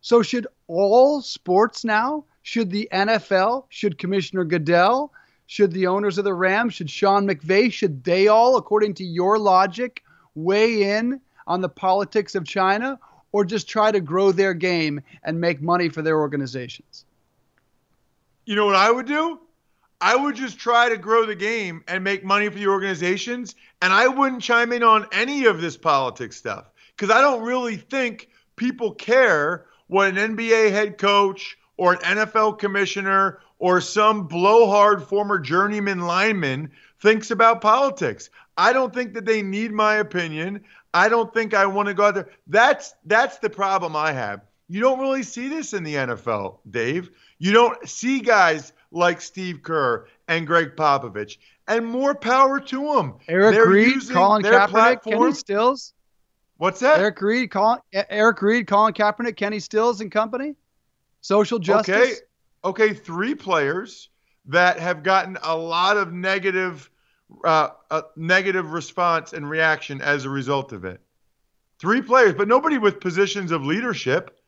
So 0.00 0.22
should 0.22 0.46
all 0.68 1.20
sports 1.20 1.84
now? 1.84 2.24
Should 2.40 2.70
the 2.70 2.88
NFL? 2.90 3.66
Should 3.68 3.98
Commissioner 3.98 4.44
Goodell? 4.44 5.12
Should 5.48 5.70
the 5.72 5.88
owners 5.88 6.16
of 6.16 6.24
the 6.24 6.32
Rams? 6.32 6.72
Should 6.72 6.88
Sean 6.88 7.28
McVay? 7.28 7.70
Should 7.70 8.04
they 8.04 8.26
all, 8.28 8.56
according 8.56 8.94
to 8.94 9.04
your 9.04 9.38
logic, 9.38 10.02
weigh 10.34 10.96
in 10.96 11.20
on 11.46 11.60
the 11.60 11.68
politics 11.68 12.34
of 12.34 12.46
China 12.46 12.98
or 13.32 13.44
just 13.44 13.68
try 13.68 13.92
to 13.92 14.00
grow 14.00 14.32
their 14.32 14.54
game 14.54 15.02
and 15.24 15.38
make 15.38 15.60
money 15.60 15.90
for 15.90 16.00
their 16.00 16.18
organizations? 16.18 17.04
You 18.46 18.56
know 18.56 18.64
what 18.64 18.76
I 18.76 18.90
would 18.90 19.06
do? 19.06 19.40
I 20.00 20.14
would 20.14 20.34
just 20.34 20.58
try 20.58 20.88
to 20.88 20.96
grow 20.96 21.24
the 21.24 21.34
game 21.34 21.82
and 21.88 22.04
make 22.04 22.24
money 22.24 22.48
for 22.48 22.58
the 22.58 22.68
organizations, 22.68 23.54
and 23.80 23.92
I 23.92 24.08
wouldn't 24.08 24.42
chime 24.42 24.72
in 24.72 24.82
on 24.82 25.06
any 25.12 25.46
of 25.46 25.60
this 25.60 25.76
politics 25.76 26.36
stuff 26.36 26.70
because 26.94 27.14
I 27.14 27.20
don't 27.20 27.42
really 27.42 27.76
think 27.76 28.28
people 28.56 28.92
care 28.92 29.66
what 29.86 30.08
an 30.08 30.36
NBA 30.36 30.70
head 30.70 30.98
coach 30.98 31.56
or 31.76 31.94
an 31.94 31.98
NFL 32.00 32.58
commissioner 32.58 33.40
or 33.58 33.80
some 33.80 34.26
blowhard 34.26 35.02
former 35.02 35.38
journeyman 35.38 36.00
lineman 36.00 36.70
thinks 37.00 37.30
about 37.30 37.60
politics. 37.60 38.30
I 38.58 38.72
don't 38.72 38.94
think 38.94 39.14
that 39.14 39.24
they 39.24 39.42
need 39.42 39.72
my 39.72 39.96
opinion. 39.96 40.64
I 40.94 41.08
don't 41.08 41.32
think 41.32 41.54
I 41.54 41.66
want 41.66 41.88
to 41.88 41.94
go 41.94 42.04
out 42.04 42.14
there. 42.14 42.30
That's 42.46 42.94
that's 43.04 43.38
the 43.38 43.50
problem 43.50 43.94
I 43.94 44.12
have. 44.12 44.42
You 44.68 44.80
don't 44.80 44.98
really 44.98 45.22
see 45.22 45.48
this 45.48 45.72
in 45.72 45.84
the 45.84 45.94
NFL, 45.94 46.58
Dave. 46.68 47.10
You 47.38 47.52
don't 47.52 47.88
see 47.88 48.20
guys 48.20 48.72
like 48.96 49.20
Steve 49.20 49.62
Kerr 49.62 50.06
and 50.26 50.46
Gregg 50.46 50.74
Popovich, 50.76 51.36
and 51.68 51.86
more 51.86 52.14
power 52.14 52.58
to 52.60 52.94
them. 52.94 53.14
Eric 53.28 53.54
They're 53.54 53.68
Reid, 53.68 54.08
Colin 54.10 54.42
Kaepernick, 54.42 55.02
Kenny 55.02 55.32
Stills. 55.32 55.92
What's 56.56 56.80
that? 56.80 56.98
Eric 56.98 57.20
Reid, 57.20 57.50
Colin, 57.50 57.80
Eric 57.92 58.40
Reid, 58.40 58.66
Colin 58.66 58.94
Kaepernick, 58.94 59.36
Kenny 59.36 59.60
Stills 59.60 60.00
and 60.00 60.10
company. 60.10 60.54
Social 61.20 61.58
justice. 61.58 61.94
Okay, 61.94 62.14
okay, 62.64 62.94
three 62.94 63.34
players 63.34 64.08
that 64.46 64.78
have 64.78 65.02
gotten 65.02 65.36
a 65.42 65.56
lot 65.56 65.96
of 65.96 66.12
negative, 66.12 66.88
uh, 67.44 67.70
uh, 67.90 68.02
negative 68.16 68.72
response 68.72 69.32
and 69.32 69.48
reaction 69.48 70.00
as 70.00 70.24
a 70.24 70.30
result 70.30 70.72
of 70.72 70.84
it. 70.84 71.00
Three 71.78 72.00
players, 72.00 72.32
but 72.32 72.48
nobody 72.48 72.78
with 72.78 73.00
positions 73.00 73.50
of 73.50 73.64
leadership. 73.64 74.38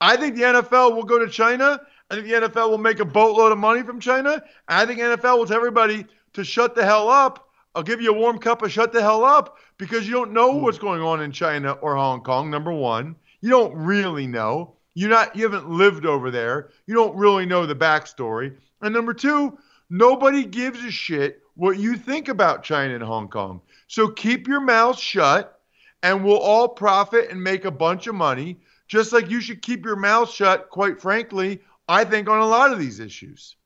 I 0.00 0.16
think 0.16 0.36
the 0.36 0.42
NFL 0.42 0.94
will 0.94 1.04
go 1.04 1.18
to 1.18 1.28
China. 1.28 1.80
I 2.10 2.14
think 2.14 2.26
the 2.26 2.48
NFL 2.48 2.70
will 2.70 2.78
make 2.78 3.00
a 3.00 3.04
boatload 3.04 3.52
of 3.52 3.58
money 3.58 3.82
from 3.82 4.00
China. 4.00 4.42
I 4.66 4.86
think 4.86 5.00
NFL 5.00 5.38
will 5.38 5.46
tell 5.46 5.56
everybody 5.56 6.06
to 6.34 6.44
shut 6.44 6.74
the 6.74 6.84
hell 6.84 7.08
up. 7.08 7.48
I'll 7.74 7.82
give 7.82 8.00
you 8.00 8.10
a 8.10 8.18
warm 8.18 8.38
cup 8.38 8.62
of 8.62 8.72
shut 8.72 8.92
the 8.92 9.02
hell 9.02 9.24
up 9.24 9.58
because 9.76 10.06
you 10.06 10.14
don't 10.14 10.32
know 10.32 10.52
hmm. 10.52 10.62
what's 10.62 10.78
going 10.78 11.02
on 11.02 11.20
in 11.20 11.32
China 11.32 11.72
or 11.72 11.96
Hong 11.96 12.22
Kong. 12.22 12.50
Number 12.50 12.72
one, 12.72 13.14
you 13.40 13.50
don't 13.50 13.74
really 13.74 14.26
know. 14.26 14.74
You're 14.94 15.10
not. 15.10 15.36
You 15.36 15.44
haven't 15.44 15.70
lived 15.70 16.06
over 16.06 16.30
there. 16.30 16.70
You 16.86 16.94
don't 16.94 17.14
really 17.14 17.46
know 17.46 17.66
the 17.66 17.76
backstory. 17.76 18.56
And 18.80 18.94
number 18.94 19.14
two, 19.14 19.58
nobody 19.90 20.44
gives 20.44 20.82
a 20.84 20.90
shit 20.90 21.42
what 21.54 21.78
you 21.78 21.96
think 21.96 22.28
about 22.28 22.62
China 22.62 22.94
and 22.94 23.02
Hong 23.02 23.28
Kong. 23.28 23.60
So 23.86 24.08
keep 24.08 24.48
your 24.48 24.60
mouth 24.60 24.98
shut, 24.98 25.60
and 26.02 26.24
we'll 26.24 26.38
all 26.38 26.68
profit 26.68 27.30
and 27.30 27.42
make 27.42 27.64
a 27.64 27.70
bunch 27.70 28.06
of 28.06 28.14
money. 28.14 28.60
Just 28.88 29.12
like 29.12 29.30
you 29.30 29.40
should 29.40 29.60
keep 29.60 29.84
your 29.84 29.96
mouth 29.96 30.30
shut. 30.32 30.70
Quite 30.70 31.00
frankly, 31.00 31.60
I 31.88 32.04
think 32.04 32.28
on 32.28 32.40
a 32.40 32.46
lot 32.46 32.72
of 32.72 32.78
these 32.78 33.00
issues. 33.00 33.56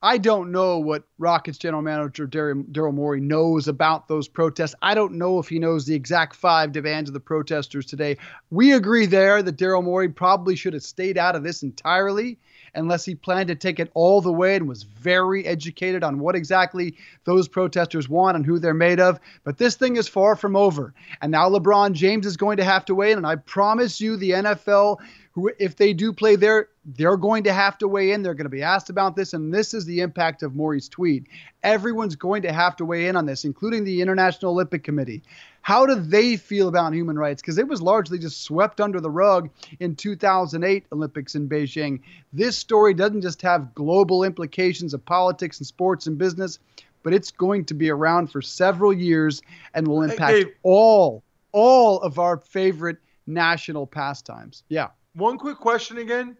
I 0.00 0.18
don't 0.18 0.52
know 0.52 0.78
what 0.78 1.02
Rockets 1.18 1.58
general 1.58 1.82
manager 1.82 2.28
Daryl 2.28 2.94
Morey 2.94 3.20
knows 3.20 3.66
about 3.66 4.06
those 4.06 4.28
protests. 4.28 4.76
I 4.80 4.94
don't 4.94 5.14
know 5.14 5.40
if 5.40 5.48
he 5.48 5.58
knows 5.58 5.86
the 5.86 5.94
exact 5.96 6.36
five 6.36 6.70
demands 6.70 7.10
of 7.10 7.14
the 7.14 7.20
protesters 7.20 7.84
today. 7.84 8.16
We 8.50 8.74
agree 8.74 9.06
there 9.06 9.42
that 9.42 9.56
Daryl 9.56 9.82
Morey 9.82 10.08
probably 10.08 10.54
should 10.54 10.74
have 10.74 10.84
stayed 10.84 11.18
out 11.18 11.34
of 11.34 11.42
this 11.42 11.64
entirely 11.64 12.38
unless 12.78 13.04
he 13.04 13.14
planned 13.14 13.48
to 13.48 13.54
take 13.54 13.80
it 13.80 13.90
all 13.94 14.20
the 14.20 14.32
way 14.32 14.56
and 14.56 14.68
was 14.68 14.84
very 14.84 15.44
educated 15.46 16.02
on 16.02 16.18
what 16.18 16.34
exactly 16.34 16.96
those 17.24 17.48
protesters 17.48 18.08
want 18.08 18.36
and 18.36 18.46
who 18.46 18.58
they're 18.58 18.74
made 18.74 19.00
of. 19.00 19.20
But 19.44 19.58
this 19.58 19.76
thing 19.76 19.96
is 19.96 20.08
far 20.08 20.36
from 20.36 20.56
over. 20.56 20.94
And 21.20 21.32
now 21.32 21.48
LeBron 21.48 21.92
James 21.92 22.26
is 22.26 22.36
going 22.36 22.56
to 22.58 22.64
have 22.64 22.84
to 22.86 22.94
weigh 22.94 23.12
in. 23.12 23.18
And 23.18 23.26
I 23.26 23.36
promise 23.36 24.00
you, 24.00 24.16
the 24.16 24.30
NFL 24.30 24.98
who, 25.38 25.52
if 25.58 25.76
they 25.76 25.92
do 25.92 26.12
play 26.12 26.36
there, 26.36 26.68
they're 26.84 27.16
going 27.16 27.44
to 27.44 27.52
have 27.52 27.78
to 27.78 27.88
weigh 27.88 28.12
in. 28.12 28.22
They're 28.22 28.34
going 28.34 28.46
to 28.46 28.50
be 28.50 28.62
asked 28.62 28.90
about 28.90 29.14
this. 29.14 29.34
And 29.34 29.54
this 29.54 29.72
is 29.74 29.84
the 29.84 30.00
impact 30.00 30.42
of 30.42 30.56
Morey's 30.56 30.88
tweet. 30.88 31.28
Everyone's 31.62 32.16
going 32.16 32.42
to 32.42 32.52
have 32.52 32.76
to 32.76 32.84
weigh 32.84 33.06
in 33.06 33.16
on 33.16 33.26
this, 33.26 33.44
including 33.44 33.84
the 33.84 34.00
International 34.02 34.52
Olympic 34.52 34.84
Committee. 34.84 35.22
How 35.68 35.84
do 35.84 35.96
they 35.96 36.38
feel 36.38 36.66
about 36.68 36.94
human 36.94 37.18
rights? 37.18 37.42
Because 37.42 37.58
it 37.58 37.68
was 37.68 37.82
largely 37.82 38.18
just 38.18 38.42
swept 38.42 38.80
under 38.80 39.02
the 39.02 39.10
rug 39.10 39.50
in 39.80 39.96
2008 39.96 40.86
Olympics 40.92 41.34
in 41.34 41.46
Beijing. 41.46 42.00
This 42.32 42.56
story 42.56 42.94
doesn't 42.94 43.20
just 43.20 43.42
have 43.42 43.74
global 43.74 44.24
implications 44.24 44.94
of 44.94 45.04
politics 45.04 45.58
and 45.58 45.66
sports 45.66 46.06
and 46.06 46.16
business, 46.16 46.58
but 47.02 47.12
it's 47.12 47.30
going 47.30 47.66
to 47.66 47.74
be 47.74 47.90
around 47.90 48.32
for 48.32 48.40
several 48.40 48.94
years 48.94 49.42
and 49.74 49.86
will 49.86 50.00
impact 50.00 50.32
hey, 50.32 50.46
all 50.62 51.22
all 51.52 52.00
of 52.00 52.18
our 52.18 52.38
favorite 52.38 52.96
national 53.26 53.86
pastimes. 53.86 54.62
Yeah. 54.70 54.88
One 55.12 55.36
quick 55.36 55.58
question 55.58 55.98
again. 55.98 56.38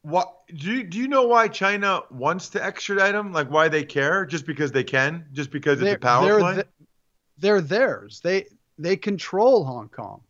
What 0.00 0.32
do 0.46 0.72
you, 0.72 0.82
do 0.84 0.98
you 0.98 1.08
know 1.08 1.24
why 1.24 1.48
China 1.48 2.04
wants 2.10 2.48
to 2.50 2.64
extradite 2.64 3.12
them? 3.12 3.32
Like 3.34 3.50
why 3.50 3.68
they 3.68 3.84
care? 3.84 4.24
Just 4.24 4.46
because 4.46 4.72
they 4.72 4.84
can? 4.84 5.26
Just 5.32 5.50
because 5.50 5.80
it's 5.80 5.84
they're, 5.84 5.96
a 5.96 5.98
power 5.98 6.38
play? 6.38 6.62
They're 7.38 7.60
theirs. 7.60 8.20
They 8.22 8.46
they 8.78 8.96
control 8.96 9.64
Hong 9.64 9.88
Kong. 9.88 10.22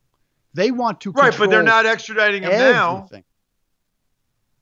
They 0.55 0.71
want 0.71 1.01
to 1.03 1.13
right, 1.13 1.37
but 1.37 1.51
they're 1.51 1.63
not 1.63 1.85
extraditing 1.85 2.43
him 2.43 2.53
everything. 2.53 2.73
now. 2.73 3.09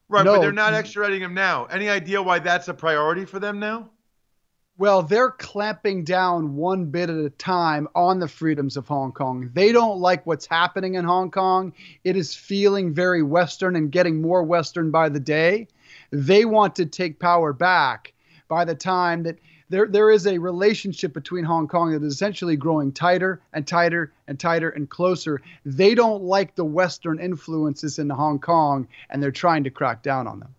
Right, 0.09 0.25
no, 0.25 0.35
but 0.35 0.41
they're 0.43 0.53
not 0.53 0.73
extraditing 0.75 1.21
him 1.21 1.35
now. 1.35 1.65
Any 1.67 1.89
idea 1.89 2.23
why 2.23 2.39
that's 2.39 2.69
a 2.69 2.75
priority 2.75 3.25
for 3.25 3.39
them 3.39 3.59
now? 3.59 3.91
Well, 4.77 5.03
they're 5.03 5.31
clamping 5.31 6.03
down 6.03 6.57
one 6.57 6.87
bit 6.87 7.09
at 7.09 7.17
a 7.17 7.31
time 7.31 7.87
on 7.95 8.19
the 8.19 8.27
freedoms 8.27 8.77
of 8.77 8.89
Hong 8.89 9.13
Kong. 9.13 9.51
They 9.53 9.71
don't 9.71 10.01
like 10.01 10.27
what's 10.27 10.47
happening 10.47 10.95
in 10.95 11.05
Hong 11.05 11.31
Kong. 11.31 11.73
It 12.03 12.17
is 12.17 12.35
feeling 12.35 12.93
very 12.93 13.23
Western 13.23 13.77
and 13.77 13.93
getting 13.93 14.21
more 14.21 14.43
Western 14.43 14.91
by 14.91 15.11
the 15.11 15.21
day. 15.21 15.69
They 16.11 16.45
want 16.45 16.75
to 16.77 16.87
take 16.87 17.21
power 17.21 17.53
back 17.53 18.15
by 18.49 18.65
the 18.65 18.75
time 18.75 19.23
that 19.23 19.39
there, 19.75 19.89
there 19.89 20.11
is 20.11 20.29
a 20.29 20.39
relationship 20.39 21.13
between 21.13 21.43
Hong 21.45 21.67
Kong 21.67 21.91
that 21.91 22.03
is 22.05 22.13
essentially 22.13 22.55
growing 22.55 22.93
tighter 22.93 23.41
and 23.53 23.67
tighter 23.67 24.13
and 24.29 24.39
tighter 24.39 24.71
and 24.71 24.89
closer. 24.89 25.41
They 25.65 25.97
don't 25.97 26.23
like 26.23 26.55
the 26.55 26.65
Western 26.65 27.19
influences 27.19 27.99
in 27.99 28.09
Hong 28.09 28.39
Kong, 28.39 28.87
and 29.11 29.21
they're 29.21 29.33
trying 29.33 29.65
to 29.65 29.71
crack 29.71 30.01
down 30.01 30.29
on 30.29 30.39
them. 30.39 30.55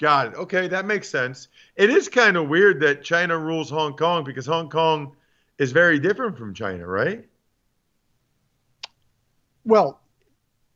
Got 0.00 0.26
it. 0.26 0.34
Okay, 0.34 0.66
that 0.66 0.84
makes 0.84 1.08
sense. 1.08 1.46
It 1.76 1.90
is 1.90 2.08
kind 2.08 2.36
of 2.36 2.48
weird 2.48 2.80
that 2.80 3.04
China 3.04 3.38
rules 3.38 3.70
Hong 3.70 3.96
Kong 3.96 4.24
because 4.24 4.46
Hong 4.46 4.68
Kong 4.68 5.14
is 5.58 5.70
very 5.70 6.00
different 6.00 6.36
from 6.36 6.54
China, 6.54 6.88
right? 6.88 7.24
Well, 9.64 10.00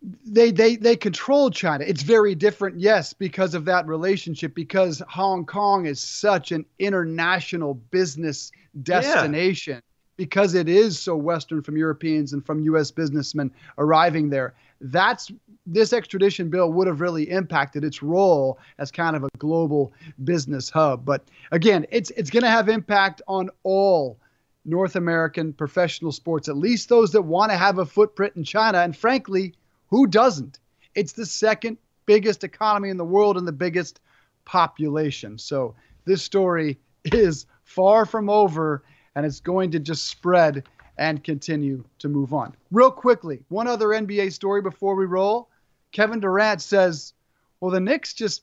they 0.03 0.51
they 0.51 0.77
they 0.77 0.97
control 0.97 1.51
China. 1.51 1.85
It's 1.85 2.03
very 2.03 2.35
different, 2.35 2.79
yes, 2.79 3.13
because 3.13 3.55
of 3.55 3.65
that 3.65 3.87
relationship. 3.87 4.55
Because 4.55 5.03
Hong 5.09 5.45
Kong 5.45 5.87
is 5.87 6.01
such 6.01 6.53
an 6.53 6.65
international 6.79 7.75
business 7.75 8.53
destination. 8.83 9.75
Yeah. 9.75 9.81
Because 10.17 10.55
it 10.55 10.69
is 10.69 10.99
so 10.99 11.17
Western 11.17 11.63
from 11.63 11.77
Europeans 11.77 12.33
and 12.33 12.45
from 12.45 12.61
U.S. 12.65 12.91
businessmen 12.91 13.53
arriving 13.79 14.31
there. 14.31 14.55
That's 14.81 15.31
this 15.67 15.93
extradition 15.93 16.49
bill 16.49 16.73
would 16.73 16.87
have 16.87 17.01
really 17.01 17.31
impacted 17.31 17.85
its 17.85 18.03
role 18.03 18.59
as 18.79 18.91
kind 18.91 19.15
of 19.15 19.25
a 19.25 19.29
global 19.39 19.93
business 20.25 20.71
hub. 20.71 21.05
But 21.05 21.25
again, 21.53 21.87
it's 21.91 22.11
it's 22.11 22.31
going 22.31 22.45
to 22.45 22.51
have 22.51 22.69
impact 22.69 23.23
on 23.29 23.51
all 23.65 24.19
North 24.65 24.97
American 24.97 25.53
professional 25.53 26.13
sports, 26.13 26.49
at 26.49 26.57
least 26.57 26.89
those 26.89 27.11
that 27.13 27.23
want 27.23 27.51
to 27.51 27.57
have 27.57 27.79
a 27.79 27.87
footprint 27.87 28.35
in 28.37 28.45
China. 28.45 28.79
And 28.79 28.97
frankly, 28.97 29.55
who 29.89 30.07
doesn't? 30.07 30.59
It's 30.95 31.13
the 31.13 31.27
second 31.27 31.79
biggest 32.07 32.45
economy 32.45 32.89
in 32.89 32.97
the 32.97 33.05
world 33.05 33.37
and 33.37 33.47
the 33.47 33.53
biggest 33.53 34.01
population. 34.45 35.39
So 35.39 35.75
this 36.05 36.23
story 36.23 36.79
is 37.05 37.47
far 37.65 38.07
from 38.07 38.31
over 38.31 38.83
and 39.15 39.27
it's 39.27 39.41
going 39.41 39.71
to 39.73 39.79
just 39.79 40.07
spread 40.07 40.65
and 40.97 41.23
continue 41.23 41.85
to 42.01 42.09
move 42.09 42.33
on. 42.33 42.55
Real 42.71 42.91
quickly, 42.91 43.41
one 43.49 43.69
other 43.69 43.89
NBA 43.89 44.33
story 44.33 44.63
before 44.63 44.97
we 44.97 45.07
roll. 45.07 45.49
Kevin 45.93 46.21
Durant 46.21 46.61
says, 46.61 47.13
well, 47.61 47.71
the 47.71 47.81
Knicks 47.81 48.15
just 48.15 48.43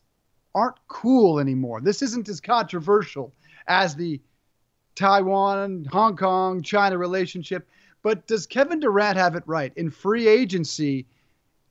aren't 0.54 0.78
cool 0.88 1.40
anymore. 1.40 1.82
This 1.82 2.02
isn't 2.02 2.30
as 2.30 2.40
controversial 2.40 3.34
as 3.68 3.96
the 3.96 4.22
Taiwan, 4.96 5.86
Hong 5.92 6.16
Kong, 6.16 6.62
China 6.62 6.98
relationship. 6.98 7.68
But 8.02 8.28
does 8.28 8.48
Kevin 8.48 8.80
Durant 8.80 9.18
have 9.18 9.36
it 9.36 9.44
right? 9.46 9.74
In 9.76 9.90
free 9.90 10.28
agency, 10.28 11.06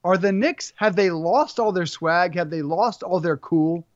are 0.05 0.19
the 0.19 0.33
Knicks, 0.33 0.73
have 0.77 0.95
they 0.95 1.11
lost 1.11 1.59
all 1.59 1.73
their 1.73 1.87
swag? 1.87 2.35
Have 2.37 2.51
they 2.51 2.63
lost 2.63 3.03
all 3.03 3.21
their 3.21 3.39
cool? 3.39 3.87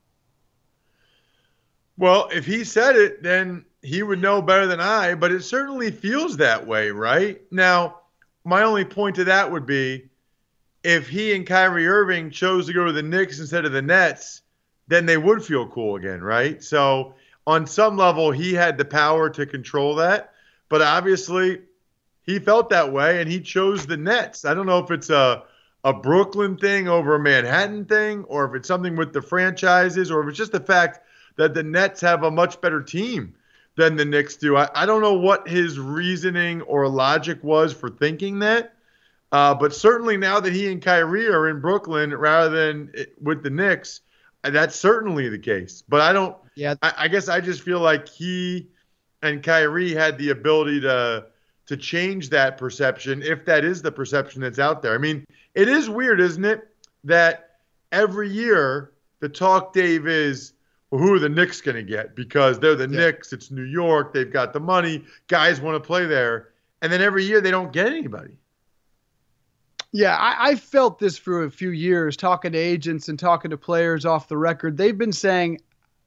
Well, 1.98 2.28
if 2.32 2.46
he 2.46 2.64
said 2.64 2.96
it, 2.96 3.22
then 3.22 3.64
he 3.82 4.02
would 4.02 4.20
know 4.20 4.40
better 4.40 4.66
than 4.66 4.80
I, 4.80 5.14
but 5.14 5.32
it 5.32 5.42
certainly 5.42 5.90
feels 5.90 6.38
that 6.38 6.66
way, 6.66 6.90
right? 6.90 7.40
Now, 7.50 8.00
my 8.44 8.62
only 8.62 8.84
point 8.84 9.16
to 9.16 9.24
that 9.24 9.52
would 9.52 9.66
be 9.66 10.08
if 10.82 11.08
he 11.08 11.34
and 11.34 11.46
Kyrie 11.46 11.86
Irving 11.86 12.30
chose 12.30 12.66
to 12.66 12.72
go 12.72 12.86
to 12.86 12.92
the 12.92 13.02
Knicks 13.02 13.40
instead 13.40 13.64
of 13.64 13.72
the 13.72 13.82
Nets, 13.82 14.42
then 14.86 15.06
they 15.06 15.18
would 15.18 15.44
feel 15.44 15.68
cool 15.68 15.96
again, 15.96 16.22
right? 16.22 16.62
So 16.62 17.14
on 17.46 17.66
some 17.66 17.96
level, 17.96 18.30
he 18.30 18.54
had 18.54 18.78
the 18.78 18.84
power 18.84 19.28
to 19.30 19.44
control 19.44 19.96
that, 19.96 20.32
but 20.68 20.80
obviously 20.80 21.62
he 22.22 22.38
felt 22.38 22.70
that 22.70 22.92
way 22.92 23.20
and 23.20 23.30
he 23.30 23.40
chose 23.40 23.86
the 23.86 23.96
Nets. 23.96 24.44
I 24.44 24.54
don't 24.54 24.66
know 24.66 24.78
if 24.78 24.90
it's 24.90 25.10
a 25.10 25.42
a 25.84 25.92
Brooklyn 25.92 26.56
thing 26.56 26.88
over 26.88 27.14
a 27.14 27.20
Manhattan 27.20 27.84
thing, 27.84 28.24
or 28.24 28.44
if 28.46 28.54
it's 28.54 28.68
something 28.68 28.96
with 28.96 29.12
the 29.12 29.22
franchises, 29.22 30.10
or 30.10 30.22
if 30.22 30.28
it's 30.28 30.38
just 30.38 30.52
the 30.52 30.60
fact 30.60 31.00
that 31.36 31.54
the 31.54 31.62
Nets 31.62 32.00
have 32.00 32.24
a 32.24 32.30
much 32.30 32.60
better 32.60 32.82
team 32.82 33.34
than 33.76 33.96
the 33.96 34.04
Knicks 34.04 34.36
do. 34.36 34.56
I, 34.56 34.68
I 34.74 34.86
don't 34.86 35.02
know 35.02 35.14
what 35.14 35.48
his 35.48 35.78
reasoning 35.78 36.62
or 36.62 36.88
logic 36.88 37.42
was 37.42 37.72
for 37.72 37.88
thinking 37.88 38.40
that. 38.40 38.74
Uh, 39.30 39.54
but 39.54 39.74
certainly 39.74 40.16
now 40.16 40.40
that 40.40 40.52
he 40.52 40.70
and 40.72 40.82
Kyrie 40.82 41.28
are 41.28 41.48
in 41.48 41.60
Brooklyn 41.60 42.14
rather 42.14 42.50
than 42.50 42.92
with 43.20 43.42
the 43.42 43.50
Knicks, 43.50 44.00
uh, 44.42 44.50
that's 44.50 44.74
certainly 44.74 45.28
the 45.28 45.38
case. 45.38 45.82
But 45.88 46.00
I 46.00 46.12
don't. 46.12 46.36
Yeah. 46.54 46.74
I, 46.82 46.92
I 46.96 47.08
guess 47.08 47.28
I 47.28 47.40
just 47.40 47.62
feel 47.62 47.80
like 47.80 48.08
he 48.08 48.68
and 49.22 49.42
Kyrie 49.42 49.94
had 49.94 50.18
the 50.18 50.30
ability 50.30 50.80
to 50.80 51.26
to 51.68 51.76
change 51.76 52.30
that 52.30 52.56
perception 52.56 53.22
if 53.22 53.44
that 53.44 53.64
is 53.64 53.82
the 53.82 53.92
perception 53.92 54.40
that's 54.40 54.58
out 54.58 54.82
there. 54.82 54.94
I 54.94 54.98
mean, 54.98 55.24
it 55.54 55.68
is 55.68 55.88
weird, 55.88 56.20
isn't 56.20 56.44
it, 56.44 56.68
that 57.04 57.58
every 57.92 58.28
year 58.28 58.92
the 59.20 59.28
talk, 59.28 59.74
Dave, 59.74 60.06
is 60.06 60.54
well, 60.90 61.00
who 61.00 61.14
are 61.14 61.18
the 61.18 61.28
Knicks 61.28 61.60
going 61.60 61.76
to 61.76 61.82
get? 61.82 62.16
Because 62.16 62.58
they're 62.58 62.74
the 62.74 62.88
yeah. 62.88 62.98
Knicks. 62.98 63.34
It's 63.34 63.50
New 63.50 63.64
York. 63.64 64.14
They've 64.14 64.32
got 64.32 64.54
the 64.54 64.60
money. 64.60 65.04
Guys 65.28 65.60
want 65.60 65.82
to 65.82 65.86
play 65.86 66.06
there. 66.06 66.48
And 66.80 66.90
then 66.90 67.02
every 67.02 67.24
year 67.24 67.42
they 67.42 67.50
don't 67.50 67.72
get 67.72 67.88
anybody. 67.88 68.38
Yeah, 69.92 70.16
I, 70.16 70.50
I, 70.50 70.54
felt 70.54 70.98
this 70.98 71.16
for 71.16 71.44
a 71.44 71.50
few 71.50 71.70
years 71.70 72.16
talking 72.16 72.52
to 72.52 72.58
agents 72.58 73.08
and 73.08 73.18
talking 73.18 73.50
to 73.50 73.56
players 73.56 74.04
off 74.04 74.28
the 74.28 74.36
record. 74.36 74.76
They've 74.76 74.96
been 74.96 75.12
saying 75.12 75.60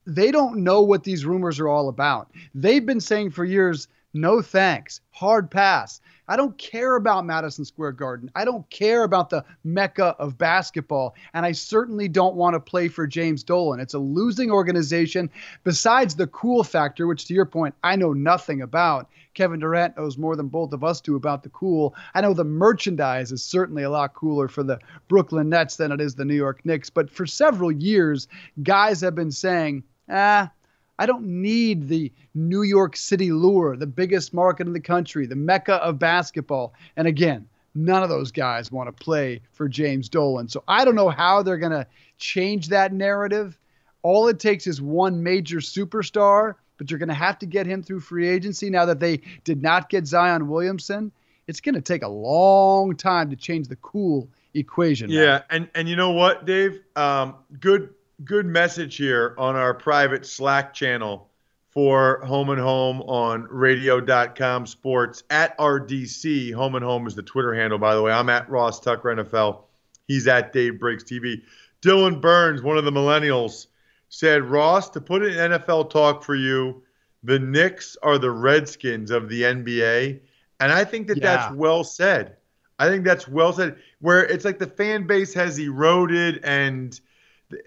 they 0.06 0.32
don't 0.32 0.64
know 0.64 0.82
what 0.82 1.04
these 1.04 1.26
rumors 1.26 1.60
are 1.60 1.68
all 1.68 1.90
about. 1.90 2.32
They've 2.54 2.86
been 2.86 3.00
saying 3.00 3.32
for 3.32 3.44
years, 3.44 3.88
no 4.14 4.42
thanks, 4.42 5.02
hard 5.12 5.50
pass. 5.50 6.02
I 6.28 6.38
don't 6.38 6.58
care 6.58 6.96
about 6.96 7.26
Madison 7.26 7.66
Square 7.66 7.94
Garden. 7.94 8.32
I 8.36 8.46
don't 8.46 8.70
care 8.70 9.04
about 9.04 9.30
the 9.30 9.44
mecca 9.66 10.16
of 10.18 10.38
basketball. 10.38 11.16
And 11.34 11.46
I 11.46 11.52
certainly 11.52 12.08
don't 12.08 12.36
want 12.36 12.54
to 12.54 12.60
play 12.60 12.88
for 12.88 13.06
James 13.06 13.44
Dolan. 13.44 13.82
It's 13.82 13.96
a 13.96 14.00
losing 14.00 14.50
organization. 14.50 15.30
Besides 15.66 16.16
the 16.16 16.28
cool 16.28 16.64
factor, 16.64 17.06
which 17.06 17.26
to 17.26 17.34
your 17.34 17.46
point, 17.46 17.76
I 17.84 17.98
know 17.98 18.14
nothing 18.14 18.62
about. 18.62 19.10
Kevin 19.34 19.60
Durant 19.60 19.98
knows 19.98 20.18
more 20.18 20.36
than 20.36 20.48
both 20.48 20.72
of 20.72 20.84
us 20.84 21.02
do 21.02 21.16
about 21.16 21.44
the 21.44 21.50
cool. 21.50 21.96
I 22.14 22.22
know 22.22 22.34
the 22.34 22.44
merchandise 22.44 23.32
is 23.32 23.44
certainly 23.44 23.84
a 23.84 23.90
lot 23.90 24.14
cooler 24.14 24.48
for 24.48 24.64
the 24.64 24.80
Brooklyn 25.08 25.50
Nets 25.50 25.76
than 25.76 25.92
it 25.92 26.02
is 26.02 26.16
the 26.16 26.26
New 26.26 26.36
York 26.36 26.66
Knicks. 26.66 26.90
But 26.90 27.10
for 27.10 27.26
several 27.26 27.72
years, 27.72 28.28
guys 28.64 29.02
have 29.02 29.16
been 29.16 29.32
saying, 29.32 29.84
ah, 30.10 30.52
I 31.02 31.08
don't 31.08 31.26
need 31.26 31.88
the 31.88 32.12
New 32.36 32.62
York 32.62 32.96
City 32.96 33.32
lure, 33.32 33.76
the 33.76 33.88
biggest 33.88 34.36
market 34.36 34.68
in 34.68 34.74
the 34.74 34.80
country, 34.80 35.26
the 35.26 35.36
mecca 35.36 35.78
of 35.78 35.98
basketball. 35.98 36.76
And 36.96 37.08
again, 37.08 37.50
none 37.74 38.04
of 38.04 38.10
those 38.10 38.32
guys 38.32 38.72
want 38.72 38.88
to 38.88 39.04
play 39.04 39.42
for 39.52 39.68
James 39.68 40.10
Dolan. 40.10 40.48
So 40.48 40.64
I 40.68 40.86
don't 40.86 40.94
know 40.94 41.10
how 41.10 41.42
they're 41.42 41.58
going 41.58 41.72
to 41.72 41.88
change 42.20 42.68
that 42.68 42.94
narrative. 42.94 43.58
All 44.04 44.28
it 44.28 44.38
takes 44.38 44.68
is 44.68 44.80
one 44.80 45.24
major 45.24 45.58
superstar, 45.58 46.54
but 46.78 46.92
you're 46.92 47.00
going 47.00 47.10
to 47.10 47.16
have 47.16 47.40
to 47.40 47.48
get 47.48 47.66
him 47.66 47.82
through 47.82 48.02
free 48.02 48.28
agency 48.28 48.70
now 48.70 48.86
that 48.86 49.00
they 49.00 49.22
did 49.44 49.60
not 49.60 49.90
get 49.90 50.06
Zion 50.06 50.50
Williamson. 50.50 51.12
It's 51.48 51.62
going 51.62 51.74
to 51.74 51.82
take 51.82 52.04
a 52.04 52.10
long 52.10 52.96
time 52.96 53.32
to 53.32 53.36
change 53.36 53.70
the 53.70 53.76
cool 53.78 54.30
equation. 54.54 55.10
Yeah, 55.10 55.42
and 55.50 55.68
and 55.74 55.90
you 55.90 55.96
know 55.96 56.12
what, 56.12 56.46
Dave? 56.46 56.80
Um, 56.96 57.38
good 57.60 57.90
good 58.24 58.46
message 58.46 58.98
here 58.98 59.36
on 59.38 59.56
our 59.56 59.74
private 59.74 60.26
Slack 60.26 60.74
channel 60.74 61.30
for 61.70 62.20
Home 62.26 62.50
and 62.50 62.60
Home 62.60 63.02
on 63.04 63.48
radio.com 63.50 64.66
sports 64.66 65.24
at 65.30 65.58
RDC. 65.58 66.54
Home 66.54 66.76
and 66.76 66.84
Home 66.84 67.08
is 67.08 67.16
the 67.16 67.24
Twitter 67.24 67.54
handle, 67.54 67.80
by 67.80 67.96
the 67.96 68.02
way. 68.02 68.12
I'm 68.12 68.30
at 68.30 68.50
Ross 68.50 68.80
Tucker 68.80 69.16
NFL. 69.16 69.64
He's 70.08 70.28
at 70.28 70.52
Dave 70.52 70.80
Briggs 70.80 71.04
TV. 71.04 71.42
Dylan 71.82 72.20
Burns, 72.22 72.62
one 72.62 72.78
of 72.78 72.84
the 72.86 72.92
millennials, 72.92 73.68
said, 74.10 74.44
Ross, 74.44 74.90
to 74.90 75.02
put 75.02 75.24
it 75.24 75.38
in 75.38 75.52
NFL 75.52 75.90
talk 75.90 76.24
for 76.24 76.36
you, 76.36 76.84
the 77.24 77.40
Knicks 77.40 77.96
are 78.04 78.18
the 78.18 78.32
Redskins 78.32 79.10
of 79.10 79.30
the 79.30 79.44
NBA. 79.44 80.20
And 80.60 80.72
I 80.72 80.84
think 80.84 81.08
that 81.08 81.18
Yeah. 81.18 81.38
that's 81.38 81.56
well 81.56 81.84
said. 81.84 82.36
I 82.78 82.90
think 82.90 83.06
that's 83.06 83.28
well 83.28 83.54
said. 83.54 83.78
Where 84.00 84.26
it's 84.26 84.44
like 84.44 84.60
the 84.60 84.68
fan 84.68 85.08
base 85.08 85.34
has 85.36 85.58
eroded 85.58 86.42
and 86.44 87.00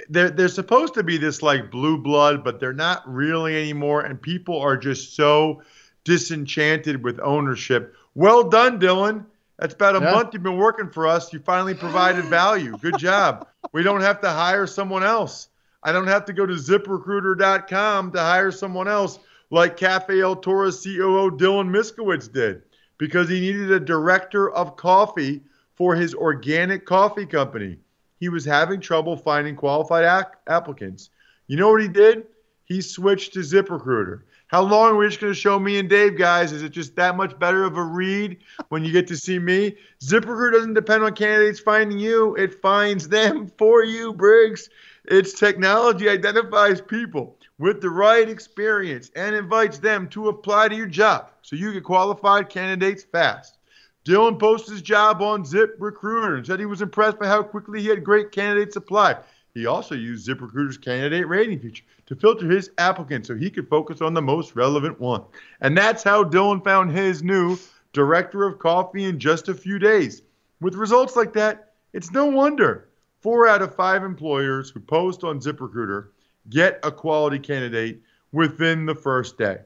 they're, 0.09 0.31
they're 0.31 0.49
supposed 0.49 0.95
to 0.95 1.03
be 1.03 1.17
this 1.17 1.43
like 1.43 1.71
blue 1.71 1.99
blood, 1.99 2.43
but 2.45 2.61
they're 2.61 2.73
not 2.73 3.03
really 3.13 3.57
anymore. 3.57 4.03
And 4.03 4.21
people 4.21 4.61
are 4.61 4.77
just 4.77 5.15
so 5.17 5.63
disenchanted 6.05 7.03
with 7.03 7.19
ownership. 7.21 7.95
Well 8.15 8.45
done, 8.49 8.79
Dylan. 8.79 9.27
That's 9.59 9.75
about 9.75 9.97
a 9.97 10.01
Yeah. 10.01 10.13
month 10.13 10.35
you've 10.35 10.43
been 10.43 10.57
working 10.59 10.91
for 10.91 11.07
us. 11.07 11.33
You 11.33 11.39
finally 11.41 11.75
provided 11.75 12.25
value. 12.31 12.77
Good 12.79 12.99
job. 12.99 13.47
We 13.73 13.83
don't 13.83 14.01
have 14.01 14.21
to 14.23 14.31
hire 14.31 14.67
someone 14.67 15.03
else. 15.05 15.49
I 15.83 15.93
don't 15.93 16.07
have 16.07 16.25
to 16.27 16.33
go 16.33 16.47
to 16.47 16.55
ziprecruiter.com 16.55 18.13
to 18.13 18.19
hire 18.21 18.51
someone 18.51 18.89
else 18.89 19.19
like 19.51 19.77
Cafe 19.77 20.21
El 20.21 20.37
Toro 20.37 20.71
COO 20.71 21.31
Dylan 21.37 21.69
Miskowitz 21.71 22.33
did 22.33 22.63
because 22.99 23.29
he 23.29 23.41
needed 23.41 23.71
a 23.71 23.81
director 23.81 24.51
of 24.51 24.77
coffee 24.77 25.43
for 25.75 25.95
his 25.95 26.15
organic 26.15 26.87
coffee 26.87 27.27
company. 27.27 27.77
He 28.25 28.31
was 28.31 28.47
having 28.47 28.81
trouble 28.81 29.19
finding 29.19 29.55
qualified 29.55 30.07
ac- 30.07 30.39
applicants. 30.47 31.11
You 31.47 31.59
know 31.59 31.71
what 31.71 31.83
he 31.83 31.89
did? 31.89 32.25
He 32.65 32.81
switched 32.81 33.35
to 33.35 33.41
ZipRecruiter. 33.41 34.23
How 34.47 34.63
long 34.63 34.93
are 34.93 34.97
we 34.97 35.07
just 35.09 35.21
going 35.21 35.35
to 35.35 35.39
show 35.39 35.59
me 35.59 35.79
and 35.79 35.91
Dave, 35.91 36.17
guys? 36.17 36.51
Is 36.51 36.63
it 36.63 36.71
just 36.71 36.97
that 36.97 37.19
much 37.19 37.39
better 37.39 37.65
of 37.65 37.77
a 37.77 37.83
read 37.83 38.39
when 38.71 38.83
you 38.83 38.93
get 38.93 39.07
to 39.09 39.17
see 39.19 39.39
me? 39.39 39.77
ZipRecruiter 40.03 40.53
doesn't 40.53 40.73
depend 40.73 41.05
on 41.05 41.13
candidates 41.13 41.61
finding 41.61 41.99
you, 41.99 42.35
it 42.37 42.63
finds 42.63 43.11
them 43.11 43.53
for 43.59 43.85
you, 43.85 44.15
Briggs. 44.15 44.71
Its 45.05 45.39
technology 45.39 46.09
identifies 46.09 46.81
people 46.81 47.37
with 47.59 47.83
the 47.83 47.91
right 47.91 48.27
experience 48.27 49.11
and 49.15 49.37
invites 49.37 49.77
them 49.77 50.09
to 50.09 50.31
apply 50.31 50.69
to 50.69 50.75
your 50.75 50.87
job 50.87 51.31
so 51.43 51.57
you 51.57 51.75
get 51.75 51.85
qualified 51.85 52.49
candidates 52.49 53.05
fast. 53.05 53.59
Dylan 54.05 54.39
posted 54.39 54.73
his 54.73 54.83
job 54.83 55.23
on 55.23 55.45
ZipRecruiter 55.45 56.37
and 56.37 56.47
said 56.47 56.61
he 56.61 56.67
was 56.67 56.83
impressed 56.83 57.19
by 57.19 57.27
how 57.27 57.43
quickly 57.43 57.81
he 57.81 57.89
had 57.89 58.05
great 58.05 58.33
candidates 58.33 58.77
apply. 58.77 59.17
He 59.55 59.67
also 59.67 59.95
used 59.95 60.29
ZipRecruiter's 60.29 60.77
candidate 60.77 61.27
rating 61.27 61.61
feature 61.61 61.85
to 62.07 62.17
filter 62.17 62.51
his 62.51 62.71
applicants 62.77 63.29
so 63.29 63.35
he 63.35 63.51
could 63.51 63.69
focus 63.69 64.03
on 64.03 64.13
the 64.13 64.21
most 64.21 64.57
relevant 64.57 65.01
one. 65.01 65.23
And 65.61 65.79
that's 65.79 66.03
how 66.03 66.25
Dylan 66.25 66.63
found 66.63 66.91
his 66.91 67.23
new 67.23 67.57
director 67.93 68.45
of 68.45 68.59
coffee 68.59 69.05
in 69.05 69.19
just 69.19 69.49
a 69.49 69.55
few 69.55 69.79
days. 69.79 70.23
With 70.61 70.75
results 70.75 71.17
like 71.17 71.33
that, 71.35 71.73
it's 71.93 72.11
no 72.11 72.27
wonder 72.27 72.89
four 73.21 73.47
out 73.47 73.63
of 73.63 73.75
five 73.75 74.03
employers 74.03 74.69
who 74.69 74.81
post 74.81 75.25
on 75.25 75.41
ZipRecruiter 75.41 76.09
get 76.51 76.79
a 76.83 76.93
quality 76.93 77.39
candidate 77.39 78.03
within 78.33 78.85
the 78.85 78.95
first 78.95 79.39
day. 79.39 79.59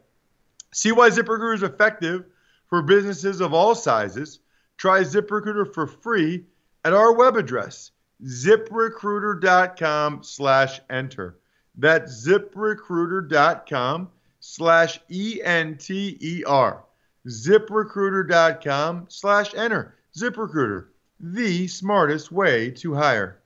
See 0.72 0.92
why 0.92 1.08
ZipRecruiter 1.08 1.54
is 1.54 1.62
effective 1.62 2.24
for 2.68 2.82
businesses 2.82 3.40
of 3.40 3.54
all 3.54 3.74
sizes. 3.74 4.40
Try 4.76 5.00
ZipRecruiter 5.00 5.72
for 5.74 5.86
free 5.86 6.44
at 6.84 6.92
our 6.92 7.12
web 7.12 7.36
address, 7.36 7.90
ziprecruiter.com 8.24 10.22
slash 10.22 10.80
enter. 10.88 11.38
That's 11.76 12.26
ziprecruiter.com 12.26 14.10
slash 14.40 15.00
E-N-T-E-R. 15.08 16.84
ziprecruiter.com 17.26 19.06
slash 19.08 19.54
enter. 19.54 19.94
ZipRecruiter, 20.16 20.86
the 21.20 21.68
smartest 21.68 22.32
way 22.32 22.70
to 22.70 22.94
hire. 22.94 23.40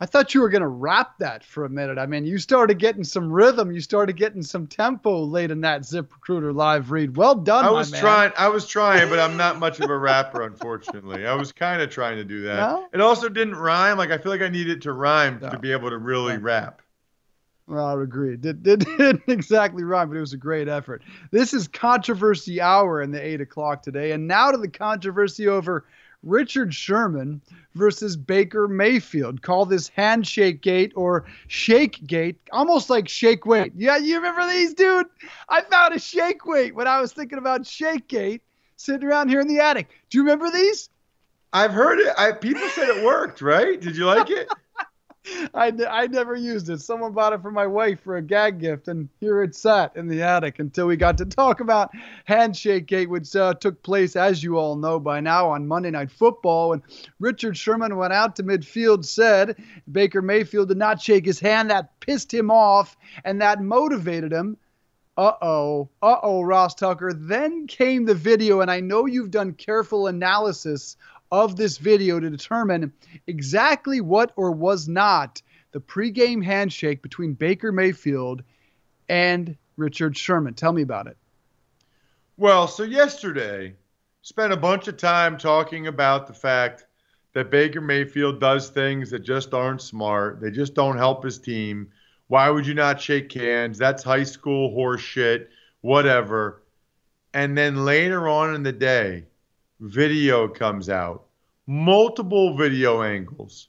I 0.00 0.06
thought 0.06 0.32
you 0.32 0.42
were 0.42 0.48
going 0.48 0.62
to 0.62 0.68
rap 0.68 1.18
that 1.18 1.42
for 1.42 1.64
a 1.64 1.68
minute. 1.68 1.98
I 1.98 2.06
mean, 2.06 2.24
you 2.24 2.38
started 2.38 2.78
getting 2.78 3.02
some 3.02 3.32
rhythm. 3.32 3.72
You 3.72 3.80
started 3.80 4.16
getting 4.16 4.42
some 4.42 4.68
tempo 4.68 5.24
late 5.24 5.50
in 5.50 5.60
that 5.62 5.84
Zip 5.84 6.12
Recruiter 6.12 6.52
live 6.52 6.92
read. 6.92 7.16
Well 7.16 7.34
done, 7.34 7.64
I 7.64 7.70
was 7.70 7.90
man. 7.90 8.00
trying. 8.00 8.32
I 8.38 8.48
was 8.48 8.66
trying, 8.66 9.08
but 9.10 9.18
I'm 9.18 9.36
not 9.36 9.58
much 9.58 9.80
of 9.80 9.90
a 9.90 9.98
rapper, 9.98 10.42
unfortunately. 10.42 11.26
I 11.26 11.34
was 11.34 11.50
kind 11.50 11.82
of 11.82 11.90
trying 11.90 12.16
to 12.16 12.24
do 12.24 12.42
that. 12.42 12.56
No? 12.56 12.86
It 12.92 13.00
also 13.00 13.28
didn't 13.28 13.56
rhyme. 13.56 13.98
Like 13.98 14.10
I 14.10 14.18
feel 14.18 14.30
like 14.30 14.42
I 14.42 14.48
needed 14.48 14.82
to 14.82 14.92
rhyme 14.92 15.40
to 15.40 15.58
be 15.58 15.72
able 15.72 15.90
to 15.90 15.98
really 15.98 16.36
rap. 16.36 16.80
Well, 17.66 17.84
I 17.84 17.92
would 17.92 18.04
agree. 18.04 18.32
It 18.32 18.40
did, 18.40 18.62
did, 18.62 18.86
didn't 18.96 19.22
exactly 19.28 19.84
rhyme, 19.84 20.08
but 20.08 20.16
it 20.16 20.20
was 20.20 20.32
a 20.32 20.38
great 20.38 20.68
effort. 20.68 21.02
This 21.30 21.52
is 21.52 21.68
Controversy 21.68 22.62
Hour 22.62 23.02
in 23.02 23.10
the 23.10 23.22
8 23.22 23.42
o'clock 23.42 23.82
today. 23.82 24.12
And 24.12 24.26
now 24.26 24.50
to 24.50 24.56
the 24.56 24.68
controversy 24.68 25.48
over 25.48 25.84
Richard 26.22 26.74
Sherman 26.74 27.40
versus 27.74 28.16
Baker 28.16 28.68
Mayfield. 28.68 29.42
Call 29.42 29.66
this 29.66 29.88
Handshake 29.88 30.60
Gate 30.60 30.92
or 30.96 31.24
Shake 31.46 32.06
Gate, 32.06 32.38
almost 32.52 32.90
like 32.90 33.08
Shake 33.08 33.46
Weight. 33.46 33.72
Yeah, 33.76 33.96
you 33.98 34.16
remember 34.16 34.46
these, 34.48 34.74
dude? 34.74 35.06
I 35.48 35.62
found 35.62 35.94
a 35.94 35.98
Shake 35.98 36.44
Weight 36.44 36.74
when 36.74 36.88
I 36.88 37.00
was 37.00 37.12
thinking 37.12 37.38
about 37.38 37.66
Shake 37.66 38.08
Gate 38.08 38.42
sitting 38.76 39.06
around 39.06 39.28
here 39.28 39.40
in 39.40 39.48
the 39.48 39.60
attic. 39.60 39.88
Do 40.10 40.18
you 40.18 40.24
remember 40.24 40.50
these? 40.50 40.90
I've 41.52 41.72
heard 41.72 41.98
it. 41.98 42.12
I, 42.18 42.32
people 42.32 42.68
said 42.68 42.88
it 42.88 43.04
worked, 43.04 43.40
right? 43.40 43.80
Did 43.80 43.96
you 43.96 44.06
like 44.06 44.30
it? 44.30 44.48
I, 45.54 45.72
I 45.88 46.06
never 46.06 46.34
used 46.34 46.68
it. 46.70 46.80
Someone 46.80 47.12
bought 47.12 47.32
it 47.32 47.42
for 47.42 47.50
my 47.50 47.66
wife 47.66 48.00
for 48.00 48.16
a 48.16 48.22
gag 48.22 48.60
gift, 48.60 48.88
and 48.88 49.08
here 49.20 49.42
it 49.42 49.54
sat 49.54 49.96
in 49.96 50.08
the 50.08 50.22
attic 50.22 50.58
until 50.58 50.86
we 50.86 50.96
got 50.96 51.18
to 51.18 51.26
talk 51.26 51.60
about 51.60 51.90
Handshake 52.24 52.86
Gate, 52.86 53.08
which 53.08 53.34
uh, 53.34 53.54
took 53.54 53.82
place, 53.82 54.16
as 54.16 54.42
you 54.42 54.58
all 54.58 54.76
know 54.76 54.98
by 54.98 55.20
now, 55.20 55.50
on 55.50 55.66
Monday 55.66 55.90
Night 55.90 56.10
Football. 56.10 56.70
When 56.70 56.82
Richard 57.18 57.56
Sherman 57.56 57.96
went 57.96 58.12
out 58.12 58.36
to 58.36 58.42
midfield, 58.42 59.04
said 59.04 59.56
Baker 59.90 60.22
Mayfield 60.22 60.68
did 60.68 60.78
not 60.78 61.00
shake 61.00 61.26
his 61.26 61.40
hand. 61.40 61.70
That 61.70 61.98
pissed 62.00 62.32
him 62.32 62.50
off, 62.50 62.96
and 63.24 63.40
that 63.40 63.62
motivated 63.62 64.32
him. 64.32 64.56
Uh 65.16 65.32
oh, 65.42 65.88
uh 66.00 66.16
oh, 66.22 66.42
Ross 66.42 66.76
Tucker. 66.76 67.12
Then 67.12 67.66
came 67.66 68.04
the 68.04 68.14
video, 68.14 68.60
and 68.60 68.70
I 68.70 68.78
know 68.78 69.06
you've 69.06 69.32
done 69.32 69.52
careful 69.52 70.06
analysis 70.06 70.96
of 71.30 71.56
this 71.56 71.78
video 71.78 72.18
to 72.20 72.30
determine 72.30 72.92
exactly 73.26 74.00
what 74.00 74.32
or 74.36 74.50
was 74.50 74.88
not 74.88 75.42
the 75.72 75.80
pregame 75.80 76.42
handshake 76.42 77.02
between 77.02 77.34
Baker 77.34 77.72
Mayfield 77.72 78.42
and 79.08 79.56
Richard 79.76 80.16
Sherman. 80.16 80.54
Tell 80.54 80.72
me 80.72 80.82
about 80.82 81.06
it. 81.06 81.16
Well, 82.36 82.68
so 82.68 82.82
yesterday, 82.82 83.74
spent 84.22 84.52
a 84.52 84.56
bunch 84.56 84.88
of 84.88 84.96
time 84.96 85.36
talking 85.38 85.86
about 85.86 86.26
the 86.26 86.34
fact 86.34 86.86
that 87.32 87.50
Baker 87.50 87.80
Mayfield 87.80 88.40
does 88.40 88.70
things 88.70 89.10
that 89.10 89.20
just 89.20 89.54
aren't 89.54 89.82
smart. 89.82 90.40
They 90.40 90.50
just 90.50 90.74
don't 90.74 90.96
help 90.96 91.24
his 91.24 91.38
team. 91.38 91.90
Why 92.26 92.50
would 92.50 92.66
you 92.66 92.74
not 92.74 93.00
shake 93.00 93.32
hands? 93.32 93.78
That's 93.78 94.02
high 94.02 94.24
school 94.24 94.72
horse 94.72 95.00
shit, 95.00 95.50
whatever. 95.80 96.62
And 97.32 97.56
then 97.56 97.84
later 97.84 98.28
on 98.28 98.54
in 98.54 98.62
the 98.62 98.72
day, 98.72 99.24
video 99.80 100.48
comes 100.48 100.88
out, 100.88 101.24
multiple 101.66 102.56
video 102.56 103.02
angles, 103.02 103.68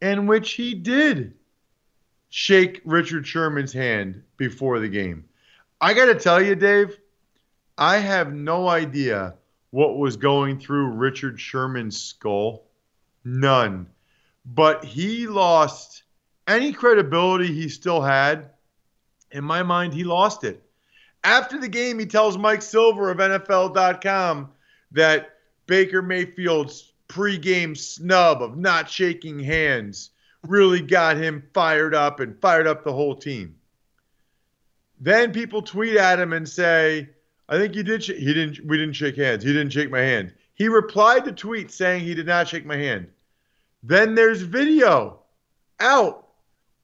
in 0.00 0.26
which 0.26 0.52
he 0.52 0.74
did 0.74 1.34
shake 2.28 2.80
Richard 2.84 3.26
Sherman's 3.26 3.72
hand 3.72 4.22
before 4.36 4.80
the 4.80 4.88
game. 4.88 5.24
I 5.80 5.94
got 5.94 6.06
to 6.06 6.14
tell 6.14 6.42
you, 6.42 6.54
Dave, 6.54 6.98
I 7.78 7.98
have 7.98 8.32
no 8.32 8.68
idea 8.68 9.34
what 9.70 9.98
was 9.98 10.16
going 10.16 10.58
through 10.58 10.92
Richard 10.92 11.38
Sherman's 11.38 12.00
skull. 12.00 12.64
None. 13.24 13.86
But 14.44 14.84
he 14.84 15.26
lost 15.26 16.04
any 16.46 16.72
credibility 16.72 17.52
he 17.52 17.68
still 17.68 18.00
had. 18.00 18.50
In 19.32 19.44
my 19.44 19.62
mind, 19.62 19.92
he 19.92 20.04
lost 20.04 20.44
it. 20.44 20.62
After 21.24 21.58
the 21.58 21.68
game, 21.68 21.98
he 21.98 22.06
tells 22.06 22.38
Mike 22.38 22.62
Silver 22.62 23.10
of 23.10 23.18
NFL.com 23.18 24.50
that 24.92 25.35
Baker 25.66 26.02
Mayfield's 26.02 26.92
pregame 27.08 27.76
snub 27.76 28.42
of 28.42 28.56
not 28.56 28.90
shaking 28.90 29.38
hands 29.38 30.10
really 30.42 30.80
got 30.80 31.16
him 31.16 31.48
fired 31.52 31.94
up 31.94 32.20
and 32.20 32.40
fired 32.40 32.66
up 32.66 32.84
the 32.84 32.92
whole 32.92 33.16
team. 33.16 33.56
Then 35.00 35.32
people 35.32 35.62
tweet 35.62 35.96
at 35.96 36.18
him 36.18 36.32
and 36.32 36.48
say, 36.48 37.10
"I 37.48 37.58
think 37.58 37.74
you 37.74 37.82
did. 37.82 38.02
Sh- 38.02 38.12
he 38.12 38.32
didn't. 38.32 38.64
We 38.64 38.78
didn't 38.78 38.96
shake 38.96 39.16
hands. 39.16 39.44
He 39.44 39.52
didn't 39.52 39.72
shake 39.72 39.90
my 39.90 40.00
hand." 40.00 40.32
He 40.54 40.68
replied 40.68 41.24
to 41.26 41.32
tweet 41.32 41.70
saying 41.70 42.02
he 42.04 42.14
did 42.14 42.26
not 42.26 42.48
shake 42.48 42.64
my 42.64 42.76
hand. 42.76 43.08
Then 43.82 44.14
there's 44.14 44.40
video 44.40 45.20
out 45.80 46.28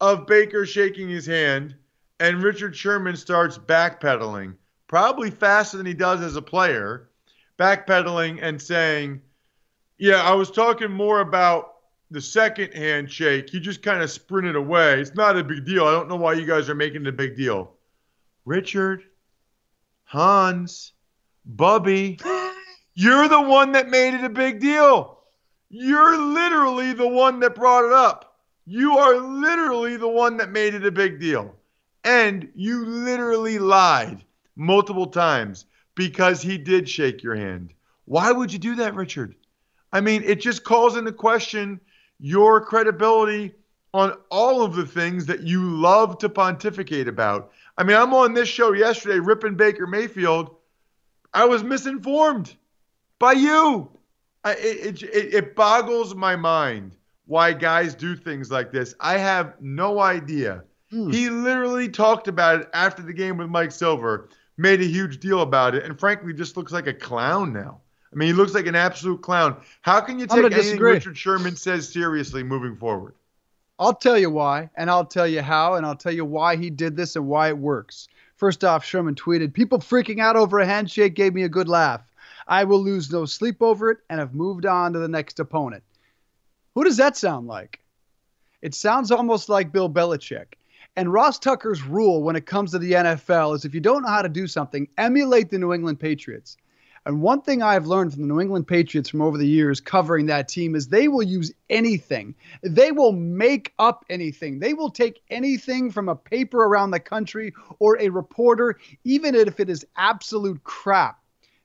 of 0.00 0.26
Baker 0.26 0.66
shaking 0.66 1.08
his 1.08 1.24
hand, 1.24 1.74
and 2.20 2.42
Richard 2.42 2.76
Sherman 2.76 3.16
starts 3.16 3.56
backpedaling, 3.56 4.56
probably 4.88 5.30
faster 5.30 5.78
than 5.78 5.86
he 5.86 5.94
does 5.94 6.20
as 6.20 6.36
a 6.36 6.42
player, 6.42 7.08
backpedaling 7.58 8.38
and 8.42 8.60
saying, 8.60 9.20
Yeah, 9.98 10.22
I 10.22 10.34
was 10.34 10.50
talking 10.50 10.90
more 10.90 11.20
about 11.20 11.72
the 12.10 12.20
second 12.20 12.74
handshake. 12.74 13.52
You 13.52 13.60
just 13.60 13.82
kind 13.82 14.02
of 14.02 14.10
sprinted 14.10 14.56
away. 14.56 15.00
It's 15.00 15.14
not 15.14 15.36
a 15.36 15.44
big 15.44 15.64
deal. 15.64 15.86
I 15.86 15.92
don't 15.92 16.08
know 16.08 16.16
why 16.16 16.34
you 16.34 16.46
guys 16.46 16.68
are 16.68 16.74
making 16.74 17.02
it 17.02 17.08
a 17.08 17.12
big 17.12 17.36
deal. 17.36 17.72
Richard, 18.44 19.04
Hans, 20.04 20.92
Bubby, 21.44 22.18
you're 22.94 23.28
the 23.28 23.40
one 23.40 23.72
that 23.72 23.88
made 23.88 24.14
it 24.14 24.24
a 24.24 24.28
big 24.28 24.60
deal. 24.60 25.18
You're 25.70 26.18
literally 26.18 26.92
the 26.92 27.08
one 27.08 27.40
that 27.40 27.54
brought 27.54 27.86
it 27.86 27.92
up. 27.92 28.36
You 28.66 28.98
are 28.98 29.16
literally 29.16 29.96
the 29.96 30.08
one 30.08 30.36
that 30.36 30.50
made 30.50 30.74
it 30.74 30.84
a 30.84 30.90
big 30.90 31.18
deal. 31.18 31.56
And 32.04 32.48
you 32.54 32.84
literally 32.84 33.58
lied 33.58 34.22
multiple 34.54 35.06
times 35.06 35.64
because 35.94 36.42
he 36.42 36.58
did 36.58 36.88
shake 36.88 37.22
your 37.22 37.34
hand. 37.34 37.72
Why 38.04 38.32
would 38.32 38.52
you 38.52 38.58
do 38.58 38.76
that, 38.76 38.94
Richard? 38.94 39.34
I 39.92 40.00
mean, 40.00 40.22
it 40.24 40.40
just 40.40 40.64
calls 40.64 40.96
into 40.96 41.12
question 41.12 41.80
your 42.18 42.64
credibility 42.64 43.54
on 43.94 44.16
all 44.30 44.62
of 44.62 44.74
the 44.74 44.86
things 44.86 45.26
that 45.26 45.42
you 45.42 45.62
love 45.62 46.18
to 46.18 46.28
pontificate 46.28 47.08
about. 47.08 47.52
I 47.76 47.84
mean, 47.84 47.96
I'm 47.96 48.14
on 48.14 48.32
this 48.32 48.48
show 48.48 48.72
yesterday, 48.72 49.18
ripping 49.18 49.54
Baker 49.54 49.86
Mayfield. 49.86 50.56
I 51.34 51.44
was 51.44 51.62
misinformed 51.62 52.54
by 53.18 53.32
you. 53.32 53.90
I, 54.44 54.52
it, 54.54 55.02
it, 55.02 55.34
it 55.34 55.56
boggles 55.56 56.14
my 56.14 56.36
mind 56.36 56.96
why 57.26 57.52
guys 57.52 57.94
do 57.94 58.16
things 58.16 58.50
like 58.50 58.72
this. 58.72 58.94
I 59.00 59.18
have 59.18 59.54
no 59.60 60.00
idea. 60.00 60.64
Hmm. 60.90 61.10
He 61.10 61.30
literally 61.30 61.88
talked 61.88 62.28
about 62.28 62.62
it 62.62 62.70
after 62.74 63.02
the 63.02 63.12
game 63.12 63.36
with 63.36 63.48
Mike 63.48 63.72
Silver, 63.72 64.28
made 64.56 64.80
a 64.80 64.86
huge 64.86 65.20
deal 65.20 65.42
about 65.42 65.74
it, 65.74 65.84
and 65.84 65.98
frankly, 65.98 66.32
just 66.32 66.56
looks 66.56 66.72
like 66.72 66.86
a 66.86 66.94
clown 66.94 67.52
now. 67.52 67.80
I 68.12 68.16
mean, 68.16 68.28
he 68.28 68.34
looks 68.34 68.52
like 68.52 68.66
an 68.66 68.74
absolute 68.74 69.22
clown. 69.22 69.56
How 69.80 70.00
can 70.00 70.18
you 70.18 70.26
take 70.26 70.38
anything 70.38 70.58
disagree. 70.58 70.92
Richard 70.92 71.16
Sherman 71.16 71.56
says 71.56 71.90
seriously 71.90 72.42
moving 72.42 72.76
forward? 72.76 73.14
I'll 73.78 73.94
tell 73.94 74.18
you 74.18 74.30
why, 74.30 74.70
and 74.76 74.90
I'll 74.90 75.06
tell 75.06 75.26
you 75.26 75.40
how, 75.40 75.74
and 75.74 75.86
I'll 75.86 75.96
tell 75.96 76.12
you 76.12 76.24
why 76.24 76.56
he 76.56 76.68
did 76.70 76.96
this 76.96 77.16
and 77.16 77.26
why 77.26 77.48
it 77.48 77.56
works. 77.56 78.08
First 78.36 78.64
off, 78.64 78.84
Sherman 78.84 79.14
tweeted, 79.14 79.54
People 79.54 79.78
freaking 79.78 80.20
out 80.20 80.36
over 80.36 80.60
a 80.60 80.66
handshake 80.66 81.14
gave 81.14 81.32
me 81.32 81.44
a 81.44 81.48
good 81.48 81.68
laugh. 81.68 82.02
I 82.46 82.64
will 82.64 82.82
lose 82.82 83.10
no 83.10 83.24
sleep 83.24 83.62
over 83.62 83.90
it 83.90 83.98
and 84.10 84.20
have 84.20 84.34
moved 84.34 84.66
on 84.66 84.92
to 84.92 84.98
the 84.98 85.08
next 85.08 85.40
opponent. 85.40 85.82
Who 86.74 86.84
does 86.84 86.96
that 86.98 87.16
sound 87.16 87.46
like? 87.46 87.80
It 88.60 88.74
sounds 88.74 89.10
almost 89.10 89.48
like 89.48 89.72
Bill 89.72 89.90
Belichick. 89.90 90.54
And 90.94 91.12
Ross 91.12 91.38
Tucker's 91.38 91.82
rule 91.82 92.22
when 92.22 92.36
it 92.36 92.44
comes 92.44 92.72
to 92.72 92.78
the 92.78 92.92
NFL 92.92 93.54
is 93.54 93.64
if 93.64 93.74
you 93.74 93.80
don't 93.80 94.02
know 94.02 94.08
how 94.08 94.22
to 94.22 94.28
do 94.28 94.46
something, 94.46 94.88
emulate 94.98 95.50
the 95.50 95.58
New 95.58 95.72
England 95.72 95.98
Patriots. 95.98 96.58
And 97.06 97.20
one 97.20 97.40
thing 97.40 97.62
I've 97.62 97.86
learned 97.86 98.12
from 98.12 98.22
the 98.22 98.28
New 98.28 98.40
England 98.40 98.68
Patriots 98.68 99.08
from 99.08 99.22
over 99.22 99.36
the 99.36 99.46
years 99.46 99.80
covering 99.80 100.26
that 100.26 100.48
team 100.48 100.76
is 100.76 100.86
they 100.86 101.08
will 101.08 101.22
use 101.22 101.50
anything. 101.68 102.34
They 102.62 102.92
will 102.92 103.12
make 103.12 103.72
up 103.78 104.04
anything. 104.08 104.60
They 104.60 104.74
will 104.74 104.90
take 104.90 105.22
anything 105.30 105.90
from 105.90 106.08
a 106.08 106.14
paper 106.14 106.58
around 106.62 106.90
the 106.90 107.00
country 107.00 107.54
or 107.80 107.98
a 107.98 108.10
reporter, 108.10 108.78
even 109.02 109.34
if 109.34 109.58
it 109.58 109.68
is 109.68 109.86
absolute 109.96 110.62
crap. 110.62 111.18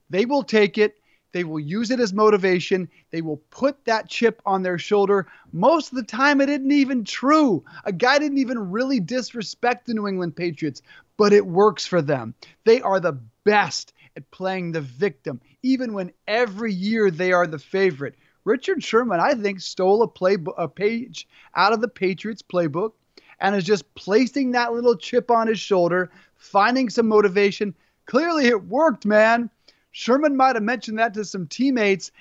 They 0.10 0.26
will 0.26 0.44
take 0.44 0.78
it. 0.78 0.96
They 1.34 1.44
will 1.44 1.60
use 1.60 1.92
it 1.92 2.00
as 2.00 2.14
motivation. 2.14 2.90
They 3.12 3.22
will 3.22 3.42
put 3.50 3.84
that 3.86 4.10
chip 4.10 4.42
on 4.46 4.64
their 4.64 4.78
shoulder. 4.78 5.28
Most 5.52 5.92
of 5.92 5.98
the 5.98 6.04
time, 6.04 6.42
it 6.42 6.50
isn't 6.50 6.72
even 6.72 7.04
true. 7.04 7.64
A 7.86 7.92
guy 7.92 8.18
didn't 8.18 8.38
even 8.38 8.72
really 8.72 9.00
disrespect 9.00 9.86
the 9.86 9.94
New 9.94 10.08
England 10.08 10.36
Patriots, 10.36 10.82
but 11.18 11.34
it 11.34 11.46
works 11.46 11.86
for 11.86 12.02
them. 12.02 12.34
They 12.64 12.82
are 12.82 13.00
the 13.00 13.20
best 13.44 13.94
at 14.16 14.30
playing 14.32 14.72
the 14.72 14.82
victim, 14.82 15.40
even 15.64 15.94
when 15.94 16.12
every 16.28 16.74
year 16.74 17.12
they 17.12 17.32
are 17.32 17.48
the 17.48 17.60
favorite. 17.60 18.16
Richard 18.46 18.82
Sherman, 18.82 19.20
I 19.20 19.34
think, 19.34 19.60
stole 19.60 20.04
a 20.04 20.08
play 20.08 20.38
a 20.58 20.68
page 20.68 21.28
out 21.56 21.74
of 21.74 21.82
the 21.82 21.88
Patriots 21.88 22.42
playbook 22.42 22.94
and 23.40 23.56
is 23.56 23.66
just 23.66 23.94
placing 23.94 24.52
that 24.52 24.74
little 24.74 24.96
chip 24.96 25.30
on 25.30 25.48
his 25.48 25.60
shoulder, 25.60 26.10
finding 26.36 26.90
some 26.90 27.08
motivation. 27.08 27.76
Clearly, 28.06 28.46
it 28.48 28.64
worked, 28.64 29.06
man. 29.06 29.50
Sherman 29.98 30.38
might 30.38 30.56
have 30.56 30.64
mentioned 30.64 31.00
that 31.00 31.16
to 31.16 31.26
some 31.26 31.48
teammates. 31.48 32.12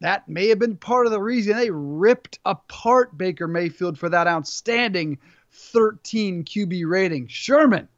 That 0.00 0.28
may 0.28 0.48
have 0.48 0.58
been 0.58 0.76
part 0.76 1.06
of 1.06 1.12
the 1.12 1.22
reason 1.22 1.56
they 1.56 1.70
ripped 1.70 2.38
apart 2.44 3.16
Baker 3.16 3.48
Mayfield 3.48 3.98
for 3.98 4.10
that 4.10 4.26
outstanding 4.26 5.18
13 5.50 6.44
QB 6.44 6.86
rating. 6.86 7.28
Sherman, 7.28 7.88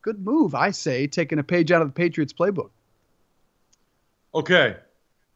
good 0.00 0.24
move, 0.24 0.54
I 0.54 0.70
say, 0.70 1.06
taking 1.06 1.38
a 1.38 1.42
page 1.42 1.70
out 1.70 1.82
of 1.82 1.88
the 1.88 1.92
Patriots 1.92 2.32
playbook. 2.32 2.70
Okay. 4.34 4.76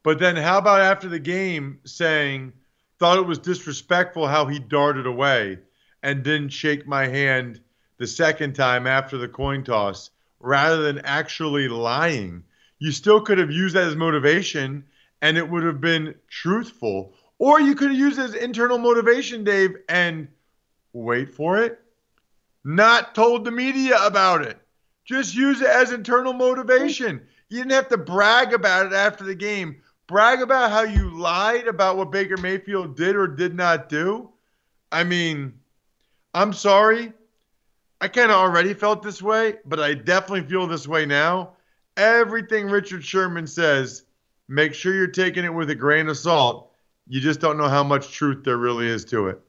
But 0.03 0.19
then 0.19 0.37
how 0.37 0.57
about 0.57 0.81
after 0.81 1.11
the 1.11 1.19
game 1.19 1.81
saying, 1.85 2.55
thought 2.99 3.19
it 3.19 3.27
was 3.27 3.39
disrespectful 3.39 4.27
how 4.27 4.47
he 4.47 4.59
darted 4.59 5.05
away 5.05 5.59
and 6.03 6.23
didn't 6.23 6.55
shake 6.55 6.87
my 6.87 7.07
hand 7.07 7.61
the 7.99 8.07
second 8.07 8.55
time 8.55 8.87
after 8.87 9.19
the 9.19 9.29
coin 9.29 9.63
toss 9.63 10.09
rather 10.41 10.81
than 10.81 11.01
actually 11.05 11.69
lying? 11.69 12.43
You 12.79 12.93
still 12.93 13.21
could 13.21 13.39
have 13.39 13.51
used 13.51 13.75
that 13.75 13.85
as 13.85 13.97
motivation 13.97 14.85
and 15.23 15.39
it 15.39 15.49
would 15.49 15.65
have 15.65 15.81
been 15.81 16.15
truthful. 16.29 17.15
Or 17.39 17.61
you 17.61 17.75
could 17.75 17.91
have 17.91 17.99
used 17.99 18.19
it 18.19 18.23
as 18.23 18.35
internal 18.35 18.79
motivation, 18.79 19.45
Dave, 19.45 19.77
and 19.89 20.29
wait 20.93 21.35
for 21.35 21.59
it, 21.59 21.81
not 22.65 23.15
told 23.15 23.45
the 23.45 23.51
media 23.51 23.99
about 24.05 24.43
it. 24.43 24.59
Just 25.05 25.35
use 25.35 25.61
it 25.61 25.69
as 25.69 25.93
internal 25.93 26.33
motivation. 26.33 27.27
You 27.49 27.59
didn't 27.59 27.73
have 27.73 27.89
to 27.89 27.99
brag 27.99 28.53
about 28.53 28.87
it 28.87 28.93
after 28.93 29.25
the 29.25 29.35
game. 29.35 29.83
Brag 30.09 30.41
about 30.41 30.71
how 30.71 30.83
you 30.83 31.17
lied 31.17 31.69
about 31.69 31.97
what 31.97 32.11
Baker 32.11 32.37
Mayfield 32.37 32.97
did 32.97 33.17
or 33.17 33.27
did 33.27 33.55
not 33.55 33.89
do. 33.89 34.31
I 34.91 35.05
mean, 35.05 35.61
I'm 36.35 36.53
sorry. 36.53 37.13
I 38.01 38.09
kind 38.09 38.31
of 38.31 38.37
already 38.37 38.75
felt 38.75 39.03
this 39.03 39.23
way, 39.23 39.57
but 39.65 39.81
I 39.81 39.95
definitely 39.95 40.49
feel 40.49 40.67
this 40.67 40.87
way 40.87 41.07
now. 41.07 41.56
Everything 41.97 42.67
Richard 42.67 43.05
Sherman 43.05 43.47
says, 43.47 44.05
make 44.49 44.75
sure 44.75 44.95
you're 44.95 45.07
taking 45.07 45.45
it 45.45 45.55
with 45.55 45.71
a 45.71 45.75
grain 45.75 46.09
of 46.09 46.17
salt. 46.17 46.73
You 47.09 47.21
just 47.21 47.41
don't 47.41 47.57
know 47.57 47.69
how 47.69 47.85
much 47.85 48.13
truth 48.13 48.45
there 48.45 48.57
really 48.57 48.87
is 48.87 49.05
to 49.07 49.29
it. 49.29 49.41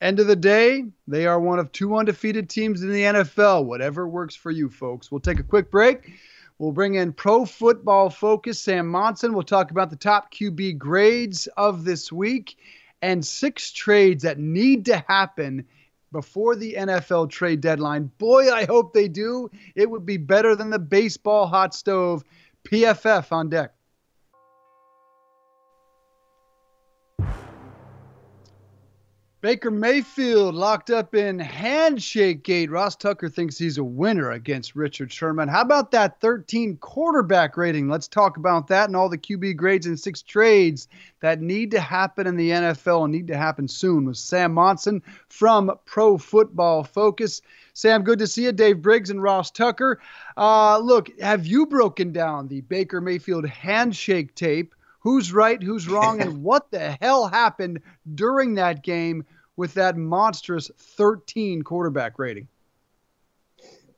End 0.00 0.18
of 0.18 0.26
the 0.26 0.36
day, 0.36 0.84
they 1.06 1.26
are 1.26 1.38
one 1.38 1.58
of 1.58 1.70
two 1.70 1.96
undefeated 1.96 2.50
teams 2.50 2.82
in 2.82 2.92
the 2.92 3.02
NFL. 3.02 3.64
Whatever 3.64 4.08
works 4.08 4.34
for 4.34 4.50
you, 4.50 4.68
folks. 4.68 5.10
We'll 5.10 5.20
take 5.20 5.38
a 5.38 5.44
quick 5.44 5.70
break. 5.70 6.12
We'll 6.58 6.72
bring 6.72 6.94
in 6.94 7.12
pro 7.12 7.44
football 7.44 8.10
focus 8.10 8.58
Sam 8.58 8.88
Monson. 8.88 9.32
We'll 9.32 9.42
talk 9.42 9.70
about 9.70 9.90
the 9.90 9.96
top 9.96 10.32
QB 10.32 10.78
grades 10.78 11.46
of 11.56 11.84
this 11.84 12.12
week 12.12 12.56
and 13.00 13.24
six 13.24 13.72
trades 13.72 14.22
that 14.22 14.38
need 14.38 14.84
to 14.86 15.04
happen 15.08 15.66
before 16.12 16.54
the 16.54 16.74
NFL 16.74 17.30
trade 17.30 17.60
deadline. 17.60 18.10
Boy, 18.18 18.52
I 18.52 18.64
hope 18.64 18.92
they 18.92 19.08
do. 19.08 19.50
It 19.74 19.90
would 19.90 20.06
be 20.06 20.18
better 20.18 20.54
than 20.54 20.70
the 20.70 20.78
baseball 20.78 21.46
hot 21.46 21.74
stove. 21.74 22.22
PFF 22.64 23.32
on 23.32 23.48
deck. 23.48 23.74
Baker 29.42 29.72
Mayfield 29.72 30.54
locked 30.54 30.88
up 30.88 31.16
in 31.16 31.40
handshake 31.40 32.44
gate. 32.44 32.70
Ross 32.70 32.94
Tucker 32.94 33.28
thinks 33.28 33.58
he's 33.58 33.76
a 33.76 33.82
winner 33.82 34.30
against 34.30 34.76
Richard 34.76 35.12
Sherman. 35.12 35.48
How 35.48 35.62
about 35.62 35.90
that 35.90 36.20
13 36.20 36.76
quarterback 36.76 37.56
rating? 37.56 37.88
Let's 37.88 38.06
talk 38.06 38.36
about 38.36 38.68
that 38.68 38.88
and 38.88 38.94
all 38.94 39.08
the 39.08 39.18
QB 39.18 39.56
grades 39.56 39.86
and 39.86 39.98
six 39.98 40.22
trades 40.22 40.86
that 41.18 41.40
need 41.40 41.72
to 41.72 41.80
happen 41.80 42.28
in 42.28 42.36
the 42.36 42.50
NFL 42.50 43.02
and 43.02 43.12
need 43.12 43.26
to 43.26 43.36
happen 43.36 43.66
soon 43.66 44.04
with 44.04 44.16
Sam 44.16 44.54
Monson 44.54 45.02
from 45.28 45.72
Pro 45.86 46.18
Football 46.18 46.84
Focus. 46.84 47.42
Sam, 47.74 48.04
good 48.04 48.20
to 48.20 48.28
see 48.28 48.44
you. 48.44 48.52
Dave 48.52 48.80
Briggs 48.80 49.10
and 49.10 49.20
Ross 49.20 49.50
Tucker. 49.50 50.00
Uh, 50.36 50.78
look, 50.78 51.18
have 51.18 51.44
you 51.48 51.66
broken 51.66 52.12
down 52.12 52.46
the 52.46 52.60
Baker 52.60 53.00
Mayfield 53.00 53.46
handshake 53.46 54.36
tape? 54.36 54.72
who's 55.02 55.32
right, 55.32 55.62
who's 55.62 55.88
wrong, 55.88 56.20
and 56.20 56.42
what 56.44 56.70
the 56.70 56.96
hell 57.00 57.26
happened 57.26 57.80
during 58.14 58.54
that 58.54 58.82
game 58.82 59.24
with 59.56 59.74
that 59.74 59.96
monstrous 59.96 60.70
13 60.76 61.62
quarterback 61.62 62.18
rating. 62.18 62.48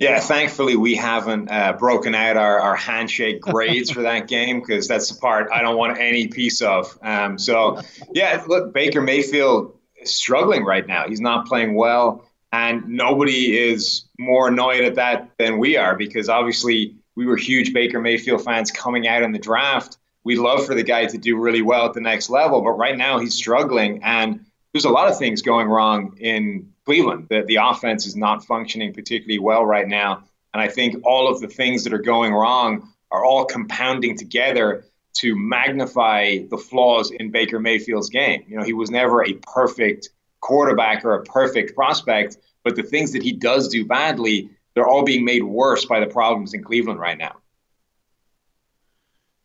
Yeah, 0.00 0.18
thankfully 0.18 0.76
we 0.76 0.96
haven't 0.96 1.50
uh, 1.50 1.74
broken 1.74 2.14
out 2.14 2.36
our, 2.36 2.61
our 2.61 2.76
handshake 2.76 3.40
grades 3.40 3.90
for 3.90 4.02
that 4.02 4.26
game 4.26 4.61
because 4.61 4.88
that's 4.88 5.09
the 5.12 5.20
part 5.20 5.48
I 5.52 5.62
don't 5.62 5.76
want 5.76 5.98
any 5.98 6.26
piece 6.26 6.61
of. 6.61 6.98
Um, 7.00 7.38
so, 7.38 7.80
yeah, 8.12 8.42
look, 8.46 8.74
Baker 8.74 9.00
Mayfield 9.00 9.78
is 9.96 10.12
struggling 10.12 10.64
right 10.64 10.86
now. 10.86 11.09
He's 11.09 11.20
not 11.20 11.46
playing 11.46 11.74
well, 11.74 12.28
and 12.52 12.88
nobody 12.88 13.57
is 13.57 14.05
more 14.18 14.48
annoyed 14.48 14.82
at 14.84 14.96
that 14.96 15.30
than 15.38 15.59
we 15.59 15.76
are 15.76 15.96
because 15.96 16.28
obviously 16.28 16.96
we 17.14 17.26
were 17.26 17.36
huge 17.36 17.72
Baker 17.72 18.00
Mayfield 18.00 18.44
fans 18.44 18.72
coming 18.72 19.07
out 19.07 19.22
in 19.22 19.30
the 19.30 19.38
draft 19.38 19.96
We'd 20.24 20.38
love 20.38 20.64
for 20.64 20.74
the 20.74 20.82
guy 20.82 21.05
to 21.05 21.18
do 21.18 21.36
really 21.36 21.61
well 21.61 21.84
at 21.84 21.92
the 21.92 22.00
next 22.00 22.30
level, 22.30 22.62
but 22.62 22.72
right 22.72 22.96
now 22.96 23.18
he's 23.18 23.34
struggling. 23.34 24.02
And 24.02 24.46
there's 24.75 24.85
a 24.85 24.91
lot 24.91 25.09
of 25.09 25.16
things 25.16 25.41
going 25.41 25.68
wrong 25.68 26.16
in 26.18 26.68
Cleveland. 26.85 27.29
The, 27.31 27.45
the 27.47 27.57
offense 27.62 28.07
is 28.07 28.16
not 28.16 28.45
functioning 28.45 28.93
particularly 28.93 29.39
well 29.39 29.64
right 29.64 29.87
now. 29.87 30.25
And 30.53 30.61
I 30.61 30.66
think 30.66 31.07
all 31.07 31.29
of 31.29 31.41
the 31.41 31.47
things 31.47 31.85
that 31.85 31.93
are 31.93 32.03
going 32.03 32.35
wrong 32.35 32.93
are 33.12 33.25
all 33.25 33.45
compounding 33.45 34.18
together 34.18 34.85
to 35.18 35.37
magnify 35.37 36.39
the 36.51 36.59
flaws 36.59 37.12
in 37.12 37.31
Baker 37.31 37.61
Mayfield's 37.61 38.11
game. 38.11 38.43
You 38.49 38.57
know, 38.57 38.64
he 38.64 38.72
was 38.72 38.91
never 38.91 39.25
a 39.25 39.35
perfect 39.35 40.11
quarterback 40.41 41.05
or 41.05 41.14
a 41.14 41.22
perfect 41.22 41.77
prospect, 41.77 42.39
but 42.64 42.75
the 42.75 42.83
things 42.83 43.12
that 43.12 43.22
he 43.22 43.31
does 43.31 43.68
do 43.68 43.87
badly, 43.87 44.51
they're 44.75 44.89
all 44.89 45.05
being 45.05 45.25
made 45.25 45.45
worse 45.45 45.85
by 45.85 46.01
the 46.01 46.07
problems 46.07 46.53
in 46.53 46.64
Cleveland 46.64 46.99
right 46.99 47.16
now. 47.16 47.37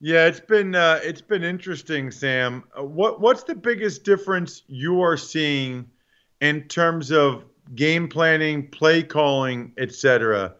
Yeah, 0.01 0.27
it's 0.27 0.39
been 0.39 0.75
uh, 0.75 1.01
it's 1.03 1.21
been 1.21 1.43
interesting, 1.43 2.09
Sam. 2.11 2.63
Uh, 2.77 2.83
what 2.83 3.19
what's 3.19 3.43
the 3.43 3.55
biggest 3.55 4.05
difference 4.05 4.63
you 4.67 5.01
are 5.01 5.17
seeing 5.17 5.89
in 6.39 6.63
terms 6.69 7.11
of 7.11 7.43
game 7.75 8.07
planning, 8.07 8.69
play 8.69 9.03
calling, 9.03 9.73
etc., 9.77 10.53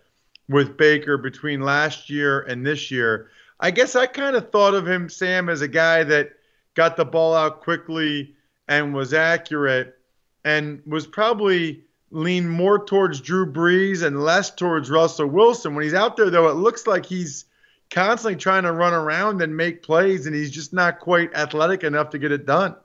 with 0.50 0.76
Baker 0.76 1.18
between 1.18 1.62
last 1.62 2.10
year 2.10 2.42
and 2.42 2.66
this 2.66 2.92
year? 2.92 3.30
I 3.62 3.72
guess 3.72 3.96
I 3.96 4.08
kind 4.08 4.36
of 4.36 4.52
thought 4.52 4.74
of 4.74 4.86
him, 4.86 5.08
Sam, 5.08 5.48
as 5.48 5.62
a 5.62 5.68
guy 5.70 6.04
that 6.04 6.32
got 6.74 6.98
the 6.98 7.06
ball 7.06 7.34
out 7.34 7.62
quickly 7.62 8.36
and 8.68 8.94
was 8.94 9.14
accurate, 9.14 9.96
and 10.44 10.82
was 10.86 11.08
probably 11.08 11.86
lean 12.12 12.50
more 12.50 12.84
towards 12.84 13.22
Drew 13.22 13.50
Brees 13.50 14.04
and 14.04 14.22
less 14.22 14.52
towards 14.52 14.90
Russell 14.90 15.28
Wilson. 15.28 15.76
When 15.76 15.84
he's 15.84 15.94
out 15.94 16.18
there, 16.18 16.30
though, 16.30 16.50
it 16.50 16.56
looks 16.56 16.86
like 16.86 17.06
he's 17.06 17.46
constantly 17.90 18.38
trying 18.38 18.64
to 18.64 18.72
run 18.72 18.94
around 18.94 19.42
and 19.42 19.56
make 19.56 19.84
plays, 19.84 20.26
and 20.26 20.36
he's 20.36 20.52
just 20.52 20.74
not 20.74 21.00
quite 21.00 21.34
athletic 21.34 21.84
enough 21.84 22.12
to 22.12 22.20
get 22.20 22.32
it 22.32 22.46
done. 22.46 22.76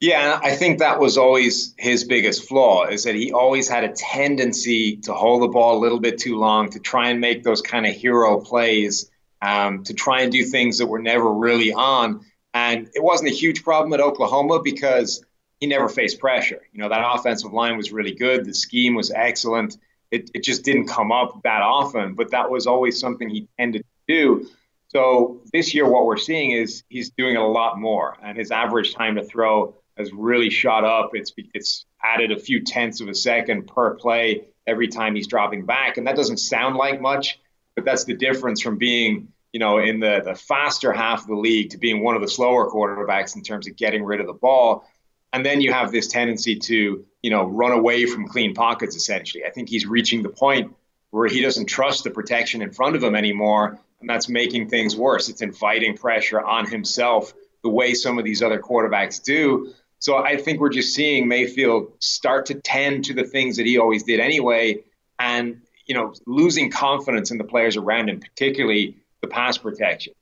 Yeah, 0.00 0.38
I 0.42 0.54
think 0.56 0.78
that 0.80 1.00
was 1.00 1.16
always 1.16 1.74
his 1.78 2.04
biggest 2.04 2.46
flaw 2.46 2.84
is 2.84 3.04
that 3.04 3.14
he 3.14 3.32
always 3.32 3.66
had 3.66 3.82
a 3.82 3.92
tendency 3.92 4.98
to 4.98 5.14
hold 5.14 5.42
the 5.42 5.48
ball 5.48 5.78
a 5.78 5.80
little 5.80 6.00
bit 6.00 6.18
too 6.18 6.38
long, 6.38 6.68
to 6.70 6.78
try 6.78 7.08
and 7.08 7.20
make 7.20 7.42
those 7.42 7.62
kind 7.62 7.86
of 7.86 7.94
hero 7.94 8.38
plays, 8.38 9.10
um, 9.40 9.84
to 9.84 9.94
try 9.94 10.20
and 10.20 10.30
do 10.30 10.44
things 10.44 10.78
that 10.78 10.86
were 10.86 11.00
never 11.00 11.32
really 11.32 11.72
on. 11.72 12.20
And 12.52 12.90
it 12.94 13.02
wasn't 13.02 13.30
a 13.30 13.34
huge 13.34 13.64
problem 13.64 13.94
at 13.94 14.00
Oklahoma 14.00 14.60
because 14.62 15.24
he 15.60 15.66
never 15.66 15.88
faced 15.88 16.20
pressure. 16.20 16.60
You 16.72 16.80
know, 16.80 16.90
that 16.90 17.14
offensive 17.14 17.54
line 17.54 17.78
was 17.78 17.90
really 17.90 18.14
good. 18.14 18.44
The 18.44 18.54
scheme 18.54 18.94
was 18.94 19.10
excellent 19.10 19.78
it, 20.10 20.30
it 20.34 20.44
just 20.44 20.64
didn't 20.64 20.86
come 20.86 21.12
up 21.12 21.42
that 21.42 21.62
often, 21.62 22.14
but 22.14 22.30
that 22.30 22.50
was 22.50 22.66
always 22.66 22.98
something 22.98 23.28
he 23.28 23.48
tended 23.58 23.82
to 23.82 24.14
do. 24.14 24.48
So 24.88 25.40
this 25.52 25.74
year, 25.74 25.88
what 25.88 26.06
we're 26.06 26.16
seeing 26.16 26.52
is 26.52 26.84
he's 26.88 27.10
doing 27.10 27.34
it 27.34 27.40
a 27.40 27.46
lot 27.46 27.78
more, 27.78 28.16
and 28.22 28.38
his 28.38 28.50
average 28.50 28.94
time 28.94 29.16
to 29.16 29.24
throw 29.24 29.74
has 29.96 30.12
really 30.12 30.50
shot 30.50 30.84
up. 30.84 31.10
It's 31.14 31.32
it's 31.54 31.86
added 32.02 32.30
a 32.30 32.38
few 32.38 32.62
tenths 32.62 33.00
of 33.00 33.08
a 33.08 33.14
second 33.14 33.66
per 33.66 33.94
play 33.94 34.44
every 34.66 34.88
time 34.88 35.14
he's 35.14 35.26
dropping 35.26 35.66
back, 35.66 35.96
and 35.96 36.06
that 36.06 36.16
doesn't 36.16 36.38
sound 36.38 36.76
like 36.76 37.00
much, 37.00 37.40
but 37.74 37.84
that's 37.84 38.04
the 38.04 38.14
difference 38.14 38.60
from 38.60 38.78
being 38.78 39.28
you 39.52 39.60
know 39.60 39.78
in 39.78 39.98
the 40.00 40.22
the 40.24 40.34
faster 40.34 40.92
half 40.92 41.22
of 41.22 41.28
the 41.28 41.34
league 41.34 41.70
to 41.70 41.78
being 41.78 42.02
one 42.02 42.14
of 42.14 42.22
the 42.22 42.28
slower 42.28 42.70
quarterbacks 42.70 43.34
in 43.36 43.42
terms 43.42 43.66
of 43.66 43.76
getting 43.76 44.04
rid 44.04 44.20
of 44.20 44.26
the 44.26 44.34
ball. 44.34 44.88
And 45.36 45.44
then 45.44 45.60
you 45.60 45.70
have 45.70 45.92
this 45.92 46.06
tendency 46.06 46.56
to, 46.60 47.04
you 47.20 47.30
know, 47.30 47.44
run 47.44 47.72
away 47.72 48.06
from 48.06 48.26
clean 48.26 48.54
pockets, 48.54 48.96
essentially. 48.96 49.44
I 49.44 49.50
think 49.50 49.68
he's 49.68 49.84
reaching 49.84 50.22
the 50.22 50.30
point 50.30 50.74
where 51.10 51.28
he 51.28 51.42
doesn't 51.42 51.66
trust 51.66 52.04
the 52.04 52.10
protection 52.10 52.62
in 52.62 52.72
front 52.72 52.96
of 52.96 53.02
him 53.02 53.14
anymore. 53.14 53.78
And 54.00 54.08
that's 54.08 54.30
making 54.30 54.70
things 54.70 54.96
worse. 54.96 55.28
It's 55.28 55.42
inviting 55.42 55.94
pressure 55.94 56.40
on 56.40 56.66
himself 56.66 57.34
the 57.62 57.68
way 57.68 57.92
some 57.92 58.18
of 58.18 58.24
these 58.24 58.42
other 58.42 58.58
quarterbacks 58.58 59.22
do. 59.22 59.74
So 59.98 60.16
I 60.16 60.38
think 60.38 60.58
we're 60.58 60.70
just 60.70 60.94
seeing 60.94 61.28
Mayfield 61.28 61.92
start 61.98 62.46
to 62.46 62.54
tend 62.54 63.04
to 63.04 63.12
the 63.12 63.24
things 63.24 63.58
that 63.58 63.66
he 63.66 63.76
always 63.76 64.04
did 64.04 64.20
anyway, 64.20 64.84
and 65.18 65.60
you 65.84 65.94
know, 65.94 66.14
losing 66.26 66.70
confidence 66.70 67.30
in 67.30 67.36
the 67.36 67.44
players 67.44 67.76
around 67.76 68.08
him, 68.08 68.20
particularly 68.20 68.96
the 69.20 69.28
pass 69.28 69.58
protection. 69.58 70.14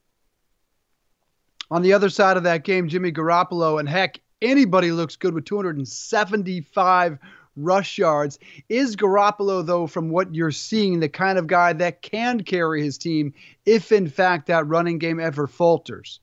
On 1.71 1.83
the 1.83 1.93
other 1.93 2.11
side 2.11 2.37
of 2.37 2.43
that 2.43 2.65
game, 2.65 2.89
Jimmy 2.89 3.13
Garoppolo, 3.13 3.79
and 3.79 3.89
heck, 3.89 4.19
anybody 4.43 4.93
looks 4.93 5.17
good 5.17 5.35
with 5.35 5.45
275 5.45 7.19
rush 7.57 7.99
yards. 7.99 8.39
Is 8.69 8.97
Garoppolo, 8.97 9.65
though, 9.65 9.87
from 9.87 10.11
what 10.11 10.35
you're 10.35 10.51
seeing, 10.51 11.01
the 11.01 11.09
kind 11.09 11.39
of 11.39 11.47
guy 11.47 11.73
that 11.75 12.03
can 12.03 12.43
carry 12.43 12.83
his 12.83 12.99
team 12.99 13.35
if, 13.65 13.93
in 13.93 14.09
fact, 14.09 14.47
that 14.47 14.67
running 14.67 14.99
game 14.99 15.21
ever 15.21 15.47
falters? 15.47 16.21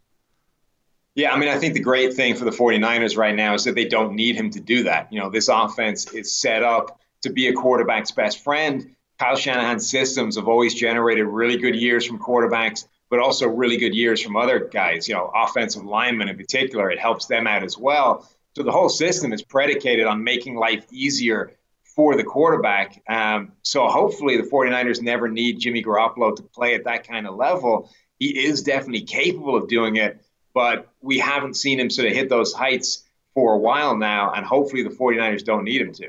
Yeah, 1.15 1.33
I 1.33 1.37
mean, 1.37 1.49
I 1.49 1.57
think 1.57 1.73
the 1.73 1.81
great 1.81 2.13
thing 2.13 2.35
for 2.35 2.45
the 2.45 2.51
49ers 2.51 3.17
right 3.17 3.35
now 3.35 3.53
is 3.53 3.65
that 3.65 3.75
they 3.75 3.85
don't 3.85 4.15
need 4.15 4.35
him 4.35 4.49
to 4.51 4.61
do 4.61 4.83
that. 4.83 5.11
You 5.11 5.19
know, 5.19 5.29
this 5.29 5.49
offense 5.49 6.11
is 6.13 6.33
set 6.33 6.63
up 6.63 6.99
to 7.21 7.29
be 7.29 7.47
a 7.47 7.53
quarterback's 7.53 8.11
best 8.11 8.43
friend. 8.43 8.95
Kyle 9.19 9.35
Shanahan's 9.35 9.89
systems 9.89 10.37
have 10.37 10.47
always 10.47 10.73
generated 10.73 11.27
really 11.27 11.57
good 11.57 11.75
years 11.75 12.05
from 12.05 12.17
quarterbacks 12.17 12.87
but 13.11 13.19
also 13.19 13.45
really 13.45 13.75
good 13.75 13.93
years 13.93 14.21
from 14.21 14.37
other 14.37 14.69
guys, 14.71 15.07
you 15.07 15.13
know, 15.13 15.29
offensive 15.35 15.83
linemen 15.83 16.29
in 16.29 16.37
particular. 16.37 16.89
It 16.89 16.97
helps 16.97 17.25
them 17.25 17.45
out 17.45 17.61
as 17.61 17.77
well. 17.77 18.27
So 18.55 18.63
the 18.63 18.71
whole 18.71 18.87
system 18.87 19.33
is 19.33 19.41
predicated 19.43 20.07
on 20.07 20.23
making 20.23 20.55
life 20.55 20.85
easier 20.91 21.51
for 21.83 22.15
the 22.15 22.23
quarterback. 22.23 23.03
Um, 23.09 23.51
so 23.63 23.87
hopefully 23.87 24.37
the 24.37 24.47
49ers 24.47 25.01
never 25.01 25.27
need 25.27 25.59
Jimmy 25.59 25.83
Garoppolo 25.83 26.33
to 26.37 26.43
play 26.43 26.73
at 26.73 26.85
that 26.85 27.05
kind 27.05 27.27
of 27.27 27.35
level. 27.35 27.91
He 28.17 28.45
is 28.45 28.63
definitely 28.63 29.01
capable 29.01 29.57
of 29.57 29.67
doing 29.67 29.97
it, 29.97 30.23
but 30.53 30.87
we 31.01 31.19
haven't 31.19 31.57
seen 31.57 31.81
him 31.81 31.89
sort 31.89 32.07
of 32.07 32.13
hit 32.13 32.29
those 32.29 32.53
heights 32.53 33.03
for 33.33 33.53
a 33.53 33.57
while 33.57 33.97
now, 33.97 34.31
and 34.31 34.45
hopefully 34.45 34.83
the 34.83 34.89
49ers 34.89 35.43
don't 35.43 35.65
need 35.65 35.81
him 35.81 35.93
to. 35.93 36.07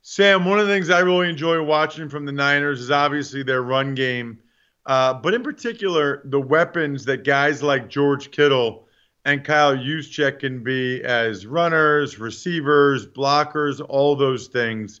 Sam, 0.00 0.46
one 0.46 0.58
of 0.58 0.66
the 0.66 0.72
things 0.72 0.88
I 0.88 1.00
really 1.00 1.28
enjoy 1.28 1.62
watching 1.62 2.08
from 2.08 2.24
the 2.24 2.32
Niners 2.32 2.80
is 2.80 2.90
obviously 2.90 3.42
their 3.42 3.62
run 3.62 3.94
game. 3.94 4.38
Uh, 4.84 5.14
but 5.14 5.34
in 5.34 5.42
particular, 5.42 6.22
the 6.24 6.40
weapons 6.40 7.04
that 7.04 7.24
guys 7.24 7.62
like 7.62 7.88
George 7.88 8.30
Kittle 8.30 8.88
and 9.24 9.44
Kyle 9.44 9.76
Juszczyk 9.76 10.40
can 10.40 10.64
be 10.64 11.02
as 11.04 11.46
runners, 11.46 12.18
receivers, 12.18 13.06
blockers, 13.06 13.84
all 13.88 14.16
those 14.16 14.48
things. 14.48 15.00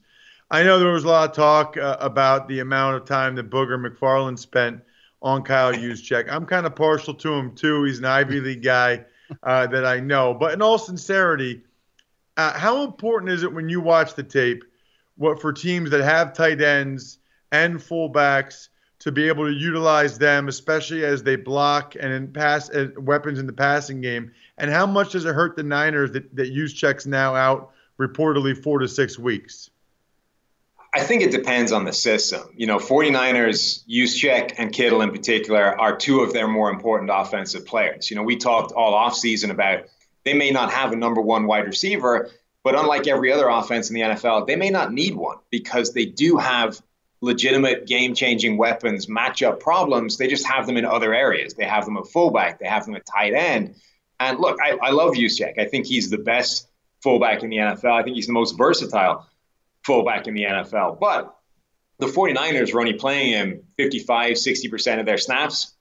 I 0.50 0.62
know 0.62 0.78
there 0.78 0.92
was 0.92 1.04
a 1.04 1.08
lot 1.08 1.30
of 1.30 1.34
talk 1.34 1.76
uh, 1.76 1.96
about 1.98 2.46
the 2.46 2.60
amount 2.60 2.96
of 2.96 3.04
time 3.06 3.34
that 3.36 3.50
Booger 3.50 3.84
McFarland 3.84 4.38
spent 4.38 4.82
on 5.20 5.42
Kyle 5.42 5.72
Juszczyk. 5.72 6.30
I'm 6.30 6.46
kind 6.46 6.66
of 6.66 6.76
partial 6.76 7.14
to 7.14 7.32
him 7.32 7.54
too. 7.54 7.84
He's 7.84 7.98
an 7.98 8.04
Ivy 8.04 8.40
League 8.40 8.62
guy 8.62 9.04
uh, 9.42 9.66
that 9.68 9.84
I 9.84 10.00
know. 10.00 10.34
But 10.34 10.52
in 10.52 10.62
all 10.62 10.78
sincerity, 10.78 11.62
uh, 12.36 12.52
how 12.58 12.84
important 12.84 13.32
is 13.32 13.42
it 13.42 13.52
when 13.52 13.68
you 13.68 13.80
watch 13.80 14.14
the 14.14 14.22
tape, 14.22 14.64
what 15.16 15.40
for 15.40 15.52
teams 15.52 15.90
that 15.90 16.02
have 16.02 16.32
tight 16.32 16.60
ends 16.60 17.18
and 17.50 17.78
fullbacks 17.78 18.68
to 19.02 19.10
be 19.10 19.26
able 19.26 19.44
to 19.46 19.52
utilize 19.52 20.16
them, 20.16 20.46
especially 20.46 21.04
as 21.04 21.24
they 21.24 21.34
block 21.34 21.96
and 21.98 22.12
in 22.12 22.32
pass 22.32 22.70
uh, 22.70 22.88
weapons 22.96 23.40
in 23.40 23.48
the 23.48 23.52
passing 23.52 24.00
game? 24.00 24.30
And 24.58 24.70
how 24.70 24.86
much 24.86 25.10
does 25.10 25.24
it 25.24 25.34
hurt 25.34 25.56
the 25.56 25.64
Niners 25.64 26.12
that, 26.12 26.34
that 26.36 26.54
Juszczyk's 26.54 27.04
now 27.04 27.34
out 27.34 27.72
reportedly 27.98 28.56
four 28.56 28.78
to 28.78 28.86
six 28.86 29.18
weeks? 29.18 29.70
I 30.94 31.00
think 31.00 31.22
it 31.22 31.32
depends 31.32 31.72
on 31.72 31.84
the 31.84 31.92
system. 31.92 32.42
You 32.54 32.68
know, 32.68 32.78
49ers, 32.78 33.84
Juszczyk 33.88 34.54
and 34.58 34.72
Kittle 34.72 35.02
in 35.02 35.10
particular 35.10 35.80
are 35.80 35.96
two 35.96 36.20
of 36.20 36.32
their 36.32 36.46
more 36.46 36.70
important 36.70 37.10
offensive 37.12 37.66
players. 37.66 38.08
You 38.08 38.16
know, 38.16 38.22
we 38.22 38.36
talked 38.36 38.70
all 38.70 38.92
offseason 38.92 39.50
about 39.50 39.86
they 40.24 40.34
may 40.34 40.52
not 40.52 40.70
have 40.70 40.92
a 40.92 40.96
number 40.96 41.20
one 41.20 41.46
wide 41.46 41.66
receiver, 41.66 42.30
but 42.62 42.76
unlike 42.76 43.08
every 43.08 43.32
other 43.32 43.48
offense 43.48 43.90
in 43.90 43.94
the 43.94 44.02
NFL, 44.02 44.46
they 44.46 44.54
may 44.54 44.70
not 44.70 44.92
need 44.92 45.16
one 45.16 45.38
because 45.50 45.92
they 45.92 46.04
do 46.04 46.36
have 46.36 46.80
legitimate 47.22 47.86
game 47.86 48.14
changing 48.14 48.58
weapons, 48.58 49.06
matchup 49.06 49.60
problems. 49.60 50.18
They 50.18 50.26
just 50.26 50.46
have 50.46 50.66
them 50.66 50.76
in 50.76 50.84
other 50.84 51.14
areas. 51.14 51.54
They 51.54 51.64
have 51.64 51.86
them 51.86 51.96
at 51.96 52.08
fullback, 52.08 52.58
they 52.58 52.66
have 52.66 52.84
them 52.84 52.96
at 52.96 53.06
tight 53.06 53.32
end. 53.32 53.76
And 54.20 54.38
look, 54.38 54.58
I, 54.60 54.76
I 54.82 54.90
love 54.90 55.14
Juszczyk. 55.14 55.58
I 55.58 55.64
think 55.64 55.86
he's 55.86 56.10
the 56.10 56.18
best 56.18 56.68
fullback 57.02 57.42
in 57.42 57.50
the 57.50 57.56
NFL. 57.56 57.92
I 57.92 58.02
think 58.02 58.16
he's 58.16 58.26
the 58.26 58.32
most 58.32 58.58
versatile 58.58 59.26
fullback 59.84 60.26
in 60.26 60.34
the 60.34 60.44
NFL. 60.44 61.00
But 61.00 61.34
the 61.98 62.06
49ers 62.06 62.74
are 62.74 62.80
only 62.80 62.94
playing 62.94 63.32
him 63.32 63.62
55, 63.76 64.34
60% 64.34 65.00
of 65.00 65.06
their 65.06 65.18
snaps. 65.18 65.74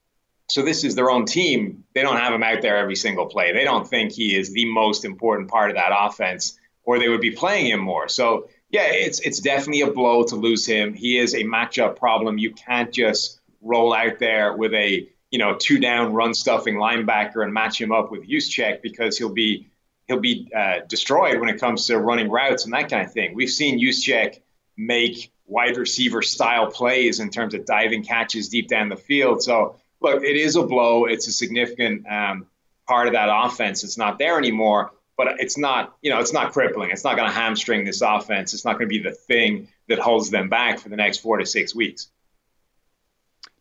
So 0.49 0.61
this 0.61 0.83
is 0.83 0.95
their 0.95 1.09
own 1.09 1.25
team. 1.25 1.83
They 1.95 2.01
don't 2.01 2.17
have 2.17 2.33
him 2.33 2.43
out 2.43 2.61
there 2.61 2.77
every 2.77 2.95
single 2.95 3.27
play. 3.27 3.53
They 3.53 3.63
don't 3.63 3.87
think 3.87 4.11
he 4.11 4.35
is 4.35 4.51
the 4.53 4.65
most 4.65 5.05
important 5.05 5.49
part 5.49 5.69
of 5.69 5.77
that 5.77 5.91
offense, 5.95 6.57
or 6.83 6.99
they 6.99 7.09
would 7.09 7.21
be 7.21 7.31
playing 7.31 7.67
him 7.67 7.79
more. 7.79 8.07
So 8.09 8.49
yeah, 8.71 8.85
it's 8.85 9.19
it's 9.19 9.39
definitely 9.39 9.81
a 9.81 9.91
blow 9.91 10.23
to 10.23 10.35
lose 10.35 10.65
him. 10.65 10.93
He 10.93 11.17
is 11.17 11.33
a 11.33 11.43
matchup 11.43 11.97
problem. 11.97 12.37
You 12.37 12.53
can't 12.53 12.91
just 12.91 13.39
roll 13.61 13.93
out 13.93 14.19
there 14.19 14.55
with 14.55 14.73
a 14.73 15.07
you 15.29 15.39
know 15.39 15.55
two 15.55 15.79
down 15.79 16.13
run 16.13 16.33
stuffing 16.33 16.75
linebacker 16.75 17.43
and 17.43 17.53
match 17.53 17.79
him 17.79 17.91
up 17.91 18.11
with 18.11 18.27
Juszczyk 18.27 18.81
because 18.81 19.17
he'll 19.17 19.33
be 19.33 19.67
he'll 20.07 20.21
be 20.21 20.49
uh, 20.55 20.79
destroyed 20.87 21.39
when 21.39 21.49
it 21.49 21.59
comes 21.59 21.87
to 21.87 21.97
running 21.97 22.29
routes 22.29 22.63
and 22.63 22.73
that 22.73 22.89
kind 22.89 23.05
of 23.05 23.11
thing. 23.11 23.35
We've 23.35 23.49
seen 23.49 23.79
Juszczyk 23.79 24.39
make 24.77 25.31
wide 25.45 25.75
receiver 25.75 26.21
style 26.21 26.71
plays 26.71 27.19
in 27.19 27.29
terms 27.29 27.53
of 27.53 27.65
diving 27.65 28.03
catches 28.03 28.47
deep 28.47 28.69
down 28.69 28.87
the 28.87 28.95
field. 28.95 29.43
So 29.43 29.75
look, 29.99 30.23
it 30.23 30.37
is 30.37 30.55
a 30.55 30.63
blow. 30.63 31.05
It's 31.05 31.27
a 31.27 31.31
significant 31.33 32.05
um, 32.09 32.47
part 32.87 33.07
of 33.07 33.13
that 33.13 33.29
offense. 33.29 33.83
It's 33.83 33.97
not 33.97 34.17
there 34.17 34.37
anymore. 34.37 34.91
But 35.23 35.39
it's 35.39 35.55
not, 35.55 35.95
you 36.01 36.09
know, 36.09 36.19
it's 36.19 36.33
not 36.33 36.51
crippling. 36.51 36.89
It's 36.89 37.03
not 37.03 37.15
going 37.15 37.29
to 37.29 37.33
hamstring 37.33 37.85
this 37.85 38.01
offense. 38.01 38.55
It's 38.55 38.65
not 38.65 38.79
going 38.79 38.89
to 38.89 38.99
be 38.99 39.03
the 39.03 39.11
thing 39.11 39.67
that 39.87 39.99
holds 39.99 40.31
them 40.31 40.49
back 40.49 40.79
for 40.79 40.89
the 40.89 40.95
next 40.95 41.19
four 41.19 41.37
to 41.37 41.45
six 41.45 41.75
weeks. 41.75 42.07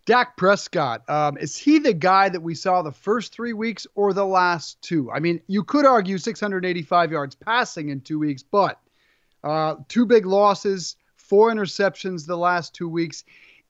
Dak 0.06 0.38
Prescott, 0.38 1.02
um, 1.10 1.36
is 1.36 1.58
he 1.58 1.78
the 1.78 1.92
guy 1.92 2.30
that 2.30 2.40
we 2.40 2.54
saw 2.54 2.80
the 2.80 2.92
first 2.92 3.34
three 3.34 3.52
weeks 3.52 3.86
or 3.94 4.14
the 4.14 4.24
last 4.24 4.80
two? 4.80 5.12
I 5.12 5.20
mean, 5.20 5.42
you 5.48 5.62
could 5.62 5.84
argue 5.84 6.16
685 6.16 7.12
yards 7.12 7.34
passing 7.34 7.90
in 7.90 8.00
two 8.00 8.18
weeks, 8.18 8.42
but 8.42 8.80
uh, 9.44 9.74
two 9.88 10.06
big 10.06 10.24
losses, 10.24 10.96
four 11.16 11.52
interceptions 11.52 12.26
the 12.26 12.38
last 12.38 12.74
two 12.74 12.88
weeks. 12.88 13.22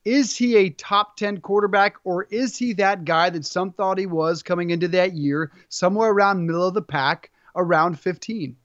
Is 0.04 0.36
he 0.36 0.54
a 0.58 0.70
top 0.70 1.16
10 1.16 1.40
quarterback 1.40 1.96
or 2.04 2.28
is 2.30 2.56
he 2.56 2.72
that 2.74 3.04
guy 3.04 3.30
that 3.30 3.44
some 3.44 3.72
thought 3.72 3.98
he 3.98 4.06
was 4.06 4.44
coming 4.44 4.70
into 4.70 4.86
that 4.86 5.14
year, 5.14 5.50
somewhere 5.68 6.10
around 6.10 6.46
middle 6.46 6.68
of 6.68 6.74
the 6.74 6.82
pack? 6.82 7.32
Around 7.56 7.98
15? 7.98 8.56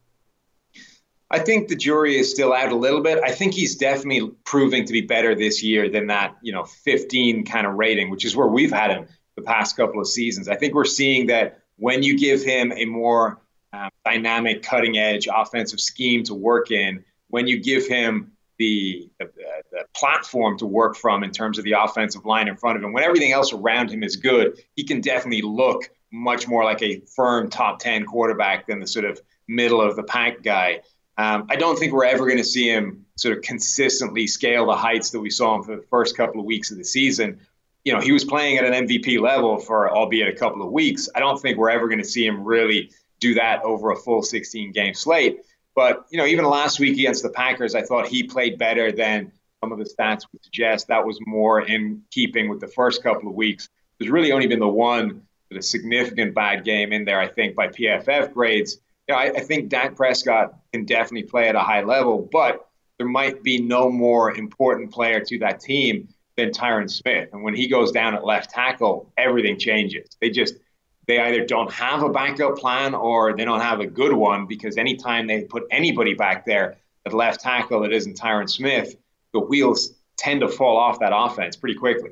I 1.31 1.39
think 1.39 1.67
the 1.67 1.75
jury 1.75 2.17
is 2.17 2.31
still 2.31 2.53
out 2.53 2.71
a 2.71 2.75
little 2.75 3.01
bit. 3.01 3.19
I 3.23 3.31
think 3.31 3.53
he's 3.53 3.75
definitely 3.75 4.31
proving 4.43 4.85
to 4.85 4.93
be 4.93 5.01
better 5.01 5.33
this 5.33 5.63
year 5.63 5.89
than 5.89 6.07
that, 6.07 6.35
you 6.41 6.53
know, 6.53 6.63
15 6.63 7.45
kind 7.45 7.65
of 7.65 7.73
rating, 7.73 8.09
which 8.09 8.25
is 8.25 8.35
where 8.35 8.47
we've 8.47 8.71
had 8.71 8.91
him 8.91 9.07
the 9.35 9.41
past 9.41 9.75
couple 9.75 9.99
of 9.99 10.07
seasons. 10.07 10.47
I 10.47 10.55
think 10.55 10.73
we're 10.73 10.85
seeing 10.85 11.27
that 11.27 11.59
when 11.77 12.03
you 12.03 12.17
give 12.17 12.43
him 12.43 12.71
a 12.75 12.85
more 12.85 13.41
um, 13.73 13.89
dynamic, 14.05 14.63
cutting 14.63 14.97
edge 14.97 15.27
offensive 15.33 15.79
scheme 15.79 16.23
to 16.23 16.33
work 16.33 16.71
in, 16.71 17.03
when 17.29 17.47
you 17.47 17.59
give 17.59 17.87
him 17.87 18.31
the, 18.57 19.09
the, 19.19 19.29
the, 19.71 19.85
platform 19.93 20.57
to 20.57 20.65
work 20.65 20.95
from 20.95 21.23
in 21.23 21.31
terms 21.31 21.57
of 21.57 21.65
the 21.65 21.73
offensive 21.73 22.25
line 22.25 22.47
in 22.47 22.55
front 22.55 22.77
of 22.77 22.83
him, 22.83 22.93
when 22.93 23.03
everything 23.03 23.33
else 23.33 23.51
around 23.51 23.91
him 23.91 24.03
is 24.03 24.15
good, 24.15 24.61
he 24.75 24.83
can 24.83 25.01
definitely 25.01 25.41
look 25.41 25.89
much 26.15 26.47
more 26.47 26.63
like 26.63 26.81
a 26.81 27.01
firm 27.15 27.49
top 27.49 27.79
10 27.79 28.05
quarterback 28.05 28.67
than 28.67 28.79
the 28.79 28.87
sort 28.87 29.05
of 29.05 29.19
middle 29.47 29.81
of 29.81 29.95
the 29.95 30.03
pack 30.03 30.41
guy. 30.41 30.81
Um, 31.17 31.45
I 31.49 31.55
don't 31.55 31.77
think 31.77 31.93
we're 31.93 32.05
ever 32.05 32.25
going 32.25 32.37
to 32.37 32.43
see 32.43 32.69
him 32.69 33.05
sort 33.17 33.37
of 33.37 33.43
consistently 33.43 34.27
scale 34.27 34.65
the 34.65 34.75
heights 34.75 35.11
that 35.11 35.19
we 35.19 35.29
saw 35.29 35.55
him 35.55 35.63
for 35.63 35.75
the 35.75 35.81
first 35.83 36.17
couple 36.17 36.39
of 36.39 36.45
weeks 36.45 36.71
of 36.71 36.77
the 36.77 36.83
season. 36.83 37.39
You 37.83 37.93
know, 37.93 38.01
he 38.01 38.11
was 38.11 38.23
playing 38.23 38.57
at 38.57 38.65
an 38.65 38.87
MVP 38.87 39.19
level 39.19 39.57
for 39.59 39.89
albeit 39.89 40.27
a 40.27 40.37
couple 40.37 40.61
of 40.61 40.71
weeks. 40.71 41.07
I 41.15 41.19
don't 41.19 41.39
think 41.39 41.57
we're 41.57 41.69
ever 41.69 41.87
going 41.87 42.01
to 42.01 42.07
see 42.07 42.25
him 42.25 42.43
really 42.43 42.91
do 43.19 43.35
that 43.35 43.63
over 43.63 43.91
a 43.91 43.95
full 43.95 44.23
16 44.23 44.71
game 44.71 44.93
slate. 44.93 45.41
But, 45.75 46.05
you 46.09 46.17
know, 46.17 46.25
even 46.25 46.45
last 46.45 46.79
week 46.79 46.97
against 46.97 47.23
the 47.23 47.29
Packers, 47.29 47.75
I 47.75 47.81
thought 47.81 48.07
he 48.07 48.23
played 48.23 48.57
better 48.57 48.91
than 48.91 49.31
some 49.61 49.71
of 49.71 49.77
the 49.77 49.85
stats 49.85 50.25
would 50.31 50.43
suggest. 50.43 50.87
That 50.87 51.05
was 51.05 51.19
more 51.25 51.61
in 51.61 52.01
keeping 52.11 52.49
with 52.49 52.59
the 52.59 52.67
first 52.67 53.03
couple 53.03 53.29
of 53.29 53.35
weeks. 53.35 53.69
There's 53.99 54.11
really 54.11 54.31
only 54.31 54.47
been 54.47 54.59
the 54.59 54.67
one 54.67 55.21
a 55.55 55.61
significant 55.61 56.33
bad 56.33 56.63
game 56.63 56.93
in 56.93 57.05
there, 57.05 57.19
I 57.19 57.27
think, 57.27 57.55
by 57.55 57.67
PFF 57.67 58.33
grades. 58.33 58.77
You 59.07 59.13
know, 59.13 59.19
I, 59.19 59.25
I 59.25 59.39
think 59.41 59.69
Dak 59.69 59.95
Prescott 59.95 60.55
can 60.73 60.85
definitely 60.85 61.27
play 61.27 61.47
at 61.47 61.55
a 61.55 61.59
high 61.59 61.83
level, 61.83 62.27
but 62.31 62.67
there 62.97 63.07
might 63.07 63.43
be 63.43 63.61
no 63.61 63.89
more 63.89 64.35
important 64.35 64.91
player 64.91 65.19
to 65.19 65.39
that 65.39 65.59
team 65.59 66.07
than 66.37 66.49
Tyron 66.49 66.89
Smith. 66.89 67.29
And 67.33 67.43
when 67.43 67.55
he 67.55 67.67
goes 67.67 67.91
down 67.91 68.15
at 68.15 68.25
left 68.25 68.49
tackle, 68.49 69.11
everything 69.17 69.57
changes. 69.57 70.07
They 70.21 70.29
just 70.29 70.55
they 71.07 71.19
either 71.19 71.45
don't 71.45 71.71
have 71.71 72.01
a 72.01 72.09
backup 72.09 72.57
plan 72.57 72.95
or 72.95 73.35
they 73.35 73.45
don't 73.45 73.61
have 73.61 73.79
a 73.79 73.85
good 73.85 74.13
one 74.13 74.47
because 74.47 74.77
anytime 74.77 75.27
they 75.27 75.43
put 75.43 75.63
anybody 75.69 76.15
back 76.15 76.45
there 76.45 76.77
at 77.05 77.13
left 77.13 77.41
tackle 77.41 77.81
that 77.81 77.93
isn't 77.93 78.17
Tyron 78.17 78.49
Smith, 78.49 78.95
the 79.33 79.39
wheels 79.39 79.93
tend 80.17 80.41
to 80.41 80.47
fall 80.47 80.77
off 80.77 80.99
that 80.99 81.11
offense 81.13 81.55
pretty 81.55 81.75
quickly. 81.75 82.11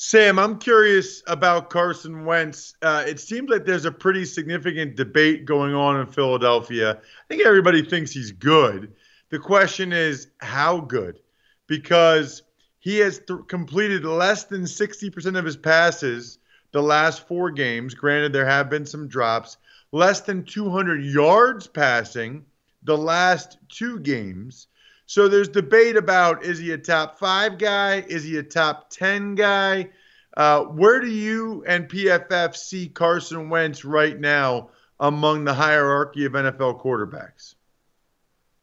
Sam, 0.00 0.38
I'm 0.38 0.60
curious 0.60 1.24
about 1.26 1.70
Carson 1.70 2.24
Wentz. 2.24 2.72
Uh, 2.82 3.02
it 3.04 3.18
seems 3.18 3.50
like 3.50 3.64
there's 3.64 3.84
a 3.84 3.90
pretty 3.90 4.24
significant 4.24 4.94
debate 4.94 5.44
going 5.44 5.74
on 5.74 6.00
in 6.00 6.06
Philadelphia. 6.06 6.92
I 6.92 7.24
think 7.26 7.44
everybody 7.44 7.82
thinks 7.82 8.12
he's 8.12 8.30
good. 8.30 8.92
The 9.30 9.40
question 9.40 9.92
is, 9.92 10.28
how 10.38 10.78
good? 10.78 11.18
Because 11.66 12.44
he 12.78 12.98
has 12.98 13.20
th- 13.26 13.40
completed 13.48 14.04
less 14.04 14.44
than 14.44 14.62
60% 14.62 15.36
of 15.36 15.44
his 15.44 15.56
passes 15.56 16.38
the 16.70 16.80
last 16.80 17.26
four 17.26 17.50
games. 17.50 17.94
Granted, 17.94 18.32
there 18.32 18.46
have 18.46 18.70
been 18.70 18.86
some 18.86 19.08
drops. 19.08 19.56
Less 19.90 20.20
than 20.20 20.44
200 20.44 21.02
yards 21.02 21.66
passing 21.66 22.44
the 22.84 22.96
last 22.96 23.58
two 23.68 23.98
games. 23.98 24.68
So 25.08 25.26
there's 25.26 25.48
debate 25.48 25.96
about 25.96 26.44
is 26.44 26.58
he 26.58 26.70
a 26.72 26.76
top 26.76 27.18
five 27.18 27.56
guy? 27.56 28.04
Is 28.08 28.24
he 28.24 28.36
a 28.36 28.42
top 28.42 28.90
10 28.90 29.36
guy? 29.36 29.88
Uh, 30.36 30.64
where 30.64 31.00
do 31.00 31.08
you 31.08 31.64
and 31.66 31.88
PFF 31.88 32.54
see 32.54 32.90
Carson 32.90 33.48
Wentz 33.48 33.86
right 33.86 34.20
now 34.20 34.68
among 35.00 35.44
the 35.44 35.54
hierarchy 35.54 36.26
of 36.26 36.32
NFL 36.32 36.82
quarterbacks? 36.82 37.54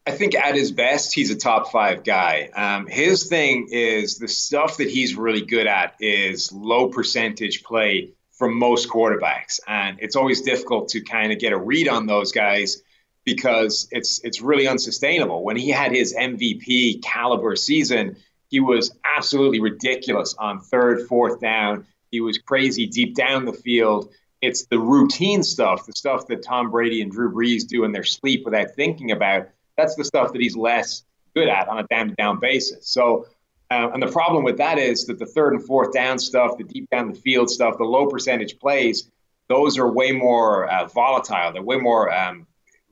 I 0.05 0.11
think 0.11 0.35
at 0.35 0.53
his 0.53 0.71
best, 0.71 1.15
he's 1.15 1.31
a 1.31 1.35
top 1.35 1.71
five 1.71 2.03
guy. 2.03 2.51
Um, 2.55 2.85
his 2.85 3.25
thing 3.25 3.69
is 3.71 4.19
the 4.19 4.27
stuff 4.27 4.77
that 4.77 4.87
he's 4.87 5.15
really 5.15 5.43
good 5.43 5.65
at 5.65 5.95
is 5.99 6.53
low 6.53 6.89
percentage 6.89 7.63
play 7.63 8.11
from 8.33 8.55
most 8.55 8.87
quarterbacks. 8.87 9.59
And 9.67 9.97
it's 9.99 10.15
always 10.15 10.43
difficult 10.43 10.89
to 10.89 11.01
kind 11.01 11.31
of 11.31 11.39
get 11.39 11.53
a 11.53 11.57
read 11.57 11.87
on 11.87 12.05
those 12.05 12.31
guys 12.31 12.83
because 13.25 13.87
it's 13.91 14.23
it's 14.23 14.41
really 14.41 14.67
unsustainable. 14.67 15.43
When 15.43 15.57
he 15.57 15.69
had 15.69 15.91
his 15.91 16.15
MVP 16.15 17.01
caliber 17.03 17.55
season, 17.55 18.15
he 18.49 18.59
was 18.59 18.95
absolutely 19.03 19.59
ridiculous 19.59 20.35
on 20.35 20.61
third, 20.61 21.07
fourth 21.07 21.41
down. 21.41 21.85
He 22.11 22.21
was 22.21 22.37
crazy 22.37 22.85
deep 22.85 23.15
down 23.15 23.45
the 23.45 23.53
field. 23.53 24.11
It's 24.41 24.65
the 24.67 24.79
routine 24.79 25.43
stuff, 25.43 25.87
the 25.87 25.93
stuff 25.93 26.27
that 26.27 26.43
Tom 26.43 26.69
Brady 26.69 27.01
and 27.01 27.11
Drew 27.11 27.33
Brees 27.33 27.67
do 27.67 27.83
in 27.83 27.91
their 27.91 28.03
sleep 28.03 28.45
without 28.45 28.71
thinking 28.75 29.11
about. 29.11 29.49
That's 29.75 29.95
the 29.95 30.05
stuff 30.05 30.31
that 30.31 30.41
he's 30.41 30.55
less 30.55 31.03
good 31.35 31.49
at 31.49 31.67
on 31.67 31.79
a 31.79 31.83
down 31.83 32.09
to 32.09 32.15
down 32.15 32.39
basis. 32.39 32.87
So, 32.87 33.27
uh, 33.71 33.89
and 33.93 34.01
the 34.01 34.11
problem 34.11 34.43
with 34.43 34.57
that 34.57 34.77
is 34.77 35.05
that 35.07 35.17
the 35.17 35.25
third 35.25 35.53
and 35.53 35.65
fourth 35.65 35.91
down 35.91 36.19
stuff, 36.19 36.57
the 36.57 36.63
deep 36.63 36.89
down 36.91 37.11
the 37.11 37.19
field 37.19 37.49
stuff, 37.49 37.77
the 37.77 37.83
low 37.83 38.07
percentage 38.07 38.59
plays, 38.59 39.09
those 39.49 39.77
are 39.77 39.91
way 39.91 40.11
more 40.11 40.65
uh, 40.67 40.85
volatile. 40.87 41.51
They're 41.51 41.63
way 41.63 41.77
more 41.77 42.13
um, 42.13 42.45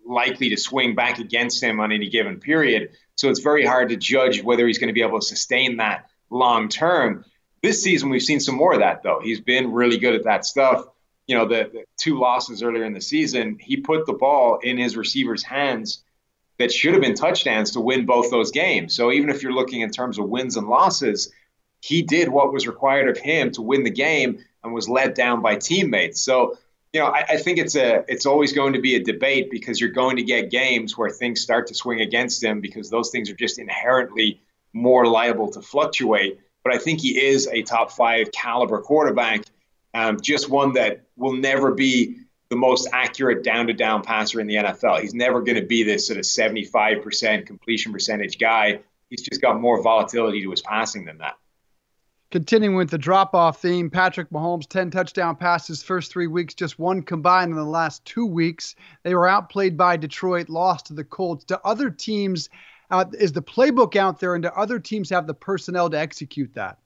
likely 0.06 0.50
to 0.50 0.58
swing 0.58 0.96
back 0.96 1.20
against 1.20 1.64
him 1.64 1.80
on 1.80 1.92
any 1.92 2.10
given 2.10 2.40
period. 2.40 2.92
So 3.16 3.30
it's 3.30 3.40
very 3.40 3.66
hard 3.66 3.90
to 3.90 3.96
judge 3.96 4.44
whether 4.44 4.68
he's 4.68 4.78
going 4.78 4.88
to 4.88 4.94
be 4.94 5.02
able 5.02 5.20
to 5.20 5.26
sustain 5.26 5.78
that 5.78 6.10
long 6.30 6.70
term. 6.70 7.26
This 7.62 7.82
season, 7.82 8.10
we've 8.10 8.22
seen 8.22 8.40
some 8.40 8.56
more 8.56 8.74
of 8.74 8.80
that, 8.80 9.04
though. 9.04 9.22
He's 9.24 9.40
been 9.40 9.72
really 9.72 9.98
good 9.98 10.16
at 10.16 10.26
that 10.26 10.46
stuff. 10.46 10.86
You 11.28 11.38
know, 11.38 11.48
the, 11.48 11.70
the 11.72 11.86
two 11.98 12.20
losses 12.20 12.62
earlier 12.62 12.84
in 12.84 12.94
the 12.94 13.02
season, 13.02 13.58
he 13.60 13.78
put 13.78 14.06
the 14.06 14.14
ball 14.14 14.60
in 14.62 14.78
his 14.78 14.98
receivers' 14.98 15.44
hands 15.44 16.04
that 16.60 16.72
should 16.72 16.94
have 16.94 17.02
been 17.02 17.16
touchdowns 17.16 17.72
to 17.72 17.80
win 17.80 18.06
both 18.06 18.30
those 18.30 18.52
games. 18.52 18.94
So 18.94 19.12
even 19.12 19.30
if 19.30 19.42
you're 19.42 19.54
looking 19.54 19.82
in 19.82 19.90
terms 19.90 20.20
of 20.20 20.28
wins 20.28 20.58
and 20.58 20.68
losses, 20.68 21.32
he 21.80 22.02
did 22.02 22.30
what 22.30 22.54
was 22.54 22.68
required 22.68 23.10
of 23.10 23.18
him 23.18 23.52
to 23.52 23.62
win 23.62 23.84
the 23.84 23.90
game 23.90 24.40
and 24.64 24.74
was 24.74 24.90
led 24.90 25.14
down 25.14 25.42
by 25.42 25.56
teammates. 25.56 26.22
So 26.22 26.58
you 26.94 27.00
know, 27.00 27.08
I, 27.08 27.26
I, 27.28 27.38
think 27.38 27.58
it's 27.58 27.76
a 27.76 28.06
it's 28.08 28.28
always 28.28 28.54
going 28.54 28.74
to 28.74 28.80
be 28.80 28.96
a 28.96 29.04
debate 29.04 29.50
because 29.50 29.82
you're 29.82 29.90
going 29.90 30.18
to 30.18 30.24
get 30.24 30.52
games 30.52 30.96
where 30.96 31.10
things 31.10 31.42
start 31.42 31.68
to 31.68 31.74
swing 31.74 32.02
against 32.02 32.44
him 32.44 32.62
because 32.62 32.92
those 32.92 33.10
things 33.10 33.32
are 33.32 33.36
just 33.36 33.58
inherently 33.58 34.42
more 34.74 35.08
liable 35.08 35.50
to 35.52 35.62
fluctuate. 35.62 36.40
But 36.64 36.74
I 36.74 36.78
think 36.78 37.02
he 37.02 37.20
is 37.20 37.48
a 37.48 37.64
top 37.64 37.92
five 37.92 38.32
caliber 38.32 38.80
quarterback, 38.80 39.44
um, 39.96 40.22
just 40.22 40.50
one 40.50 40.74
that 40.74 41.02
will 41.18 41.34
never 41.34 41.74
be 41.74 42.18
the 42.50 42.56
most 42.56 42.88
accurate 42.94 43.44
down 43.44 43.68
to 43.68 43.74
down 43.74 44.04
passer 44.04 44.40
in 44.40 44.46
the 44.46 44.56
NFL. 44.56 45.02
He's 45.02 45.16
never 45.16 45.42
going 45.42 45.56
to 45.56 45.66
be 45.66 45.82
this 45.82 46.06
sort 46.06 46.20
of 46.20 46.26
75% 46.26 47.48
completion 47.48 47.92
percentage 47.92 48.38
guy. 48.38 48.82
He's 49.10 49.24
just 49.24 49.42
got 49.42 49.60
more 49.60 49.82
volatility 49.82 50.44
to 50.44 50.52
his 50.52 50.62
passing 50.62 51.06
than 51.06 51.18
that. 51.18 51.38
Continuing 52.34 52.76
with 52.76 52.90
the 52.90 52.98
drop 52.98 53.36
off 53.36 53.62
theme, 53.62 53.92
Patrick 53.92 54.32
Mahomes, 54.32 54.68
10 54.68 54.90
touchdown 54.90 55.36
passes 55.36 55.84
first 55.84 56.12
three 56.12 56.26
weeks, 56.26 56.56
just 56.56 56.80
one 56.80 57.04
combined 57.04 57.52
in 57.52 57.56
the 57.56 57.64
last 57.64 58.04
two 58.06 58.26
weeks. 58.26 58.74
They 59.04 59.14
were 59.14 59.28
outplayed 59.28 59.78
by 59.78 59.98
Detroit, 59.98 60.50
lost 60.50 60.88
to 60.88 60.96
the 60.96 61.04
Colts. 61.04 61.44
Do 61.44 61.58
other 61.64 61.92
teams, 61.92 62.50
uh, 62.90 63.06
is 63.20 63.34
the 63.34 63.44
playbook 63.44 63.96
out 63.96 64.20
there, 64.20 64.34
and 64.34 64.42
do 64.42 64.50
other 64.50 64.80
teams 64.80 65.12
have 65.12 65.28
the 65.28 65.36
personnel 65.36 65.92
to 65.92 66.00
execute 66.00 66.56
that? 66.56 66.80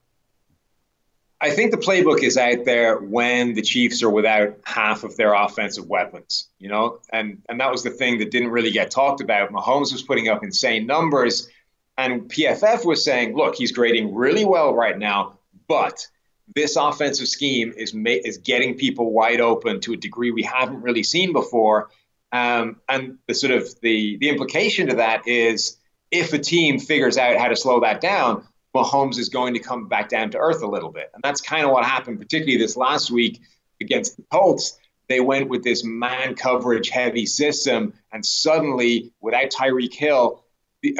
I 1.40 1.48
think 1.48 1.70
the 1.70 1.78
playbook 1.78 2.22
is 2.22 2.36
out 2.36 2.66
there 2.66 2.98
when 2.98 3.54
the 3.54 3.62
Chiefs 3.62 4.02
are 4.02 4.10
without 4.10 4.58
half 4.64 5.02
of 5.02 5.16
their 5.16 5.32
offensive 5.32 5.86
weapons, 5.86 6.48
you 6.58 6.68
know, 6.68 7.00
and 7.10 7.40
and 7.48 7.58
that 7.58 7.72
was 7.72 7.82
the 7.82 7.90
thing 7.90 8.18
that 8.18 8.30
didn't 8.30 8.50
really 8.50 8.70
get 8.70 8.90
talked 8.90 9.22
about. 9.22 9.50
Mahomes 9.50 9.92
was 9.92 10.02
putting 10.02 10.28
up 10.28 10.44
insane 10.44 10.86
numbers, 10.86 11.48
and 11.96 12.30
PFF 12.30 12.84
was 12.84 13.02
saying, 13.02 13.34
look, 13.34 13.56
he's 13.56 13.72
grading 13.72 14.14
really 14.14 14.44
well 14.44 14.74
right 14.74 14.98
now, 14.98 15.37
but 15.68 16.06
this 16.54 16.76
offensive 16.76 17.28
scheme 17.28 17.72
is 17.76 17.94
ma- 17.94 18.10
is 18.10 18.38
getting 18.38 18.76
people 18.76 19.12
wide 19.12 19.40
open 19.40 19.80
to 19.80 19.92
a 19.92 19.96
degree 19.96 20.30
we 20.30 20.42
haven't 20.42 20.82
really 20.82 21.02
seen 21.02 21.32
before. 21.32 21.90
Um, 22.32 22.80
and 22.88 23.18
the 23.26 23.34
sort 23.34 23.52
of 23.52 23.68
the 23.80 24.16
the 24.18 24.28
implication 24.28 24.88
to 24.88 24.96
that 24.96 25.28
is 25.28 25.76
if 26.10 26.32
a 26.32 26.38
team 26.38 26.78
figures 26.78 27.18
out 27.18 27.36
how 27.36 27.48
to 27.48 27.56
slow 27.56 27.80
that 27.80 28.00
down, 28.00 28.46
Mahomes 28.74 29.18
is 29.18 29.28
going 29.28 29.54
to 29.54 29.60
come 29.60 29.88
back 29.88 30.08
down 30.08 30.30
to 30.30 30.38
earth 30.38 30.62
a 30.62 30.66
little 30.66 30.90
bit. 30.90 31.10
And 31.14 31.22
that's 31.22 31.40
kind 31.40 31.64
of 31.64 31.70
what 31.70 31.84
happened, 31.84 32.18
particularly 32.18 32.58
this 32.58 32.76
last 32.76 33.10
week 33.10 33.40
against 33.80 34.16
the 34.16 34.24
Colts. 34.30 34.78
they 35.08 35.20
went 35.20 35.48
with 35.48 35.64
this 35.64 35.84
man 35.84 36.34
coverage 36.34 36.90
heavy 36.90 37.26
system, 37.26 37.94
and 38.12 38.24
suddenly, 38.24 39.12
without 39.20 39.50
Tyreek 39.50 39.94
Hill, 39.94 40.44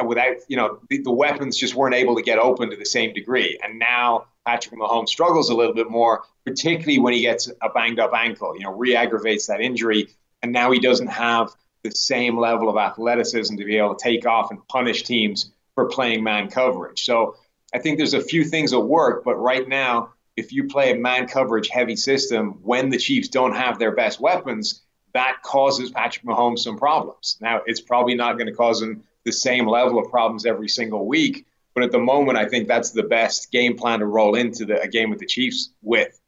without 0.04 0.36
you 0.48 0.56
know 0.56 0.80
the, 0.88 1.02
the, 1.02 1.12
weapons 1.12 1.56
just 1.56 1.74
weren't 1.74 1.94
able 1.94 2.16
to 2.16 2.22
get 2.22 2.38
open 2.38 2.70
to 2.70 2.76
the 2.76 2.86
same 2.86 3.12
degree. 3.12 3.58
And 3.62 3.78
now 3.78 4.26
Patrick 4.48 4.80
Mahomes 4.80 5.10
struggles 5.10 5.50
a 5.50 5.54
little 5.54 5.74
bit 5.74 5.90
more, 5.90 6.22
particularly 6.46 6.98
when 6.98 7.12
he 7.12 7.20
gets 7.20 7.50
a 7.60 7.68
banged 7.68 8.00
up 8.00 8.14
ankle. 8.14 8.56
You 8.56 8.64
know, 8.64 8.72
re-aggravates 8.72 9.48
that 9.48 9.60
injury, 9.60 10.08
and 10.42 10.52
now 10.52 10.70
he 10.70 10.80
doesn't 10.80 11.08
have 11.08 11.50
the 11.82 11.90
same 11.90 12.38
level 12.38 12.70
of 12.70 12.78
athleticism 12.78 13.56
to 13.56 13.64
be 13.66 13.76
able 13.76 13.94
to 13.94 14.02
take 14.02 14.24
off 14.24 14.50
and 14.50 14.66
punish 14.66 15.02
teams 15.02 15.52
for 15.74 15.90
playing 15.90 16.24
man 16.24 16.48
coverage. 16.48 17.04
So 17.04 17.36
I 17.74 17.78
think 17.78 17.98
there's 17.98 18.14
a 18.14 18.22
few 18.22 18.42
things 18.42 18.70
that 18.70 18.80
work, 18.80 19.22
but 19.22 19.34
right 19.34 19.68
now, 19.68 20.14
if 20.34 20.50
you 20.50 20.66
play 20.66 20.92
a 20.92 20.96
man 20.96 21.28
coverage 21.28 21.68
heavy 21.68 21.96
system 21.96 22.60
when 22.62 22.88
the 22.88 22.96
Chiefs 22.96 23.28
don't 23.28 23.54
have 23.54 23.78
their 23.78 23.94
best 23.94 24.18
weapons, 24.18 24.80
that 25.12 25.42
causes 25.42 25.90
Patrick 25.90 26.24
Mahomes 26.24 26.60
some 26.60 26.78
problems. 26.78 27.36
Now, 27.42 27.60
it's 27.66 27.82
probably 27.82 28.14
not 28.14 28.38
going 28.38 28.46
to 28.46 28.54
cause 28.54 28.80
him 28.80 29.04
the 29.24 29.32
same 29.32 29.66
level 29.66 29.98
of 29.98 30.10
problems 30.10 30.46
every 30.46 30.70
single 30.70 31.06
week. 31.06 31.44
But 31.78 31.84
at 31.84 31.92
the 31.92 32.00
moment, 32.00 32.36
I 32.36 32.48
think 32.48 32.66
that's 32.66 32.90
the 32.90 33.04
best 33.04 33.52
game 33.52 33.76
plan 33.76 34.00
to 34.00 34.06
roll 34.06 34.34
into 34.34 34.64
the, 34.64 34.80
a 34.80 34.88
game 34.88 35.10
with 35.10 35.20
the 35.20 35.26
Chiefs 35.26 35.70
with. 35.80 36.20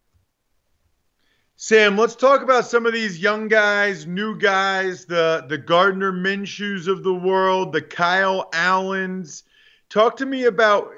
Sam, 1.57 1.99
let's 1.99 2.15
talk 2.15 2.43
about 2.43 2.67
some 2.67 2.87
of 2.87 2.93
these 2.93 3.19
young 3.19 3.49
guys, 3.49 4.07
new 4.07 4.39
guys, 4.39 5.07
the 5.07 5.45
the 5.49 5.59
Gardner 5.59 6.13
Minshews 6.13 6.87
of 6.87 7.03
the 7.03 7.13
world, 7.13 7.73
the 7.73 7.83
Kyle 7.83 8.49
Allens. 8.53 9.43
Talk 9.89 10.17
to 10.19 10.27
me 10.27 10.45
about 10.45 10.93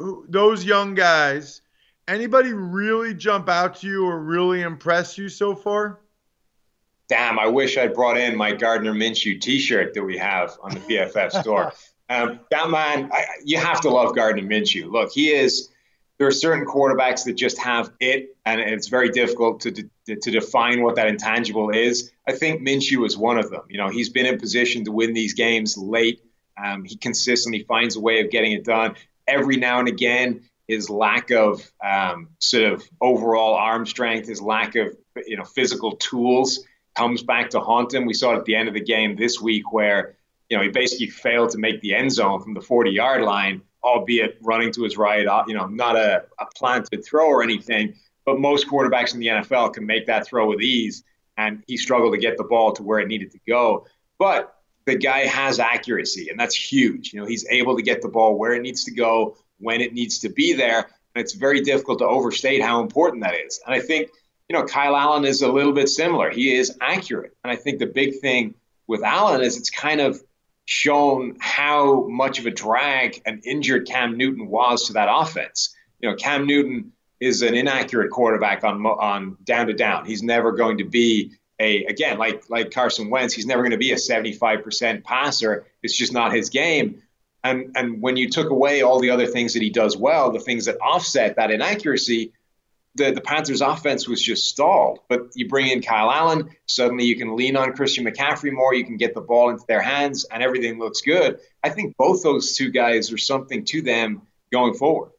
uh, 0.00 0.12
those 0.28 0.64
young 0.64 0.94
guys. 0.94 1.62
Anybody 2.06 2.52
really 2.52 3.14
jump 3.14 3.48
out 3.48 3.80
to 3.80 3.88
you 3.88 4.06
or 4.06 4.20
really 4.20 4.62
impress 4.62 5.18
you 5.18 5.28
so 5.28 5.56
far? 5.56 5.98
damn, 7.08 7.38
I 7.38 7.46
wish 7.46 7.76
I'd 7.76 7.94
brought 7.94 8.18
in 8.18 8.36
my 8.36 8.52
Gardner 8.52 8.92
Minshew 8.92 9.40
T-shirt 9.40 9.94
that 9.94 10.02
we 10.02 10.18
have 10.18 10.58
on 10.62 10.74
the 10.74 10.80
PFF 10.80 11.40
store. 11.40 11.72
um, 12.08 12.40
that 12.50 12.70
man, 12.70 13.10
I, 13.12 13.24
you 13.44 13.58
have 13.58 13.80
to 13.82 13.90
love 13.90 14.14
Gardner 14.14 14.42
Minshew. 14.42 14.90
Look, 14.90 15.12
he 15.12 15.30
is. 15.30 15.70
There 16.18 16.26
are 16.26 16.32
certain 16.32 16.66
quarterbacks 16.66 17.24
that 17.26 17.34
just 17.34 17.58
have 17.58 17.92
it, 18.00 18.36
and 18.44 18.60
it's 18.60 18.88
very 18.88 19.08
difficult 19.10 19.60
to, 19.60 19.70
to, 19.70 20.16
to 20.16 20.30
define 20.32 20.82
what 20.82 20.96
that 20.96 21.06
intangible 21.06 21.70
is. 21.70 22.10
I 22.26 22.32
think 22.32 22.60
Minshew 22.60 23.06
is 23.06 23.16
one 23.16 23.38
of 23.38 23.50
them. 23.50 23.62
You 23.68 23.78
know, 23.78 23.88
he's 23.88 24.08
been 24.08 24.26
in 24.26 24.36
position 24.36 24.84
to 24.86 24.90
win 24.90 25.14
these 25.14 25.34
games 25.34 25.78
late. 25.78 26.20
Um, 26.62 26.84
he 26.84 26.96
consistently 26.96 27.62
finds 27.62 27.94
a 27.94 28.00
way 28.00 28.20
of 28.20 28.30
getting 28.30 28.50
it 28.50 28.64
done. 28.64 28.96
Every 29.28 29.58
now 29.58 29.78
and 29.78 29.86
again, 29.86 30.42
his 30.68 30.90
lack 30.90 31.30
of 31.30 31.70
um, 31.84 32.28
sort 32.40 32.64
of 32.72 32.88
overall 33.00 33.54
arm 33.54 33.86
strength, 33.86 34.28
his 34.28 34.42
lack 34.42 34.74
of 34.76 34.96
you 35.26 35.36
know 35.36 35.44
physical 35.44 35.96
tools 35.96 36.64
comes 36.94 37.22
back 37.22 37.50
to 37.50 37.60
haunt 37.60 37.94
him. 37.94 38.06
We 38.06 38.14
saw 38.14 38.34
it 38.34 38.38
at 38.38 38.44
the 38.44 38.54
end 38.54 38.68
of 38.68 38.74
the 38.74 38.84
game 38.84 39.16
this 39.16 39.40
week 39.40 39.72
where, 39.72 40.16
you 40.48 40.56
know, 40.56 40.62
he 40.62 40.68
basically 40.68 41.08
failed 41.08 41.50
to 41.50 41.58
make 41.58 41.80
the 41.80 41.94
end 41.94 42.12
zone 42.12 42.40
from 42.40 42.54
the 42.54 42.60
40 42.60 42.90
yard 42.90 43.22
line, 43.22 43.62
albeit 43.82 44.38
running 44.40 44.72
to 44.72 44.82
his 44.82 44.96
right, 44.96 45.26
uh, 45.26 45.44
you 45.46 45.54
know, 45.54 45.66
not 45.66 45.96
a, 45.96 46.24
a 46.38 46.46
planted 46.54 47.04
throw 47.04 47.26
or 47.26 47.42
anything. 47.42 47.94
But 48.24 48.40
most 48.40 48.68
quarterbacks 48.68 49.14
in 49.14 49.20
the 49.20 49.26
NFL 49.26 49.74
can 49.74 49.86
make 49.86 50.06
that 50.06 50.26
throw 50.26 50.48
with 50.48 50.60
ease. 50.60 51.04
And 51.36 51.62
he 51.66 51.76
struggled 51.76 52.14
to 52.14 52.18
get 52.18 52.36
the 52.36 52.44
ball 52.44 52.72
to 52.72 52.82
where 52.82 52.98
it 52.98 53.08
needed 53.08 53.30
to 53.32 53.38
go. 53.46 53.86
But 54.18 54.54
the 54.86 54.96
guy 54.96 55.20
has 55.20 55.60
accuracy, 55.60 56.28
and 56.30 56.40
that's 56.40 56.54
huge. 56.54 57.12
You 57.12 57.20
know, 57.20 57.26
he's 57.26 57.46
able 57.48 57.76
to 57.76 57.82
get 57.82 58.02
the 58.02 58.08
ball 58.08 58.36
where 58.36 58.52
it 58.54 58.62
needs 58.62 58.84
to 58.84 58.90
go, 58.90 59.36
when 59.58 59.80
it 59.80 59.92
needs 59.92 60.18
to 60.20 60.28
be 60.28 60.52
there. 60.52 60.78
And 61.14 61.24
it's 61.24 61.34
very 61.34 61.60
difficult 61.60 62.00
to 62.00 62.06
overstate 62.06 62.62
how 62.62 62.80
important 62.80 63.22
that 63.22 63.34
is. 63.34 63.60
And 63.66 63.74
I 63.74 63.80
think 63.80 64.08
you 64.48 64.56
know, 64.56 64.64
Kyle 64.64 64.96
Allen 64.96 65.24
is 65.24 65.42
a 65.42 65.50
little 65.50 65.72
bit 65.72 65.88
similar. 65.88 66.30
He 66.30 66.54
is 66.54 66.76
accurate. 66.80 67.36
And 67.44 67.50
I 67.50 67.56
think 67.56 67.78
the 67.78 67.86
big 67.86 68.20
thing 68.20 68.54
with 68.86 69.02
Allen 69.02 69.42
is 69.42 69.58
it's 69.58 69.70
kind 69.70 70.00
of 70.00 70.22
shown 70.70 71.34
how 71.40 72.06
much 72.08 72.38
of 72.38 72.44
a 72.44 72.50
drag 72.50 73.22
an 73.24 73.40
injured 73.42 73.86
Cam 73.86 74.18
Newton 74.18 74.48
was 74.48 74.84
to 74.84 74.92
that 74.92 75.08
offense. 75.10 75.74
You 75.98 76.10
know, 76.10 76.14
Cam 76.14 76.46
Newton 76.46 76.92
is 77.20 77.40
an 77.40 77.54
inaccurate 77.54 78.10
quarterback 78.10 78.64
on 78.64 78.84
on 78.84 79.38
down 79.42 79.68
to 79.68 79.72
down. 79.72 80.04
He's 80.04 80.22
never 80.22 80.52
going 80.52 80.76
to 80.76 80.84
be 80.84 81.32
a 81.58 81.86
again 81.86 82.18
like 82.18 82.50
like 82.50 82.70
Carson 82.70 83.08
Wentz. 83.08 83.32
He's 83.32 83.46
never 83.46 83.62
going 83.62 83.70
to 83.70 83.78
be 83.78 83.92
a 83.92 83.96
75% 83.96 85.04
passer. 85.04 85.64
It's 85.82 85.96
just 85.96 86.12
not 86.12 86.34
his 86.34 86.50
game. 86.50 87.00
And 87.42 87.74
and 87.74 88.02
when 88.02 88.18
you 88.18 88.28
took 88.28 88.50
away 88.50 88.82
all 88.82 89.00
the 89.00 89.08
other 89.08 89.26
things 89.26 89.54
that 89.54 89.62
he 89.62 89.70
does 89.70 89.96
well, 89.96 90.32
the 90.32 90.38
things 90.38 90.66
that 90.66 90.76
offset 90.82 91.36
that 91.36 91.50
inaccuracy, 91.50 92.34
the, 92.98 93.12
the 93.12 93.20
Panthers' 93.20 93.62
offense 93.62 94.06
was 94.06 94.22
just 94.22 94.46
stalled. 94.46 95.00
But 95.08 95.28
you 95.34 95.48
bring 95.48 95.68
in 95.68 95.80
Kyle 95.80 96.10
Allen, 96.10 96.50
suddenly 96.66 97.04
you 97.04 97.16
can 97.16 97.36
lean 97.36 97.56
on 97.56 97.72
Christian 97.72 98.04
McCaffrey 98.04 98.52
more. 98.52 98.74
You 98.74 98.84
can 98.84 98.98
get 98.98 99.14
the 99.14 99.20
ball 99.22 99.48
into 99.50 99.64
their 99.66 99.80
hands, 99.80 100.26
and 100.30 100.42
everything 100.42 100.78
looks 100.78 101.00
good. 101.00 101.38
I 101.64 101.70
think 101.70 101.96
both 101.96 102.22
those 102.22 102.54
two 102.54 102.70
guys 102.70 103.10
are 103.12 103.18
something 103.18 103.64
to 103.66 103.80
them 103.80 104.22
going 104.52 104.74
forward. 104.74 105.12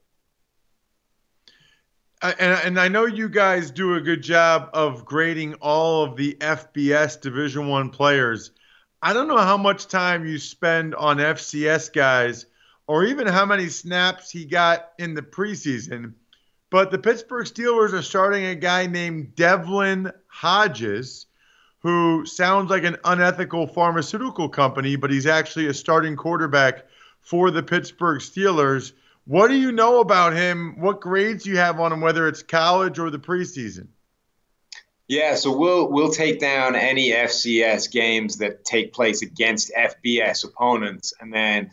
and, 2.22 2.36
and 2.40 2.80
I 2.80 2.90
know 2.90 3.06
you 3.06 3.30
guys 3.30 3.72
do 3.72 3.96
a 3.96 4.02
good 4.02 4.22
job 4.22 4.70
of 4.74 5.06
grading 5.06 5.56
all 5.56 6.04
of 6.04 6.18
the 6.18 6.36
FBS 6.36 7.20
Division 7.20 7.68
One 7.68 7.90
players. 7.90 8.52
I 9.02 9.14
don't 9.14 9.30
know 9.30 9.38
how 9.38 9.58
much 9.58 9.88
time 9.88 10.26
you 10.26 10.38
spend 10.38 10.94
on 10.94 11.18
FCS 11.18 11.94
guys, 11.94 12.46
or 12.86 13.06
even 13.06 13.28
how 13.28 13.46
many 13.46 13.70
snaps 13.70 14.30
he 14.30 14.46
got 14.46 14.92
in 15.00 15.14
the 15.14 15.22
preseason. 15.22 16.14
But 16.70 16.92
the 16.92 17.00
Pittsburgh 17.00 17.46
Steelers 17.46 17.94
are 17.94 18.02
starting 18.02 18.46
a 18.46 18.56
guy 18.56 18.86
named 18.86 19.36
Devlin 19.36 20.12
Hodges, 20.28 21.26
who 21.80 22.26
sounds 22.26 22.70
like 22.70 22.84
an 22.84 22.98
unethical 23.04 23.66
pharmaceutical 23.66 24.50
company, 24.50 24.96
but 24.96 25.10
he's 25.10 25.26
actually 25.26 25.68
a 25.68 25.74
starting 25.74 26.16
quarterback 26.16 26.86
for 27.22 27.50
the 27.50 27.64
Pittsburgh 27.64 28.20
Steelers. 28.20 28.92
What 29.26 29.48
do 29.48 29.56
you 29.56 29.72
know 29.72 30.00
about 30.00 30.34
him? 30.34 30.80
What 30.80 31.02
grades 31.02 31.44
do 31.44 31.50
you 31.50 31.58
have 31.58 31.80
on 31.80 31.92
him, 31.92 32.02
whether 32.02 32.28
it's 32.28 32.44
college 32.44 33.00
or 33.00 33.10
the 33.10 33.20
preseason? 33.20 33.88
Yeah, 35.08 35.34
so 35.36 35.58
we'll 35.58 35.92
we'll 35.92 36.12
take 36.12 36.40
down 36.40 36.76
any 36.76 37.10
FCS 37.10 37.92
games 37.92 38.38
that 38.38 38.64
take 38.64 38.94
place 38.94 39.24
against 39.24 39.72
FBS 39.76 40.46
opponents, 40.46 41.14
and 41.20 41.34
then 41.34 41.72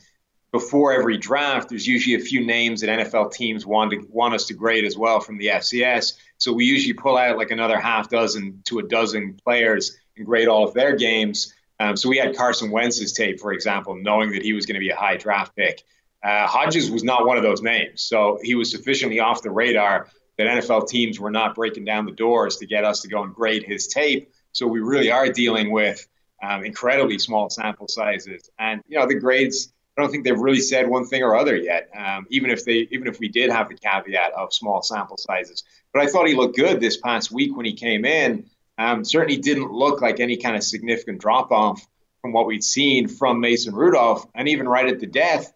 before 0.58 0.94
every 0.94 1.18
draft, 1.18 1.68
there's 1.68 1.86
usually 1.86 2.14
a 2.14 2.18
few 2.18 2.42
names 2.42 2.80
that 2.80 2.88
NFL 2.88 3.30
teams 3.30 3.66
want 3.66 3.90
to 3.90 4.06
want 4.10 4.32
us 4.32 4.46
to 4.46 4.54
grade 4.54 4.86
as 4.86 4.96
well 4.96 5.20
from 5.20 5.36
the 5.36 5.48
FCS. 5.48 6.14
So 6.38 6.50
we 6.50 6.64
usually 6.64 6.94
pull 6.94 7.18
out 7.18 7.36
like 7.36 7.50
another 7.50 7.78
half 7.78 8.08
dozen 8.08 8.62
to 8.64 8.78
a 8.78 8.82
dozen 8.82 9.34
players 9.34 9.98
and 10.16 10.24
grade 10.24 10.48
all 10.48 10.66
of 10.66 10.72
their 10.72 10.96
games. 10.96 11.52
Um, 11.78 11.94
so 11.94 12.08
we 12.08 12.16
had 12.16 12.34
Carson 12.34 12.70
Wentz's 12.70 13.12
tape, 13.12 13.38
for 13.38 13.52
example, 13.52 13.96
knowing 13.96 14.32
that 14.32 14.42
he 14.42 14.54
was 14.54 14.64
going 14.64 14.76
to 14.76 14.80
be 14.80 14.88
a 14.88 14.96
high 14.96 15.18
draft 15.18 15.54
pick. 15.54 15.82
Uh, 16.24 16.46
Hodges 16.46 16.90
was 16.90 17.04
not 17.04 17.26
one 17.26 17.36
of 17.36 17.42
those 17.42 17.60
names, 17.60 18.00
so 18.00 18.38
he 18.42 18.54
was 18.54 18.70
sufficiently 18.70 19.20
off 19.20 19.42
the 19.42 19.50
radar 19.50 20.08
that 20.38 20.46
NFL 20.46 20.88
teams 20.88 21.20
were 21.20 21.30
not 21.30 21.54
breaking 21.54 21.84
down 21.84 22.06
the 22.06 22.12
doors 22.12 22.56
to 22.56 22.66
get 22.66 22.82
us 22.82 23.02
to 23.02 23.08
go 23.08 23.22
and 23.24 23.34
grade 23.34 23.62
his 23.62 23.88
tape. 23.88 24.32
So 24.52 24.66
we 24.66 24.80
really 24.80 25.10
are 25.10 25.30
dealing 25.30 25.70
with 25.70 26.08
um, 26.42 26.64
incredibly 26.64 27.18
small 27.18 27.50
sample 27.50 27.88
sizes, 27.88 28.48
and 28.58 28.80
you 28.88 28.98
know 28.98 29.06
the 29.06 29.20
grades 29.20 29.74
I 29.96 30.02
don't 30.02 30.10
think 30.10 30.24
they've 30.24 30.38
really 30.38 30.60
said 30.60 30.88
one 30.88 31.06
thing 31.06 31.22
or 31.22 31.36
other 31.36 31.56
yet. 31.56 31.88
Um, 31.96 32.26
even 32.30 32.50
if 32.50 32.64
they, 32.64 32.88
even 32.90 33.06
if 33.06 33.18
we 33.18 33.28
did 33.28 33.50
have 33.50 33.68
the 33.68 33.76
caveat 33.76 34.32
of 34.32 34.52
small 34.52 34.82
sample 34.82 35.16
sizes, 35.16 35.64
but 35.92 36.02
I 36.02 36.06
thought 36.06 36.26
he 36.26 36.34
looked 36.34 36.56
good 36.56 36.80
this 36.80 36.96
past 36.98 37.32
week 37.32 37.56
when 37.56 37.64
he 37.64 37.72
came 37.72 38.04
in. 38.04 38.50
Um, 38.78 39.04
certainly 39.04 39.38
didn't 39.38 39.72
look 39.72 40.02
like 40.02 40.20
any 40.20 40.36
kind 40.36 40.54
of 40.54 40.62
significant 40.62 41.20
drop 41.20 41.50
off 41.50 41.86
from 42.20 42.32
what 42.32 42.46
we'd 42.46 42.64
seen 42.64 43.08
from 43.08 43.40
Mason 43.40 43.74
Rudolph, 43.74 44.26
and 44.34 44.48
even 44.48 44.68
right 44.68 44.86
at 44.86 45.00
the 45.00 45.06
death, 45.06 45.52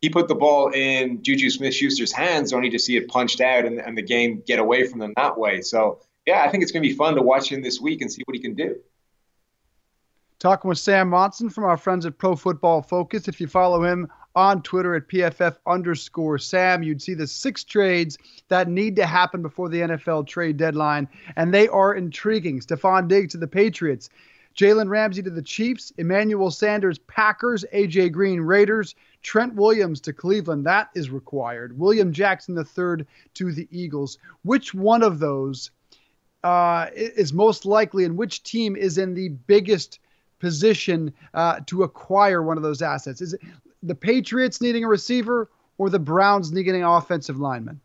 he 0.00 0.10
put 0.10 0.28
the 0.28 0.34
ball 0.34 0.70
in 0.70 1.22
Juju 1.22 1.50
Smith-Schuster's 1.50 2.12
hands, 2.12 2.52
only 2.52 2.70
to 2.70 2.78
see 2.78 2.96
it 2.96 3.08
punched 3.08 3.40
out 3.40 3.64
and, 3.64 3.80
and 3.80 3.96
the 3.96 4.02
game 4.02 4.42
get 4.46 4.58
away 4.58 4.86
from 4.86 4.98
them 5.00 5.12
that 5.16 5.38
way. 5.38 5.62
So 5.62 6.00
yeah, 6.26 6.42
I 6.42 6.50
think 6.50 6.62
it's 6.62 6.72
going 6.72 6.82
to 6.82 6.88
be 6.88 6.94
fun 6.94 7.14
to 7.14 7.22
watch 7.22 7.50
him 7.50 7.62
this 7.62 7.80
week 7.80 8.02
and 8.02 8.12
see 8.12 8.22
what 8.26 8.36
he 8.36 8.42
can 8.42 8.54
do. 8.54 8.76
Talking 10.38 10.68
with 10.68 10.78
Sam 10.78 11.08
Monson 11.08 11.50
from 11.50 11.64
our 11.64 11.76
friends 11.76 12.06
at 12.06 12.16
Pro 12.16 12.36
Football 12.36 12.80
Focus. 12.80 13.26
If 13.26 13.40
you 13.40 13.48
follow 13.48 13.82
him 13.82 14.06
on 14.36 14.62
Twitter 14.62 14.94
at 14.94 15.08
PFF 15.08 15.56
underscore 15.66 16.38
Sam, 16.38 16.84
you'd 16.84 17.02
see 17.02 17.14
the 17.14 17.26
six 17.26 17.64
trades 17.64 18.16
that 18.46 18.68
need 18.68 18.94
to 18.96 19.06
happen 19.06 19.42
before 19.42 19.68
the 19.68 19.80
NFL 19.80 20.28
trade 20.28 20.56
deadline, 20.56 21.08
and 21.34 21.52
they 21.52 21.66
are 21.66 21.92
intriguing. 21.92 22.60
Stefon 22.60 23.08
Diggs 23.08 23.32
to 23.32 23.38
the 23.38 23.48
Patriots, 23.48 24.10
Jalen 24.56 24.88
Ramsey 24.88 25.24
to 25.24 25.30
the 25.30 25.42
Chiefs, 25.42 25.92
Emmanuel 25.98 26.52
Sanders 26.52 27.00
Packers, 27.00 27.64
AJ 27.74 28.12
Green 28.12 28.40
Raiders, 28.40 28.94
Trent 29.22 29.56
Williams 29.56 30.00
to 30.02 30.12
Cleveland. 30.12 30.64
That 30.64 30.90
is 30.94 31.10
required. 31.10 31.76
William 31.76 32.12
Jackson 32.12 32.56
III 32.56 33.04
to 33.34 33.52
the 33.52 33.66
Eagles. 33.72 34.18
Which 34.44 34.72
one 34.72 35.02
of 35.02 35.18
those 35.18 35.72
uh, 36.44 36.86
is 36.94 37.32
most 37.32 37.66
likely, 37.66 38.04
and 38.04 38.16
which 38.16 38.44
team 38.44 38.76
is 38.76 38.98
in 38.98 39.14
the 39.14 39.30
biggest 39.30 39.98
position 40.38 41.12
uh, 41.34 41.60
to 41.66 41.82
acquire 41.82 42.42
one 42.42 42.56
of 42.56 42.62
those 42.62 42.82
assets? 42.82 43.20
Is 43.20 43.34
it 43.34 43.40
the 43.82 43.94
Patriots 43.94 44.60
needing 44.60 44.84
a 44.84 44.88
receiver 44.88 45.50
or 45.78 45.90
the 45.90 45.98
Browns 45.98 46.52
needing 46.52 46.76
an 46.76 46.84
offensive 46.84 47.38
lineman? 47.38 47.80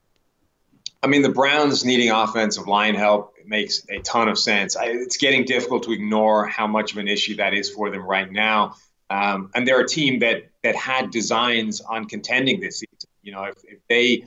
I 1.02 1.08
mean, 1.08 1.22
the 1.22 1.30
Browns 1.30 1.84
needing 1.84 2.10
offensive 2.12 2.68
line 2.68 2.96
help 2.96 3.34
makes 3.46 3.86
a 3.90 4.00
ton 4.00 4.30
of 4.30 4.40
sense. 4.40 4.78
I, 4.78 4.86
it's 4.86 5.18
getting 5.18 5.44
difficult 5.44 5.84
to 5.84 5.92
ignore 5.92 6.48
how 6.48 6.66
much 6.66 6.94
of 6.94 6.98
an 6.98 7.10
issue 7.10 7.36
that 7.36 7.54
is 7.54 7.70
for 7.70 7.90
them 7.90 8.04
right 8.04 8.32
now. 8.32 8.76
Um, 9.10 9.52
and 9.54 9.68
they're 9.68 9.82
a 9.82 9.88
team 9.88 10.20
that 10.20 10.50
that 10.64 10.76
had 10.76 11.12
designs 11.12 11.82
on 11.82 12.06
contending 12.06 12.62
this 12.62 12.80
season. 12.80 13.10
You 13.22 13.34
know, 13.34 13.44
if, 13.44 13.58
if 13.66 13.80
they 13.90 14.26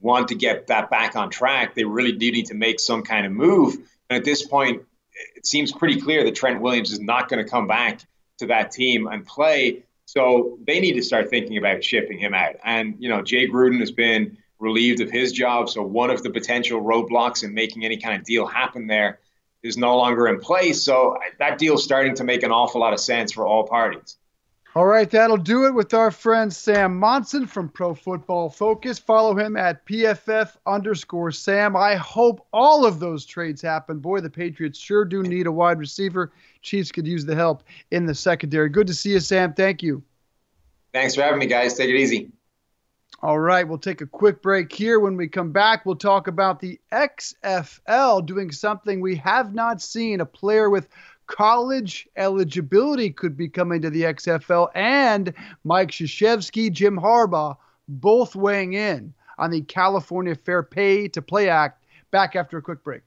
want 0.00 0.28
to 0.28 0.34
get 0.34 0.66
that 0.66 0.90
back 0.90 1.16
on 1.16 1.30
track, 1.30 1.74
they 1.74 1.84
really 1.84 2.12
do 2.12 2.30
need 2.30 2.46
to 2.46 2.54
make 2.54 2.78
some 2.78 3.02
kind 3.02 3.26
of 3.26 3.32
move. 3.32 3.74
And 4.10 4.18
at 4.18 4.24
this 4.24 4.46
point, 4.46 4.82
it 5.36 5.46
seems 5.46 5.72
pretty 5.72 6.00
clear 6.00 6.24
that 6.24 6.34
Trent 6.34 6.60
Williams 6.60 6.92
is 6.92 7.00
not 7.00 7.28
going 7.28 7.44
to 7.44 7.50
come 7.50 7.66
back 7.66 8.00
to 8.38 8.46
that 8.46 8.70
team 8.70 9.06
and 9.06 9.26
play. 9.26 9.84
So 10.06 10.58
they 10.66 10.80
need 10.80 10.94
to 10.94 11.02
start 11.02 11.28
thinking 11.28 11.58
about 11.58 11.84
shipping 11.84 12.18
him 12.18 12.34
out. 12.34 12.56
And, 12.64 12.96
you 12.98 13.08
know, 13.08 13.22
Jay 13.22 13.46
Gruden 13.48 13.80
has 13.80 13.90
been 13.90 14.38
relieved 14.58 15.00
of 15.00 15.10
his 15.10 15.32
job. 15.32 15.68
So 15.68 15.82
one 15.82 16.10
of 16.10 16.22
the 16.22 16.30
potential 16.30 16.82
roadblocks 16.82 17.44
in 17.44 17.54
making 17.54 17.84
any 17.84 17.98
kind 17.98 18.18
of 18.18 18.24
deal 18.24 18.46
happen 18.46 18.86
there 18.86 19.20
is 19.62 19.76
no 19.76 19.96
longer 19.96 20.28
in 20.28 20.40
place. 20.40 20.82
So 20.82 21.18
that 21.38 21.58
deal 21.58 21.74
is 21.74 21.84
starting 21.84 22.14
to 22.16 22.24
make 22.24 22.42
an 22.42 22.52
awful 22.52 22.80
lot 22.80 22.92
of 22.92 23.00
sense 23.00 23.32
for 23.32 23.46
all 23.46 23.66
parties. 23.66 24.16
All 24.78 24.86
right, 24.86 25.10
that'll 25.10 25.36
do 25.36 25.66
it 25.66 25.74
with 25.74 25.92
our 25.92 26.12
friend 26.12 26.52
Sam 26.52 26.96
Monson 27.00 27.48
from 27.48 27.68
Pro 27.68 27.96
Football 27.96 28.48
Focus. 28.48 28.96
Follow 28.96 29.36
him 29.36 29.56
at 29.56 29.84
PFF 29.84 30.56
underscore 30.66 31.32
Sam. 31.32 31.74
I 31.74 31.96
hope 31.96 32.46
all 32.52 32.86
of 32.86 33.00
those 33.00 33.26
trades 33.26 33.60
happen. 33.60 33.98
Boy, 33.98 34.20
the 34.20 34.30
Patriots 34.30 34.78
sure 34.78 35.04
do 35.04 35.24
need 35.24 35.48
a 35.48 35.50
wide 35.50 35.80
receiver. 35.80 36.30
Chiefs 36.62 36.92
could 36.92 37.08
use 37.08 37.24
the 37.24 37.34
help 37.34 37.64
in 37.90 38.06
the 38.06 38.14
secondary. 38.14 38.68
Good 38.68 38.86
to 38.86 38.94
see 38.94 39.10
you, 39.10 39.18
Sam. 39.18 39.52
Thank 39.52 39.82
you. 39.82 40.00
Thanks 40.92 41.16
for 41.16 41.22
having 41.22 41.40
me, 41.40 41.46
guys. 41.46 41.74
Take 41.74 41.90
it 41.90 41.98
easy. 41.98 42.30
All 43.20 43.40
right, 43.40 43.66
we'll 43.66 43.78
take 43.78 44.00
a 44.00 44.06
quick 44.06 44.42
break 44.42 44.72
here. 44.72 45.00
When 45.00 45.16
we 45.16 45.26
come 45.26 45.50
back, 45.50 45.84
we'll 45.86 45.96
talk 45.96 46.28
about 46.28 46.60
the 46.60 46.78
XFL 46.92 48.24
doing 48.24 48.52
something 48.52 49.00
we 49.00 49.16
have 49.16 49.52
not 49.52 49.82
seen 49.82 50.20
a 50.20 50.24
player 50.24 50.70
with 50.70 50.88
college 51.28 52.08
eligibility 52.16 53.10
could 53.10 53.36
be 53.36 53.48
coming 53.48 53.80
to 53.82 53.90
the 53.90 54.02
XFL, 54.02 54.68
and 54.74 55.32
Mike 55.62 55.90
Krzyzewski, 55.90 56.72
Jim 56.72 56.98
Harbaugh, 56.98 57.56
both 57.86 58.34
weighing 58.34 58.72
in 58.72 59.14
on 59.38 59.50
the 59.50 59.60
California 59.62 60.34
Fair 60.34 60.64
Pay 60.64 61.06
to 61.08 61.22
Play 61.22 61.48
Act. 61.48 61.84
Back 62.10 62.34
after 62.34 62.58
a 62.58 62.62
quick 62.62 62.82
break. 62.82 63.02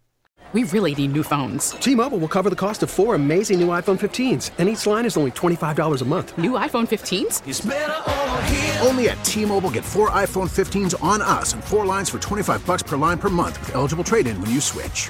We 0.53 0.63
really 0.65 0.93
need 0.93 1.13
new 1.13 1.23
phones. 1.23 1.71
T-Mobile 1.71 2.17
will 2.17 2.27
cover 2.27 2.49
the 2.49 2.57
cost 2.57 2.83
of 2.83 2.89
four 2.89 3.15
amazing 3.15 3.59
new 3.59 3.69
iPhone 3.69 3.97
15s, 3.97 4.51
and 4.57 4.67
each 4.67 4.85
line 4.85 5.05
is 5.05 5.15
only 5.15 5.31
$25 5.31 6.01
a 6.01 6.05
month. 6.05 6.37
New 6.37 6.51
iPhone 6.51 6.87
15s? 6.89 8.85
Only 8.85 9.09
at 9.09 9.23
T-Mobile 9.23 9.71
get 9.71 9.85
four 9.85 10.09
iPhone 10.09 10.49
15s 10.49 11.01
on 11.01 11.21
us 11.21 11.53
and 11.53 11.63
four 11.63 11.85
lines 11.85 12.09
for 12.09 12.19
25 12.19 12.65
bucks 12.65 12.83
per 12.83 12.97
line 12.97 13.17
per 13.17 13.29
month 13.29 13.61
with 13.61 13.75
eligible 13.75 14.03
trade-in 14.03 14.39
when 14.41 14.51
you 14.51 14.59
switch. 14.59 15.09